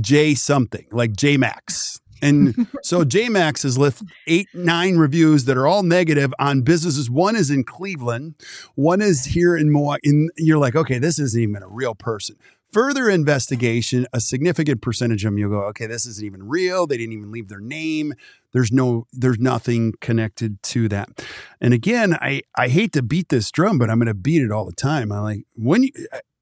J 0.00 0.34
something 0.34 0.86
like 0.90 1.14
J 1.14 1.36
Max 1.36 2.00
and 2.22 2.68
so 2.82 3.04
JMax 3.04 3.64
has 3.64 3.76
left 3.76 4.02
eight, 4.26 4.48
nine 4.54 4.96
reviews 4.96 5.44
that 5.44 5.56
are 5.56 5.66
all 5.66 5.82
negative 5.82 6.32
on 6.38 6.62
businesses. 6.62 7.10
One 7.10 7.36
is 7.36 7.50
in 7.50 7.64
Cleveland, 7.64 8.36
one 8.74 9.02
is 9.02 9.26
here 9.26 9.56
in 9.56 9.70
Milwaukee. 9.70 10.08
And 10.08 10.30
you're 10.36 10.58
like, 10.58 10.76
okay, 10.76 10.98
this 10.98 11.18
isn't 11.18 11.40
even 11.40 11.62
a 11.62 11.68
real 11.68 11.94
person. 11.94 12.36
Further 12.72 13.10
investigation, 13.10 14.06
a 14.14 14.20
significant 14.20 14.80
percentage 14.80 15.24
of 15.24 15.32
them, 15.32 15.38
you'll 15.38 15.50
go, 15.50 15.64
okay, 15.64 15.86
this 15.86 16.06
isn't 16.06 16.24
even 16.24 16.48
real. 16.48 16.86
They 16.86 16.96
didn't 16.96 17.12
even 17.12 17.30
leave 17.30 17.48
their 17.48 17.60
name. 17.60 18.14
There's 18.54 18.72
no, 18.72 19.06
there's 19.12 19.38
nothing 19.38 19.92
connected 20.00 20.62
to 20.62 20.88
that. 20.88 21.22
And 21.60 21.74
again, 21.74 22.14
I, 22.14 22.40
I 22.56 22.68
hate 22.68 22.94
to 22.94 23.02
beat 23.02 23.28
this 23.28 23.50
drum, 23.50 23.76
but 23.76 23.90
I'm 23.90 23.98
going 23.98 24.06
to 24.06 24.14
beat 24.14 24.40
it 24.40 24.50
all 24.50 24.64
the 24.64 24.72
time. 24.72 25.12
I 25.12 25.20
like 25.20 25.44
when 25.54 25.82
you, 25.82 25.90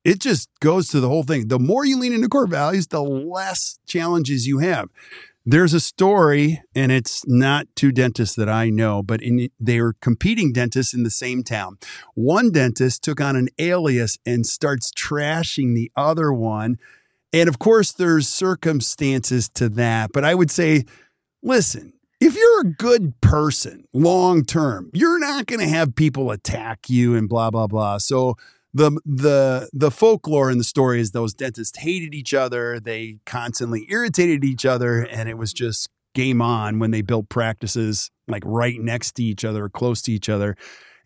it 0.05 0.21
just 0.21 0.49
goes 0.61 0.89
to 0.89 1.01
the 1.01 1.09
whole 1.09 1.25
thing. 1.25 1.49
The 1.49 1.59
more 1.59 1.85
you 1.85 1.99
lean 1.99 2.13
into 2.13 2.29
core 2.29 2.47
values, 2.47 2.87
the 2.87 3.03
less 3.03 3.79
challenges 3.87 4.47
you 4.47 4.59
have 4.59 4.89
There's 5.47 5.73
a 5.73 5.81
story, 5.81 6.61
and 6.75 6.93
it's 6.93 7.27
not 7.27 7.67
two 7.75 7.93
dentists 7.93 8.37
that 8.37 8.49
I 8.49 8.69
know, 8.69 9.03
but 9.03 9.23
in, 9.23 9.49
they 9.59 9.79
are 9.79 9.95
competing 10.03 10.53
dentists 10.53 10.93
in 10.93 11.03
the 11.03 11.11
same 11.11 11.43
town. 11.43 11.79
One 12.15 12.53
dentist 12.53 13.03
took 13.03 13.21
on 13.21 13.37
an 13.37 13.49
alias 13.59 14.19
and 14.27 14.45
starts 14.45 14.93
trashing 14.93 15.75
the 15.75 15.91
other 15.97 16.31
one. 16.31 16.77
And 17.33 17.49
of 17.49 17.59
course, 17.59 17.93
there's 17.93 18.29
circumstances 18.29 19.49
to 19.55 19.71
that. 19.71 20.11
But 20.13 20.25
I 20.25 20.35
would 20.35 20.51
say, 20.51 20.85
listen, 21.43 21.95
if 22.21 22.37
you're 22.37 22.61
a 22.61 22.75
good 22.75 23.19
person 23.23 23.87
long 23.95 24.45
term, 24.45 24.91
you're 24.93 25.19
not 25.19 25.47
going 25.47 25.61
to 25.61 25.69
have 25.69 25.97
people 25.97 26.31
attack 26.31 26.91
you 26.91 27.17
and 27.17 27.31
blah, 27.31 27.51
blah, 27.51 27.67
blah. 27.67 27.97
So, 27.97 28.37
the 28.73 28.93
the 29.05 29.69
the 29.73 29.91
folklore 29.91 30.51
in 30.51 30.59
the 30.59 30.65
story 30.65 31.01
is 31.01 31.11
those 31.11 31.35
dentists 31.35 31.79
hated 31.79 32.15
each 32.15 32.33
other 32.33 32.79
they 32.79 33.19
constantly 33.27 33.87
irritated 33.89 34.45
each 34.45 34.65
other 34.65 35.01
and 35.01 35.29
it 35.29 35.37
was 35.37 35.53
just 35.53 35.89
game 36.15 36.43
on 36.43 36.79
when 36.79 36.91
they 36.91 37.03
built 37.03 37.29
practices 37.29 38.11
like 38.29 38.43
right 38.45 38.81
next 38.81 39.13
to 39.13 39.23
each 39.23 39.45
other 39.45 39.69
close 39.69 40.03
to 40.03 40.13
each 40.13 40.29
other. 40.29 40.57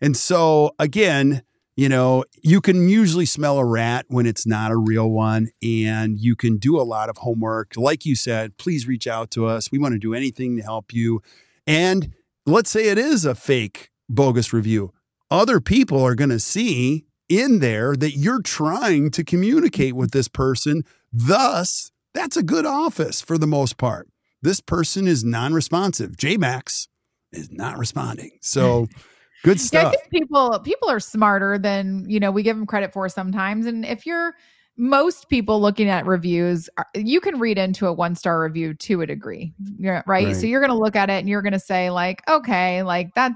And 0.01 0.15
so 0.15 0.71
again 0.79 1.43
you 1.75 1.89
know 1.89 2.23
you 2.41 2.61
can 2.61 2.87
usually 2.87 3.25
smell 3.25 3.57
a 3.57 3.65
rat 3.65 4.05
when 4.07 4.25
it's 4.25 4.47
not 4.47 4.71
a 4.71 4.77
real 4.77 5.09
one 5.09 5.49
and 5.61 6.17
you 6.17 6.35
can 6.35 6.57
do 6.57 6.79
a 6.79 6.83
lot 6.83 7.09
of 7.09 7.17
homework. 7.17 7.73
Like 7.75 8.05
you 8.05 8.15
said 8.15 8.57
please 8.57 8.87
reach 8.87 9.07
out 9.07 9.31
to 9.31 9.45
us. 9.45 9.71
We 9.71 9.77
want 9.77 9.93
to 9.93 9.99
do 9.99 10.13
anything 10.13 10.55
to 10.57 10.63
help 10.63 10.93
you. 10.93 11.21
And 11.67 12.13
let's 12.45 12.69
say 12.69 12.87
it 12.89 12.97
is 12.97 13.25
a 13.25 13.35
fake 13.35 13.89
bogus 14.09 14.53
review. 14.53 14.93
Other 15.31 15.59
people 15.59 16.01
are 16.03 16.15
going 16.15 16.29
to 16.29 16.39
see 16.39 17.05
in 17.29 17.59
there 17.59 17.95
that 17.95 18.11
you're 18.11 18.41
trying 18.41 19.11
to 19.11 19.23
communicate 19.23 19.95
with 19.95 20.11
this 20.11 20.27
person. 20.27 20.83
Thus, 21.11 21.91
that's 22.13 22.37
a 22.37 22.43
good 22.43 22.65
office 22.65 23.21
for 23.21 23.37
the 23.37 23.47
most 23.47 23.77
part. 23.77 24.07
This 24.41 24.59
person 24.61 25.07
is 25.07 25.23
non 25.23 25.53
responsive. 25.53 26.11
JMax 26.11 26.87
is 27.31 27.51
not 27.51 27.77
responding. 27.77 28.37
So, 28.41 28.87
good 29.43 29.59
stuff. 29.59 29.93
Yeah, 29.93 30.19
people 30.19 30.59
people 30.59 30.89
are 30.89 30.99
smarter 30.99 31.57
than 31.57 32.05
you 32.09 32.19
know 32.19 32.31
we 32.31 32.43
give 32.43 32.55
them 32.55 32.65
credit 32.65 32.93
for 32.93 33.09
sometimes. 33.09 33.65
And 33.65 33.85
if 33.85 34.05
you're 34.05 34.35
most 34.77 35.29
people 35.29 35.61
looking 35.61 35.87
at 35.89 36.05
reviews, 36.05 36.69
uh, 36.77 36.83
you 36.95 37.21
can 37.21 37.39
read 37.39 37.57
into 37.57 37.87
a 37.87 37.93
one 37.93 38.15
star 38.15 38.41
review 38.41 38.73
to 38.73 39.01
a 39.01 39.07
degree, 39.07 39.53
right? 39.79 40.03
right? 40.05 40.35
So 40.35 40.45
you're 40.47 40.59
going 40.59 40.71
to 40.71 40.77
look 40.77 40.95
at 40.95 41.09
it 41.09 41.13
and 41.13 41.29
you're 41.29 41.41
going 41.41 41.53
to 41.53 41.59
say 41.59 41.89
like, 41.89 42.21
okay, 42.27 42.83
like 42.83 43.13
that 43.15 43.31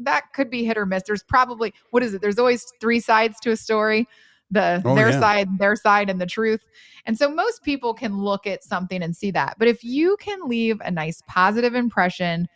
that 0.00 0.32
could 0.32 0.50
be 0.50 0.64
hit 0.64 0.78
or 0.78 0.86
miss. 0.86 1.02
There's 1.06 1.22
probably 1.22 1.74
what 1.90 2.02
is 2.02 2.14
it? 2.14 2.22
There's 2.22 2.38
always 2.38 2.72
three 2.80 3.00
sides 3.00 3.38
to 3.40 3.50
a 3.50 3.56
story. 3.56 4.08
The 4.50 4.82
oh, 4.84 4.94
their 4.94 5.10
yeah. 5.10 5.20
side, 5.20 5.58
their 5.58 5.76
side, 5.76 6.10
and 6.10 6.20
the 6.20 6.26
truth. 6.26 6.60
And 7.06 7.16
so 7.16 7.30
most 7.30 7.62
people 7.62 7.94
can 7.94 8.18
look 8.18 8.46
at 8.46 8.62
something 8.62 9.02
and 9.02 9.16
see 9.16 9.30
that. 9.30 9.56
But 9.58 9.68
if 9.68 9.82
you 9.82 10.16
can 10.20 10.46
leave 10.46 10.78
a 10.82 10.90
nice 10.90 11.22
positive 11.26 11.74
impression 11.74 12.46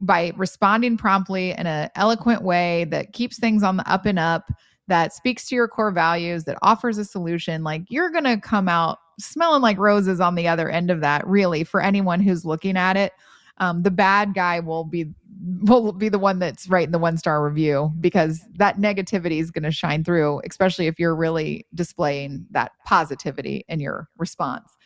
by 0.00 0.32
responding 0.36 0.96
promptly 0.96 1.50
in 1.50 1.66
an 1.66 1.90
eloquent 1.96 2.42
way 2.42 2.84
that 2.90 3.12
keeps 3.12 3.38
things 3.38 3.62
on 3.64 3.76
the 3.76 3.90
up 3.90 4.06
and 4.06 4.20
up, 4.20 4.52
that 4.88 5.12
speaks 5.12 5.48
to 5.48 5.54
your 5.54 5.68
core 5.68 5.90
values, 5.90 6.44
that 6.44 6.58
offers 6.62 6.98
a 6.98 7.04
solution, 7.04 7.64
like 7.64 7.82
you're 7.88 8.10
going 8.10 8.24
to 8.24 8.38
come 8.38 8.68
out 8.68 8.98
smelling 9.18 9.62
like 9.62 9.78
roses 9.78 10.20
on 10.20 10.34
the 10.34 10.48
other 10.48 10.68
end 10.68 10.90
of 10.90 11.00
that, 11.00 11.26
really, 11.26 11.64
for 11.64 11.80
anyone 11.80 12.20
who's 12.20 12.44
looking 12.44 12.76
at 12.76 12.96
it. 12.96 13.12
Um, 13.58 13.82
the 13.82 13.90
bad 13.90 14.34
guy 14.34 14.60
will 14.60 14.84
be 14.84 15.06
will 15.62 15.92
be 15.92 16.08
the 16.08 16.18
one 16.18 16.38
that's 16.38 16.68
writing 16.68 16.92
the 16.92 16.98
one 16.98 17.16
star 17.16 17.44
review 17.44 17.92
because 18.00 18.40
that 18.54 18.78
negativity 18.78 19.40
is 19.40 19.50
going 19.50 19.62
to 19.64 19.70
shine 19.70 20.02
through, 20.02 20.40
especially 20.48 20.86
if 20.86 20.98
you're 20.98 21.16
really 21.16 21.66
displaying 21.74 22.46
that 22.50 22.72
positivity 22.84 23.64
in 23.68 23.80
your 23.80 24.08
response. 24.18 24.76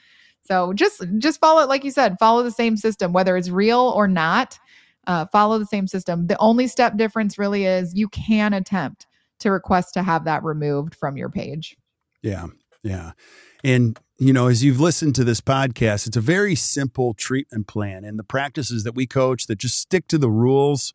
So 0.42 0.72
just 0.72 1.04
just 1.18 1.40
follow 1.40 1.62
it, 1.62 1.68
like 1.68 1.84
you 1.84 1.90
said, 1.90 2.18
follow 2.18 2.42
the 2.42 2.50
same 2.50 2.76
system, 2.76 3.12
whether 3.12 3.36
it's 3.36 3.50
real 3.50 3.92
or 3.96 4.08
not. 4.08 4.58
Uh, 5.06 5.24
follow 5.32 5.58
the 5.58 5.66
same 5.66 5.86
system. 5.86 6.26
The 6.26 6.38
only 6.38 6.66
step 6.66 6.96
difference 6.96 7.38
really 7.38 7.64
is 7.64 7.94
you 7.94 8.08
can 8.10 8.52
attempt 8.52 9.06
to 9.40 9.50
request 9.50 9.94
to 9.94 10.02
have 10.02 10.24
that 10.24 10.42
removed 10.44 10.94
from 10.94 11.16
your 11.16 11.28
page. 11.28 11.76
Yeah. 12.22 12.46
Yeah. 12.82 13.12
And, 13.62 13.98
you 14.18 14.32
know, 14.32 14.46
as 14.46 14.64
you've 14.64 14.80
listened 14.80 15.14
to 15.16 15.24
this 15.24 15.40
podcast, 15.40 16.06
it's 16.06 16.16
a 16.16 16.20
very 16.20 16.54
simple 16.54 17.14
treatment 17.14 17.66
plan. 17.66 18.04
And 18.04 18.18
the 18.18 18.24
practices 18.24 18.84
that 18.84 18.94
we 18.94 19.06
coach 19.06 19.46
that 19.46 19.58
just 19.58 19.78
stick 19.78 20.08
to 20.08 20.18
the 20.18 20.30
rules, 20.30 20.94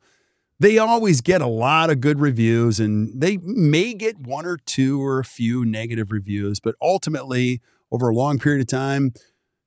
they 0.60 0.78
always 0.78 1.22
get 1.22 1.42
a 1.42 1.48
lot 1.48 1.90
of 1.90 2.02
good 2.02 2.20
reviews 2.20 2.80
and 2.80 3.22
they 3.22 3.38
may 3.38 3.94
get 3.94 4.20
one 4.20 4.46
or 4.46 4.58
two 4.58 5.04
or 5.04 5.20
a 5.20 5.26
few 5.26 5.64
negative 5.64 6.12
reviews. 6.12 6.60
But 6.60 6.76
ultimately, 6.82 7.62
over 7.92 8.10
a 8.10 8.16
long 8.16 8.40
period 8.40 8.62
of 8.62 8.68
time, 8.68 9.14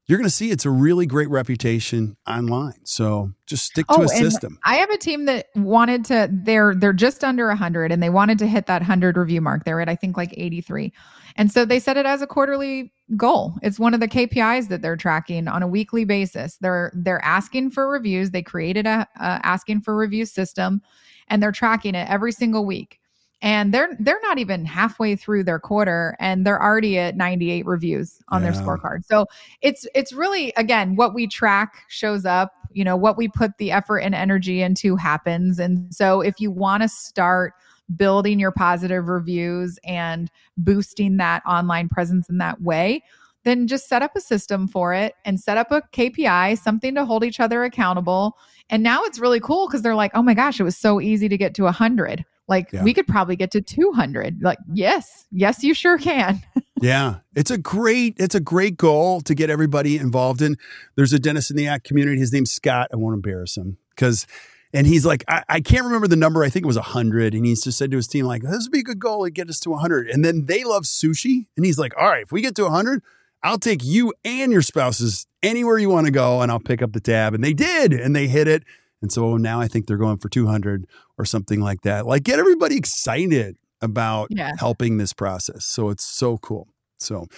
you're 0.08 0.16
going 0.16 0.26
to 0.26 0.34
see 0.34 0.50
it's 0.50 0.64
a 0.64 0.70
really 0.70 1.04
great 1.04 1.28
reputation 1.28 2.16
online. 2.26 2.80
So 2.84 3.32
just 3.46 3.66
stick 3.66 3.86
to 3.88 3.98
oh, 3.98 4.02
a 4.04 4.08
system. 4.08 4.58
I 4.64 4.76
have 4.76 4.88
a 4.88 4.96
team 4.96 5.26
that 5.26 5.48
wanted 5.54 6.06
to 6.06 6.30
they're 6.32 6.74
they're 6.74 6.94
just 6.94 7.22
under 7.22 7.46
100 7.48 7.92
and 7.92 8.02
they 8.02 8.08
wanted 8.08 8.38
to 8.38 8.46
hit 8.46 8.66
that 8.66 8.80
100 8.80 9.18
review 9.18 9.42
mark. 9.42 9.64
They're 9.64 9.82
at 9.82 9.88
I 9.88 9.94
think 9.94 10.16
like 10.16 10.32
83. 10.34 10.94
And 11.36 11.52
so 11.52 11.66
they 11.66 11.78
set 11.78 11.98
it 11.98 12.06
as 12.06 12.22
a 12.22 12.26
quarterly 12.26 12.90
goal. 13.16 13.54
It's 13.62 13.78
one 13.78 13.92
of 13.92 14.00
the 14.00 14.08
KPIs 14.08 14.68
that 14.68 14.80
they're 14.80 14.96
tracking 14.96 15.46
on 15.46 15.62
a 15.62 15.68
weekly 15.68 16.06
basis. 16.06 16.56
They're 16.56 16.90
they're 16.94 17.22
asking 17.22 17.70
for 17.72 17.86
reviews. 17.86 18.30
They 18.30 18.42
created 18.42 18.86
a, 18.86 19.06
a 19.20 19.40
asking 19.44 19.82
for 19.82 19.94
review 19.94 20.24
system 20.24 20.80
and 21.28 21.42
they're 21.42 21.52
tracking 21.52 21.94
it 21.94 22.08
every 22.08 22.32
single 22.32 22.64
week 22.64 22.98
and 23.40 23.72
they're 23.72 23.96
they're 24.00 24.20
not 24.22 24.38
even 24.38 24.64
halfway 24.64 25.14
through 25.14 25.44
their 25.44 25.58
quarter 25.58 26.16
and 26.18 26.46
they're 26.46 26.62
already 26.62 26.98
at 26.98 27.16
98 27.16 27.66
reviews 27.66 28.20
on 28.28 28.42
yeah. 28.42 28.50
their 28.50 28.60
scorecard 28.60 29.04
so 29.04 29.26
it's 29.62 29.86
it's 29.94 30.12
really 30.12 30.52
again 30.56 30.96
what 30.96 31.14
we 31.14 31.26
track 31.26 31.84
shows 31.88 32.24
up 32.24 32.52
you 32.72 32.84
know 32.84 32.96
what 32.96 33.16
we 33.16 33.28
put 33.28 33.56
the 33.58 33.70
effort 33.70 33.98
and 33.98 34.14
energy 34.14 34.60
into 34.62 34.96
happens 34.96 35.58
and 35.58 35.94
so 35.94 36.20
if 36.20 36.40
you 36.40 36.50
want 36.50 36.82
to 36.82 36.88
start 36.88 37.52
building 37.96 38.38
your 38.38 38.52
positive 38.52 39.08
reviews 39.08 39.78
and 39.84 40.30
boosting 40.56 41.16
that 41.16 41.42
online 41.46 41.88
presence 41.88 42.28
in 42.28 42.38
that 42.38 42.60
way 42.60 43.02
then 43.44 43.66
just 43.66 43.88
set 43.88 44.02
up 44.02 44.14
a 44.14 44.20
system 44.20 44.68
for 44.68 44.92
it 44.92 45.14
and 45.24 45.40
set 45.40 45.56
up 45.56 45.70
a 45.70 45.80
KPI, 45.92 46.58
something 46.58 46.94
to 46.94 47.04
hold 47.06 47.24
each 47.24 47.40
other 47.40 47.64
accountable. 47.64 48.36
And 48.68 48.82
now 48.82 49.04
it's 49.04 49.18
really 49.18 49.40
cool 49.40 49.66
because 49.66 49.80
they're 49.80 49.94
like, 49.94 50.10
oh 50.14 50.22
my 50.22 50.34
gosh, 50.34 50.60
it 50.60 50.64
was 50.64 50.76
so 50.76 51.00
easy 51.00 51.28
to 51.28 51.38
get 51.38 51.54
to 51.54 51.62
100. 51.62 52.26
Like 52.48 52.72
yeah. 52.72 52.82
we 52.82 52.94
could 52.94 53.06
probably 53.06 53.36
get 53.36 53.50
to 53.52 53.60
200. 53.60 54.42
Like, 54.42 54.58
yes, 54.72 55.26
yes, 55.30 55.62
you 55.62 55.74
sure 55.74 55.98
can. 55.98 56.42
yeah. 56.80 57.16
It's 57.34 57.50
a 57.50 57.58
great, 57.58 58.14
it's 58.18 58.34
a 58.34 58.40
great 58.40 58.76
goal 58.76 59.20
to 59.22 59.34
get 59.34 59.50
everybody 59.50 59.98
involved 59.98 60.40
in. 60.40 60.56
There's 60.96 61.12
a 61.12 61.18
dentist 61.18 61.50
in 61.50 61.56
the 61.56 61.68
ACT 61.68 61.84
community. 61.84 62.18
His 62.18 62.32
name's 62.32 62.50
Scott. 62.50 62.88
I 62.92 62.96
won't 62.96 63.14
embarrass 63.14 63.56
him 63.56 63.76
because, 63.90 64.26
and 64.72 64.86
he's 64.86 65.04
like, 65.04 65.24
I, 65.28 65.44
I, 65.48 65.60
can't 65.60 65.84
remember 65.84 66.08
the 66.08 66.16
number. 66.16 66.42
I 66.42 66.48
think 66.48 66.64
it 66.64 66.66
was 66.66 66.76
100. 66.76 67.34
And 67.34 67.44
he's 67.44 67.62
just 67.62 67.76
said 67.76 67.90
to 67.90 67.96
his 67.96 68.08
team, 68.08 68.24
like, 68.24 68.42
this 68.42 68.64
would 68.64 68.72
be 68.72 68.80
a 68.80 68.82
good 68.82 68.98
goal 68.98 69.24
to 69.24 69.30
get 69.30 69.50
us 69.50 69.60
to 69.60 69.70
100. 69.70 70.08
And 70.08 70.24
then 70.24 70.46
they 70.46 70.64
love 70.64 70.84
sushi. 70.84 71.46
And 71.56 71.66
he's 71.66 71.78
like, 71.78 71.92
all 71.98 72.08
right, 72.08 72.22
if 72.22 72.32
we 72.32 72.40
get 72.40 72.54
to 72.56 72.64
100, 72.64 73.02
I'll 73.42 73.58
take 73.58 73.84
you 73.84 74.14
and 74.24 74.50
your 74.50 74.62
spouses 74.62 75.26
anywhere 75.42 75.78
you 75.78 75.90
want 75.90 76.06
to 76.06 76.12
go 76.12 76.40
and 76.40 76.50
I'll 76.50 76.58
pick 76.58 76.82
up 76.82 76.92
the 76.92 77.00
tab. 77.00 77.34
And 77.34 77.44
they 77.44 77.52
did. 77.52 77.92
And 77.92 78.16
they 78.16 78.26
hit 78.26 78.48
it. 78.48 78.64
And 79.00 79.12
so 79.12 79.36
now 79.36 79.60
I 79.60 79.68
think 79.68 79.86
they're 79.86 79.96
going 79.96 80.18
for 80.18 80.28
200 80.28 80.86
or 81.16 81.24
something 81.24 81.60
like 81.60 81.82
that. 81.82 82.06
Like 82.06 82.24
get 82.24 82.38
everybody 82.38 82.76
excited 82.76 83.56
about 83.80 84.28
yeah. 84.30 84.52
helping 84.58 84.98
this 84.98 85.12
process. 85.12 85.64
So 85.64 85.90
it's 85.90 86.04
so 86.04 86.38
cool. 86.38 86.68
So, 86.98 87.18
all 87.18 87.28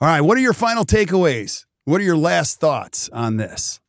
right, 0.00 0.20
what 0.20 0.38
are 0.38 0.40
your 0.40 0.52
final 0.52 0.84
takeaways? 0.84 1.64
What 1.84 2.00
are 2.00 2.04
your 2.04 2.16
last 2.16 2.60
thoughts 2.60 3.08
on 3.08 3.36
this? 3.36 3.80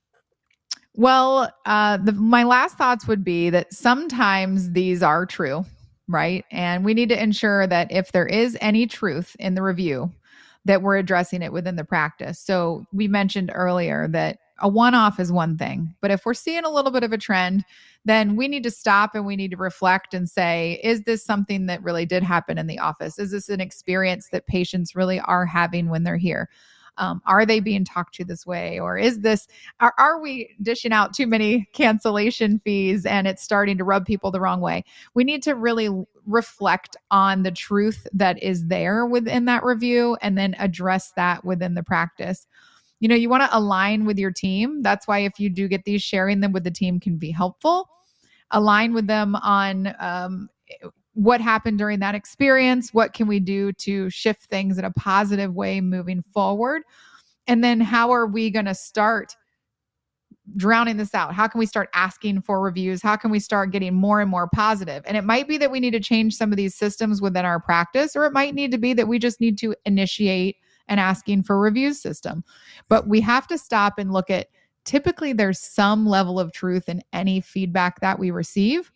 Well, 0.95 1.51
uh, 1.65 1.97
the, 1.97 2.13
my 2.13 2.43
last 2.43 2.77
thoughts 2.77 3.07
would 3.07 3.23
be 3.23 3.49
that 3.51 3.73
sometimes 3.73 4.71
these 4.71 5.03
are 5.03 5.25
true, 5.25 5.65
right? 6.07 6.43
And 6.51 6.83
we 6.83 6.93
need 6.93 7.09
to 7.09 7.21
ensure 7.21 7.67
that 7.67 7.91
if 7.91 8.11
there 8.11 8.25
is 8.25 8.57
any 8.59 8.87
truth 8.87 9.35
in 9.39 9.53
the 9.53 9.61
review, 9.61 10.11
that 10.65 10.81
we're 10.81 10.97
addressing 10.97 11.41
it 11.41 11.53
within 11.53 11.75
the 11.75 11.85
practice. 11.85 12.39
So 12.39 12.85
we 12.91 13.07
mentioned 13.07 13.51
earlier 13.53 14.07
that 14.09 14.39
a 14.61 14.67
one 14.67 14.93
off 14.93 15.19
is 15.19 15.31
one 15.31 15.57
thing, 15.57 15.93
but 16.01 16.11
if 16.11 16.25
we're 16.25 16.33
seeing 16.33 16.65
a 16.65 16.69
little 16.69 16.91
bit 16.91 17.03
of 17.03 17.13
a 17.13 17.17
trend, 17.17 17.63
then 18.05 18.35
we 18.35 18.47
need 18.47 18.63
to 18.63 18.71
stop 18.71 19.15
and 19.15 19.25
we 19.25 19.35
need 19.35 19.51
to 19.51 19.57
reflect 19.57 20.13
and 20.13 20.29
say, 20.29 20.79
is 20.83 21.03
this 21.03 21.23
something 21.23 21.65
that 21.67 21.83
really 21.83 22.05
did 22.05 22.23
happen 22.23 22.57
in 22.57 22.67
the 22.67 22.79
office? 22.79 23.19
Is 23.19 23.31
this 23.31 23.49
an 23.49 23.61
experience 23.61 24.29
that 24.29 24.47
patients 24.47 24.95
really 24.95 25.19
are 25.19 25.45
having 25.45 25.89
when 25.89 26.03
they're 26.03 26.17
here? 26.17 26.49
Um, 26.97 27.21
are 27.25 27.45
they 27.45 27.61
being 27.61 27.85
talked 27.85 28.13
to 28.15 28.25
this 28.25 28.45
way 28.45 28.77
or 28.77 28.97
is 28.97 29.21
this 29.21 29.47
are, 29.79 29.93
are 29.97 30.21
we 30.21 30.53
dishing 30.61 30.91
out 30.91 31.13
too 31.13 31.27
many 31.27 31.69
cancellation 31.71 32.59
fees 32.59 33.05
and 33.05 33.25
it's 33.25 33.41
starting 33.41 33.77
to 33.77 33.85
rub 33.85 34.05
people 34.05 34.31
the 34.31 34.41
wrong 34.41 34.59
way 34.59 34.83
we 35.13 35.23
need 35.23 35.41
to 35.43 35.55
really 35.55 35.89
reflect 36.25 36.97
on 37.09 37.43
the 37.43 37.51
truth 37.51 38.05
that 38.11 38.41
is 38.43 38.67
there 38.67 39.05
within 39.05 39.45
that 39.45 39.63
review 39.63 40.17
and 40.21 40.37
then 40.37 40.57
address 40.59 41.13
that 41.15 41.45
within 41.45 41.73
the 41.73 41.83
practice 41.83 42.47
you 42.99 43.07
know, 43.07 43.15
you 43.15 43.29
want 43.29 43.43
to 43.43 43.57
align 43.57 44.05
with 44.05 44.17
your 44.17 44.31
team. 44.31 44.81
That's 44.81 45.07
why 45.07 45.19
if 45.19 45.39
you 45.39 45.49
do 45.49 45.67
get 45.67 45.85
these, 45.85 46.01
sharing 46.01 46.41
them 46.41 46.51
with 46.51 46.63
the 46.63 46.71
team 46.71 46.99
can 46.99 47.17
be 47.17 47.31
helpful. 47.31 47.89
Align 48.51 48.93
with 48.93 49.07
them 49.07 49.35
on 49.35 49.95
um, 49.99 50.49
what 51.13 51.41
happened 51.41 51.77
during 51.77 51.99
that 51.99 52.15
experience. 52.15 52.93
What 52.93 53.13
can 53.13 53.27
we 53.27 53.39
do 53.39 53.71
to 53.73 54.09
shift 54.09 54.43
things 54.43 54.77
in 54.77 54.85
a 54.85 54.91
positive 54.91 55.53
way 55.53 55.81
moving 55.81 56.21
forward? 56.33 56.83
And 57.47 57.63
then 57.63 57.79
how 57.79 58.11
are 58.11 58.27
we 58.27 58.49
going 58.49 58.65
to 58.65 58.75
start 58.75 59.35
drowning 60.55 60.97
this 60.97 61.13
out? 61.13 61.33
How 61.33 61.47
can 61.47 61.59
we 61.59 61.65
start 61.65 61.89
asking 61.93 62.41
for 62.41 62.59
reviews? 62.59 63.01
How 63.01 63.15
can 63.15 63.31
we 63.31 63.39
start 63.39 63.71
getting 63.71 63.93
more 63.93 64.19
and 64.19 64.29
more 64.29 64.47
positive? 64.47 65.03
And 65.05 65.15
it 65.15 65.23
might 65.23 65.47
be 65.47 65.57
that 65.57 65.71
we 65.71 65.79
need 65.79 65.91
to 65.91 65.99
change 65.99 66.35
some 66.35 66.51
of 66.51 66.57
these 66.57 66.75
systems 66.75 67.21
within 67.21 67.45
our 67.45 67.59
practice, 67.59 68.15
or 68.15 68.25
it 68.25 68.33
might 68.33 68.55
need 68.55 68.71
to 68.71 68.77
be 68.77 68.93
that 68.93 69.07
we 69.07 69.19
just 69.19 69.39
need 69.39 69.57
to 69.59 69.75
initiate 69.85 70.57
an 70.89 70.99
asking 70.99 71.43
for 71.43 71.59
reviews 71.59 72.01
system. 72.01 72.43
But 72.89 73.07
we 73.07 73.21
have 73.21 73.47
to 73.47 73.57
stop 73.57 73.97
and 73.97 74.11
look 74.11 74.29
at 74.29 74.47
typically 74.85 75.33
there's 75.33 75.59
some 75.59 76.05
level 76.05 76.39
of 76.39 76.51
truth 76.51 76.89
in 76.89 77.01
any 77.13 77.39
feedback 77.39 78.01
that 78.01 78.19
we 78.19 78.31
receive. 78.31 78.91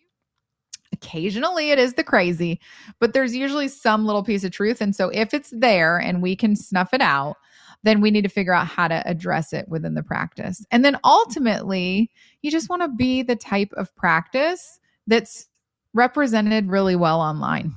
Occasionally 0.91 1.71
it 1.71 1.79
is 1.79 1.93
the 1.93 2.03
crazy, 2.03 2.59
but 2.99 3.13
there's 3.13 3.35
usually 3.35 3.67
some 3.67 4.05
little 4.05 4.23
piece 4.23 4.43
of 4.43 4.51
truth. 4.51 4.81
And 4.81 4.95
so 4.95 5.09
if 5.09 5.33
it's 5.33 5.51
there 5.55 5.97
and 5.97 6.21
we 6.21 6.35
can 6.35 6.55
snuff 6.55 6.93
it 6.93 7.01
out, 7.01 7.37
then 7.83 7.99
we 7.99 8.11
need 8.11 8.21
to 8.23 8.29
figure 8.29 8.53
out 8.53 8.67
how 8.67 8.87
to 8.87 9.03
address 9.07 9.53
it 9.53 9.67
within 9.67 9.93
the 9.93 10.03
practice. 10.03 10.65
And 10.71 10.85
then 10.85 10.97
ultimately, 11.03 12.09
you 12.41 12.51
just 12.51 12.69
want 12.69 12.81
to 12.81 12.87
be 12.87 13.23
the 13.23 13.35
type 13.35 13.73
of 13.73 13.93
practice 13.95 14.79
that's 15.07 15.47
represented 15.93 16.69
really 16.69 16.95
well 16.95 17.19
online. 17.19 17.75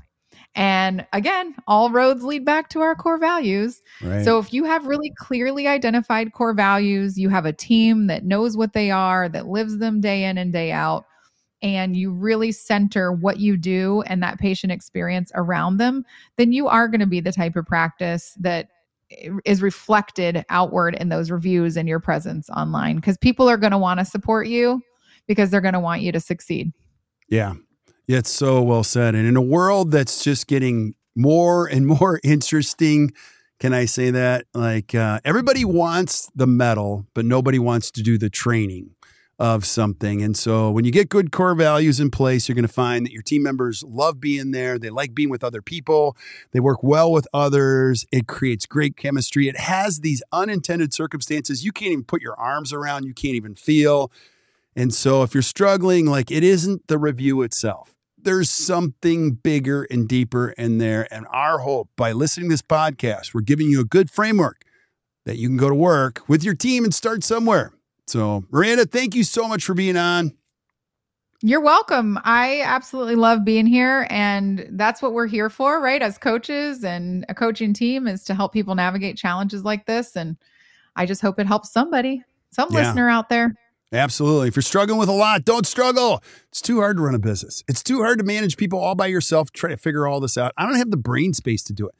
And 0.57 1.07
again, 1.13 1.55
all 1.69 1.91
roads 1.91 2.25
lead 2.25 2.47
back 2.47 2.71
to 2.71 2.81
our 2.81 2.95
core 2.95 3.19
values. 3.19 3.83
Right. 4.03 4.25
So 4.25 4.39
if 4.39 4.55
you 4.55 4.65
have 4.65 4.87
really 4.87 5.13
clearly 5.19 5.69
identified 5.69 6.33
core 6.33 6.55
values, 6.55 7.19
you 7.19 7.29
have 7.29 7.45
a 7.45 7.53
team 7.53 8.07
that 8.07 8.25
knows 8.25 8.57
what 8.57 8.73
they 8.73 8.91
are, 8.91 9.29
that 9.29 9.49
lives 9.49 9.79
them 9.79 10.01
day 10.01 10.25
in 10.25 10.39
and 10.39 10.55
day 10.55 10.73
out, 10.73 11.05
and 11.61 11.95
you 11.95 12.11
really 12.11 12.53
center 12.53 13.13
what 13.13 13.39
you 13.39 13.59
do 13.59 14.03
and 14.07 14.23
that 14.23 14.39
patient 14.39 14.73
experience 14.73 15.31
around 15.35 15.77
them, 15.77 16.05
then 16.39 16.53
you 16.53 16.69
are 16.69 16.89
going 16.89 17.01
to 17.01 17.07
be 17.07 17.21
the 17.21 17.33
type 17.33 17.55
of 17.55 17.67
practice 17.67 18.35
that 18.41 18.71
is 19.45 19.63
reflected 19.63 20.45
outward 20.49 20.95
in 20.95 21.11
those 21.11 21.31
reviews 21.31 21.77
and 21.77 21.89
your 21.89 22.01
presence 22.01 22.49
online 22.51 22.97
because 22.97 23.17
people 23.19 23.49
are 23.49 23.57
going 23.57 23.71
to 23.73 23.79
want 23.79 24.01
to 24.01 24.05
support 24.05 24.49
you 24.49 24.83
because 25.27 25.51
they're 25.51 25.61
going 25.61 25.75
to 25.75 25.81
want 25.81 26.03
you 26.03 26.13
to 26.13 26.21
succeed. 26.21 26.73
Yeah. 27.29 27.55
Yeah, 28.07 28.19
it's 28.19 28.31
so 28.31 28.63
well 28.63 28.85
said. 28.85 29.15
And 29.15 29.27
in 29.27 29.37
a 29.37 29.43
world 29.43 29.91
that's 29.91 30.23
just 30.23 30.47
getting 30.47 30.95
more 31.17 31.67
and 31.67 31.87
more 32.01 32.21
interesting, 32.23 33.13
can 33.59 33.73
I 33.73 33.87
say 33.87 34.11
that? 34.11 34.47
Like 34.55 34.95
uh, 34.95 35.21
everybody 35.25 35.65
wants 35.65 36.31
the 36.35 36.47
medal, 36.47 37.07
but 37.15 37.25
nobody 37.25 37.59
wants 37.59 37.91
to 37.93 38.03
do 38.03 38.19
the 38.19 38.31
training 38.31 38.91
of 39.39 39.67
something. 39.67 40.23
And 40.23 40.35
so 40.37 40.71
when 40.71 40.87
you 40.87 40.93
get 40.93 41.11
good 41.11 41.31
core 41.31 41.55
values 41.55 42.01
in 42.01 42.11
place, 42.11 42.49
you're 42.49 42.55
going 42.55 42.67
to 42.67 42.73
find 42.73 43.05
that 43.05 43.13
your 43.13 43.23
team 43.23 43.43
members 43.43 43.83
love 43.87 44.19
being 44.19 44.51
there. 44.53 44.79
They 44.79 44.89
like 44.89 45.15
being 45.15 45.29
with 45.29 45.45
other 45.45 45.61
people. 45.61 46.17
They 46.53 46.61
work 46.61 46.83
well 46.83 47.13
with 47.13 47.29
others. 47.35 48.07
It 48.11 48.29
creates 48.29 48.65
great 48.65 48.97
chemistry. 48.97 49.49
It 49.49 49.59
has 49.59 50.01
these 50.01 50.23
unintended 50.33 50.95
circumstances 50.95 51.65
you 51.65 51.73
can't 51.73 51.93
even 51.93 52.05
put 52.05 52.23
your 52.23 52.39
arms 52.39 52.73
around, 52.73 53.05
you 53.05 53.13
can't 53.13 53.35
even 53.35 53.55
feel. 53.55 54.11
And 54.75 54.93
so 54.93 55.23
if 55.23 55.35
you're 55.35 55.43
struggling, 55.43 56.07
like 56.07 56.31
it 56.31 56.45
isn't 56.45 56.87
the 56.87 56.99
review 56.99 57.43
itself. 57.43 57.96
There's 58.27 58.51
something 58.51 59.33
bigger 59.33 59.85
and 59.85 60.07
deeper 60.07 60.51
in 60.51 60.77
there. 60.77 61.09
And 61.11 61.27
our 61.31 61.61
hope 61.61 61.89
by 61.97 62.13
listening 62.13 62.51
to 62.51 62.53
this 62.53 62.63
podcast, 62.63 63.33
we're 63.33 63.41
giving 63.41 63.71
you 63.71 63.81
a 63.81 63.85
good 63.85 64.11
framework 64.11 64.63
that 65.25 65.39
you 65.39 65.49
can 65.49 65.57
go 65.57 65.71
to 65.71 65.75
work 65.75 66.29
with 66.29 66.45
your 66.45 66.55
team 66.55 66.85
and 66.85 66.95
start 66.95 67.25
somewhere 67.25 67.73
so, 68.07 68.45
Miranda, 68.51 68.87
thank 68.87 69.15
you 69.15 69.25
so 69.25 69.49
much 69.49 69.65
for 69.65 69.75
being 69.75 69.97
on. 69.97 70.33
You're 71.43 71.61
welcome. 71.61 72.19
I 72.25 72.63
absolutely 72.63 73.17
love 73.17 73.45
being 73.45 73.67
here. 73.67 74.07
And 74.11 74.67
that's 74.71 75.03
what 75.03 75.13
we're 75.13 75.27
here 75.27 75.51
for, 75.51 75.81
right? 75.81 76.01
As 76.01 76.17
coaches 76.17 76.83
and 76.83 77.27
a 77.29 77.35
coaching 77.35 77.75
team 77.75 78.07
is 78.07 78.25
to 78.25 78.35
help 78.35 78.53
people 78.53 78.75
navigate 78.75 79.17
challenges 79.17 79.65
like 79.65 79.87
this. 79.87 80.17
And 80.17 80.37
I 80.95 81.05
just 81.05 81.21
hope 81.21 81.39
it 81.39 81.47
helps 81.47 81.73
somebody, 81.73 82.23
some 82.51 82.69
yeah. 82.71 82.81
listener 82.81 83.09
out 83.11 83.29
there. 83.29 83.55
Absolutely. 83.93 84.49
If 84.49 84.57
you're 84.57 84.63
struggling 84.63 84.99
with 84.99 85.09
a 85.09 85.13
lot, 85.13 85.45
don't 85.45 85.67
struggle. 85.67 86.23
It's 86.49 86.61
too 86.61 86.79
hard 86.79 86.97
to 86.97 87.03
run 87.03 87.15
a 87.15 87.19
business. 87.19 87.63
It's 87.69 87.83
too 87.83 87.99
hard 88.03 88.19
to 88.19 88.25
manage 88.25 88.57
people 88.57 88.79
all 88.81 88.95
by 88.95 89.07
yourself, 89.07 89.53
try 89.53 89.71
to 89.71 89.77
figure 89.77 90.07
all 90.07 90.19
this 90.21 90.37
out. 90.37 90.53
I 90.57 90.67
don't 90.67 90.77
have 90.77 90.91
the 90.91 90.97
brain 90.97 91.33
space 91.33 91.63
to 91.65 91.73
do 91.73 91.87
it. 91.87 91.95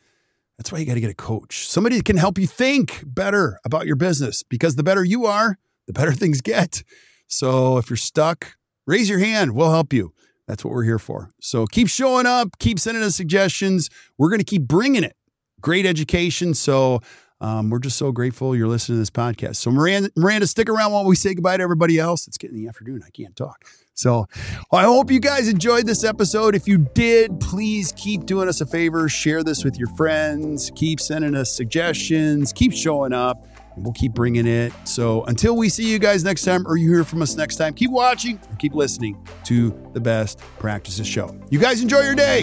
That's 0.59 0.73
why 0.73 0.79
you 0.79 0.87
got 0.87 0.95
to 0.95 1.01
get 1.01 1.11
a 1.11 1.15
coach, 1.15 1.69
somebody 1.69 1.97
that 1.97 2.05
can 2.05 2.17
help 2.17 2.39
you 2.39 2.47
think 2.47 3.03
better 3.07 3.61
about 3.65 3.87
your 3.87 3.97
business 3.97 4.43
because 4.43 4.75
the 4.77 4.83
better 4.83 5.05
you 5.05 5.27
are, 5.27 5.59
the 5.87 5.93
better 5.93 6.13
things 6.15 6.41
get. 6.41 6.83
So 7.29 7.79
if 7.79 7.91
you're 7.91 7.97
stuck, 7.97 8.57
raise 8.87 9.09
your 9.09 9.19
hand. 9.19 9.55
We'll 9.55 9.71
help 9.71 9.93
you. 9.93 10.13
That's 10.49 10.65
what 10.65 10.73
we're 10.73 10.85
here 10.85 10.99
for. 10.99 11.31
So 11.41 11.67
keep 11.67 11.89
showing 11.89 12.27
up, 12.27 12.59
keep 12.59 12.79
sending 12.79 13.03
us 13.03 13.17
suggestions. 13.17 13.91
We're 14.17 14.29
going 14.29 14.41
to 14.41 14.45
keep 14.45 14.63
bringing 14.63 15.03
it. 15.05 15.17
Great 15.61 15.87
education. 15.87 16.55
So 16.55 17.01
um, 17.41 17.71
we're 17.71 17.79
just 17.79 17.97
so 17.97 18.13
grateful 18.13 18.57
you're 18.57 18.69
listening 18.69 18.97
to 18.97 19.01
this 19.01 19.11
podcast. 19.11 19.57
So 19.57 19.71
Miranda, 19.71 20.11
Miranda, 20.17 20.47
stick 20.47 20.69
around 20.69 20.93
while 20.93 21.05
we 21.05 21.17
say 21.17 21.35
goodbye 21.35 21.57
to 21.57 21.63
everybody 21.63 21.99
else. 21.99 22.27
It's 22.27 22.39
getting 22.39 22.57
the 22.57 22.69
afternoon. 22.69 23.03
I 23.07 23.11
can't 23.11 23.37
talk. 23.37 23.65
So 23.95 24.27
I 24.73 24.85
hope 24.85 25.11
you 25.11 25.21
guys 25.21 25.49
enjoyed 25.49 25.87
this 25.87 26.05
episode. 26.05 26.55
If 26.55 26.69
you 26.69 26.87
did, 26.95 27.41
please 27.41 27.93
keep 27.97 28.27
doing 28.27 28.49
us 28.49 28.61
a 28.61 28.67
favor. 28.67 29.09
Share 29.09 29.43
this 29.43 29.65
with 29.65 29.79
your 29.79 29.89
friends. 29.97 30.71
Keep 30.77 31.01
sending 31.01 31.35
us 31.35 31.51
suggestions. 31.51 32.53
Keep 32.53 32.73
showing 32.73 33.13
up. 33.15 33.47
We'll 33.77 33.93
keep 33.93 34.13
bringing 34.13 34.47
it. 34.47 34.73
So 34.85 35.25
until 35.25 35.57
we 35.57 35.69
see 35.69 35.91
you 35.91 35.99
guys 35.99 36.25
next 36.25 36.45
time 36.45 36.67
or 36.67 36.77
you 36.77 36.89
hear 36.91 37.05
from 37.05 37.21
us 37.21 37.37
next 37.37 37.57
time, 37.57 37.75
keep 37.75 37.91
watching 37.91 38.41
keep 38.59 38.75
listening 38.75 39.19
to 39.45 39.75
the 39.93 40.01
Best 40.01 40.39
Practices 40.59 41.07
Show. 41.07 41.39
You 41.51 41.59
guys 41.59 41.83
enjoy 41.83 42.01
your 42.01 42.15
day. 42.15 42.43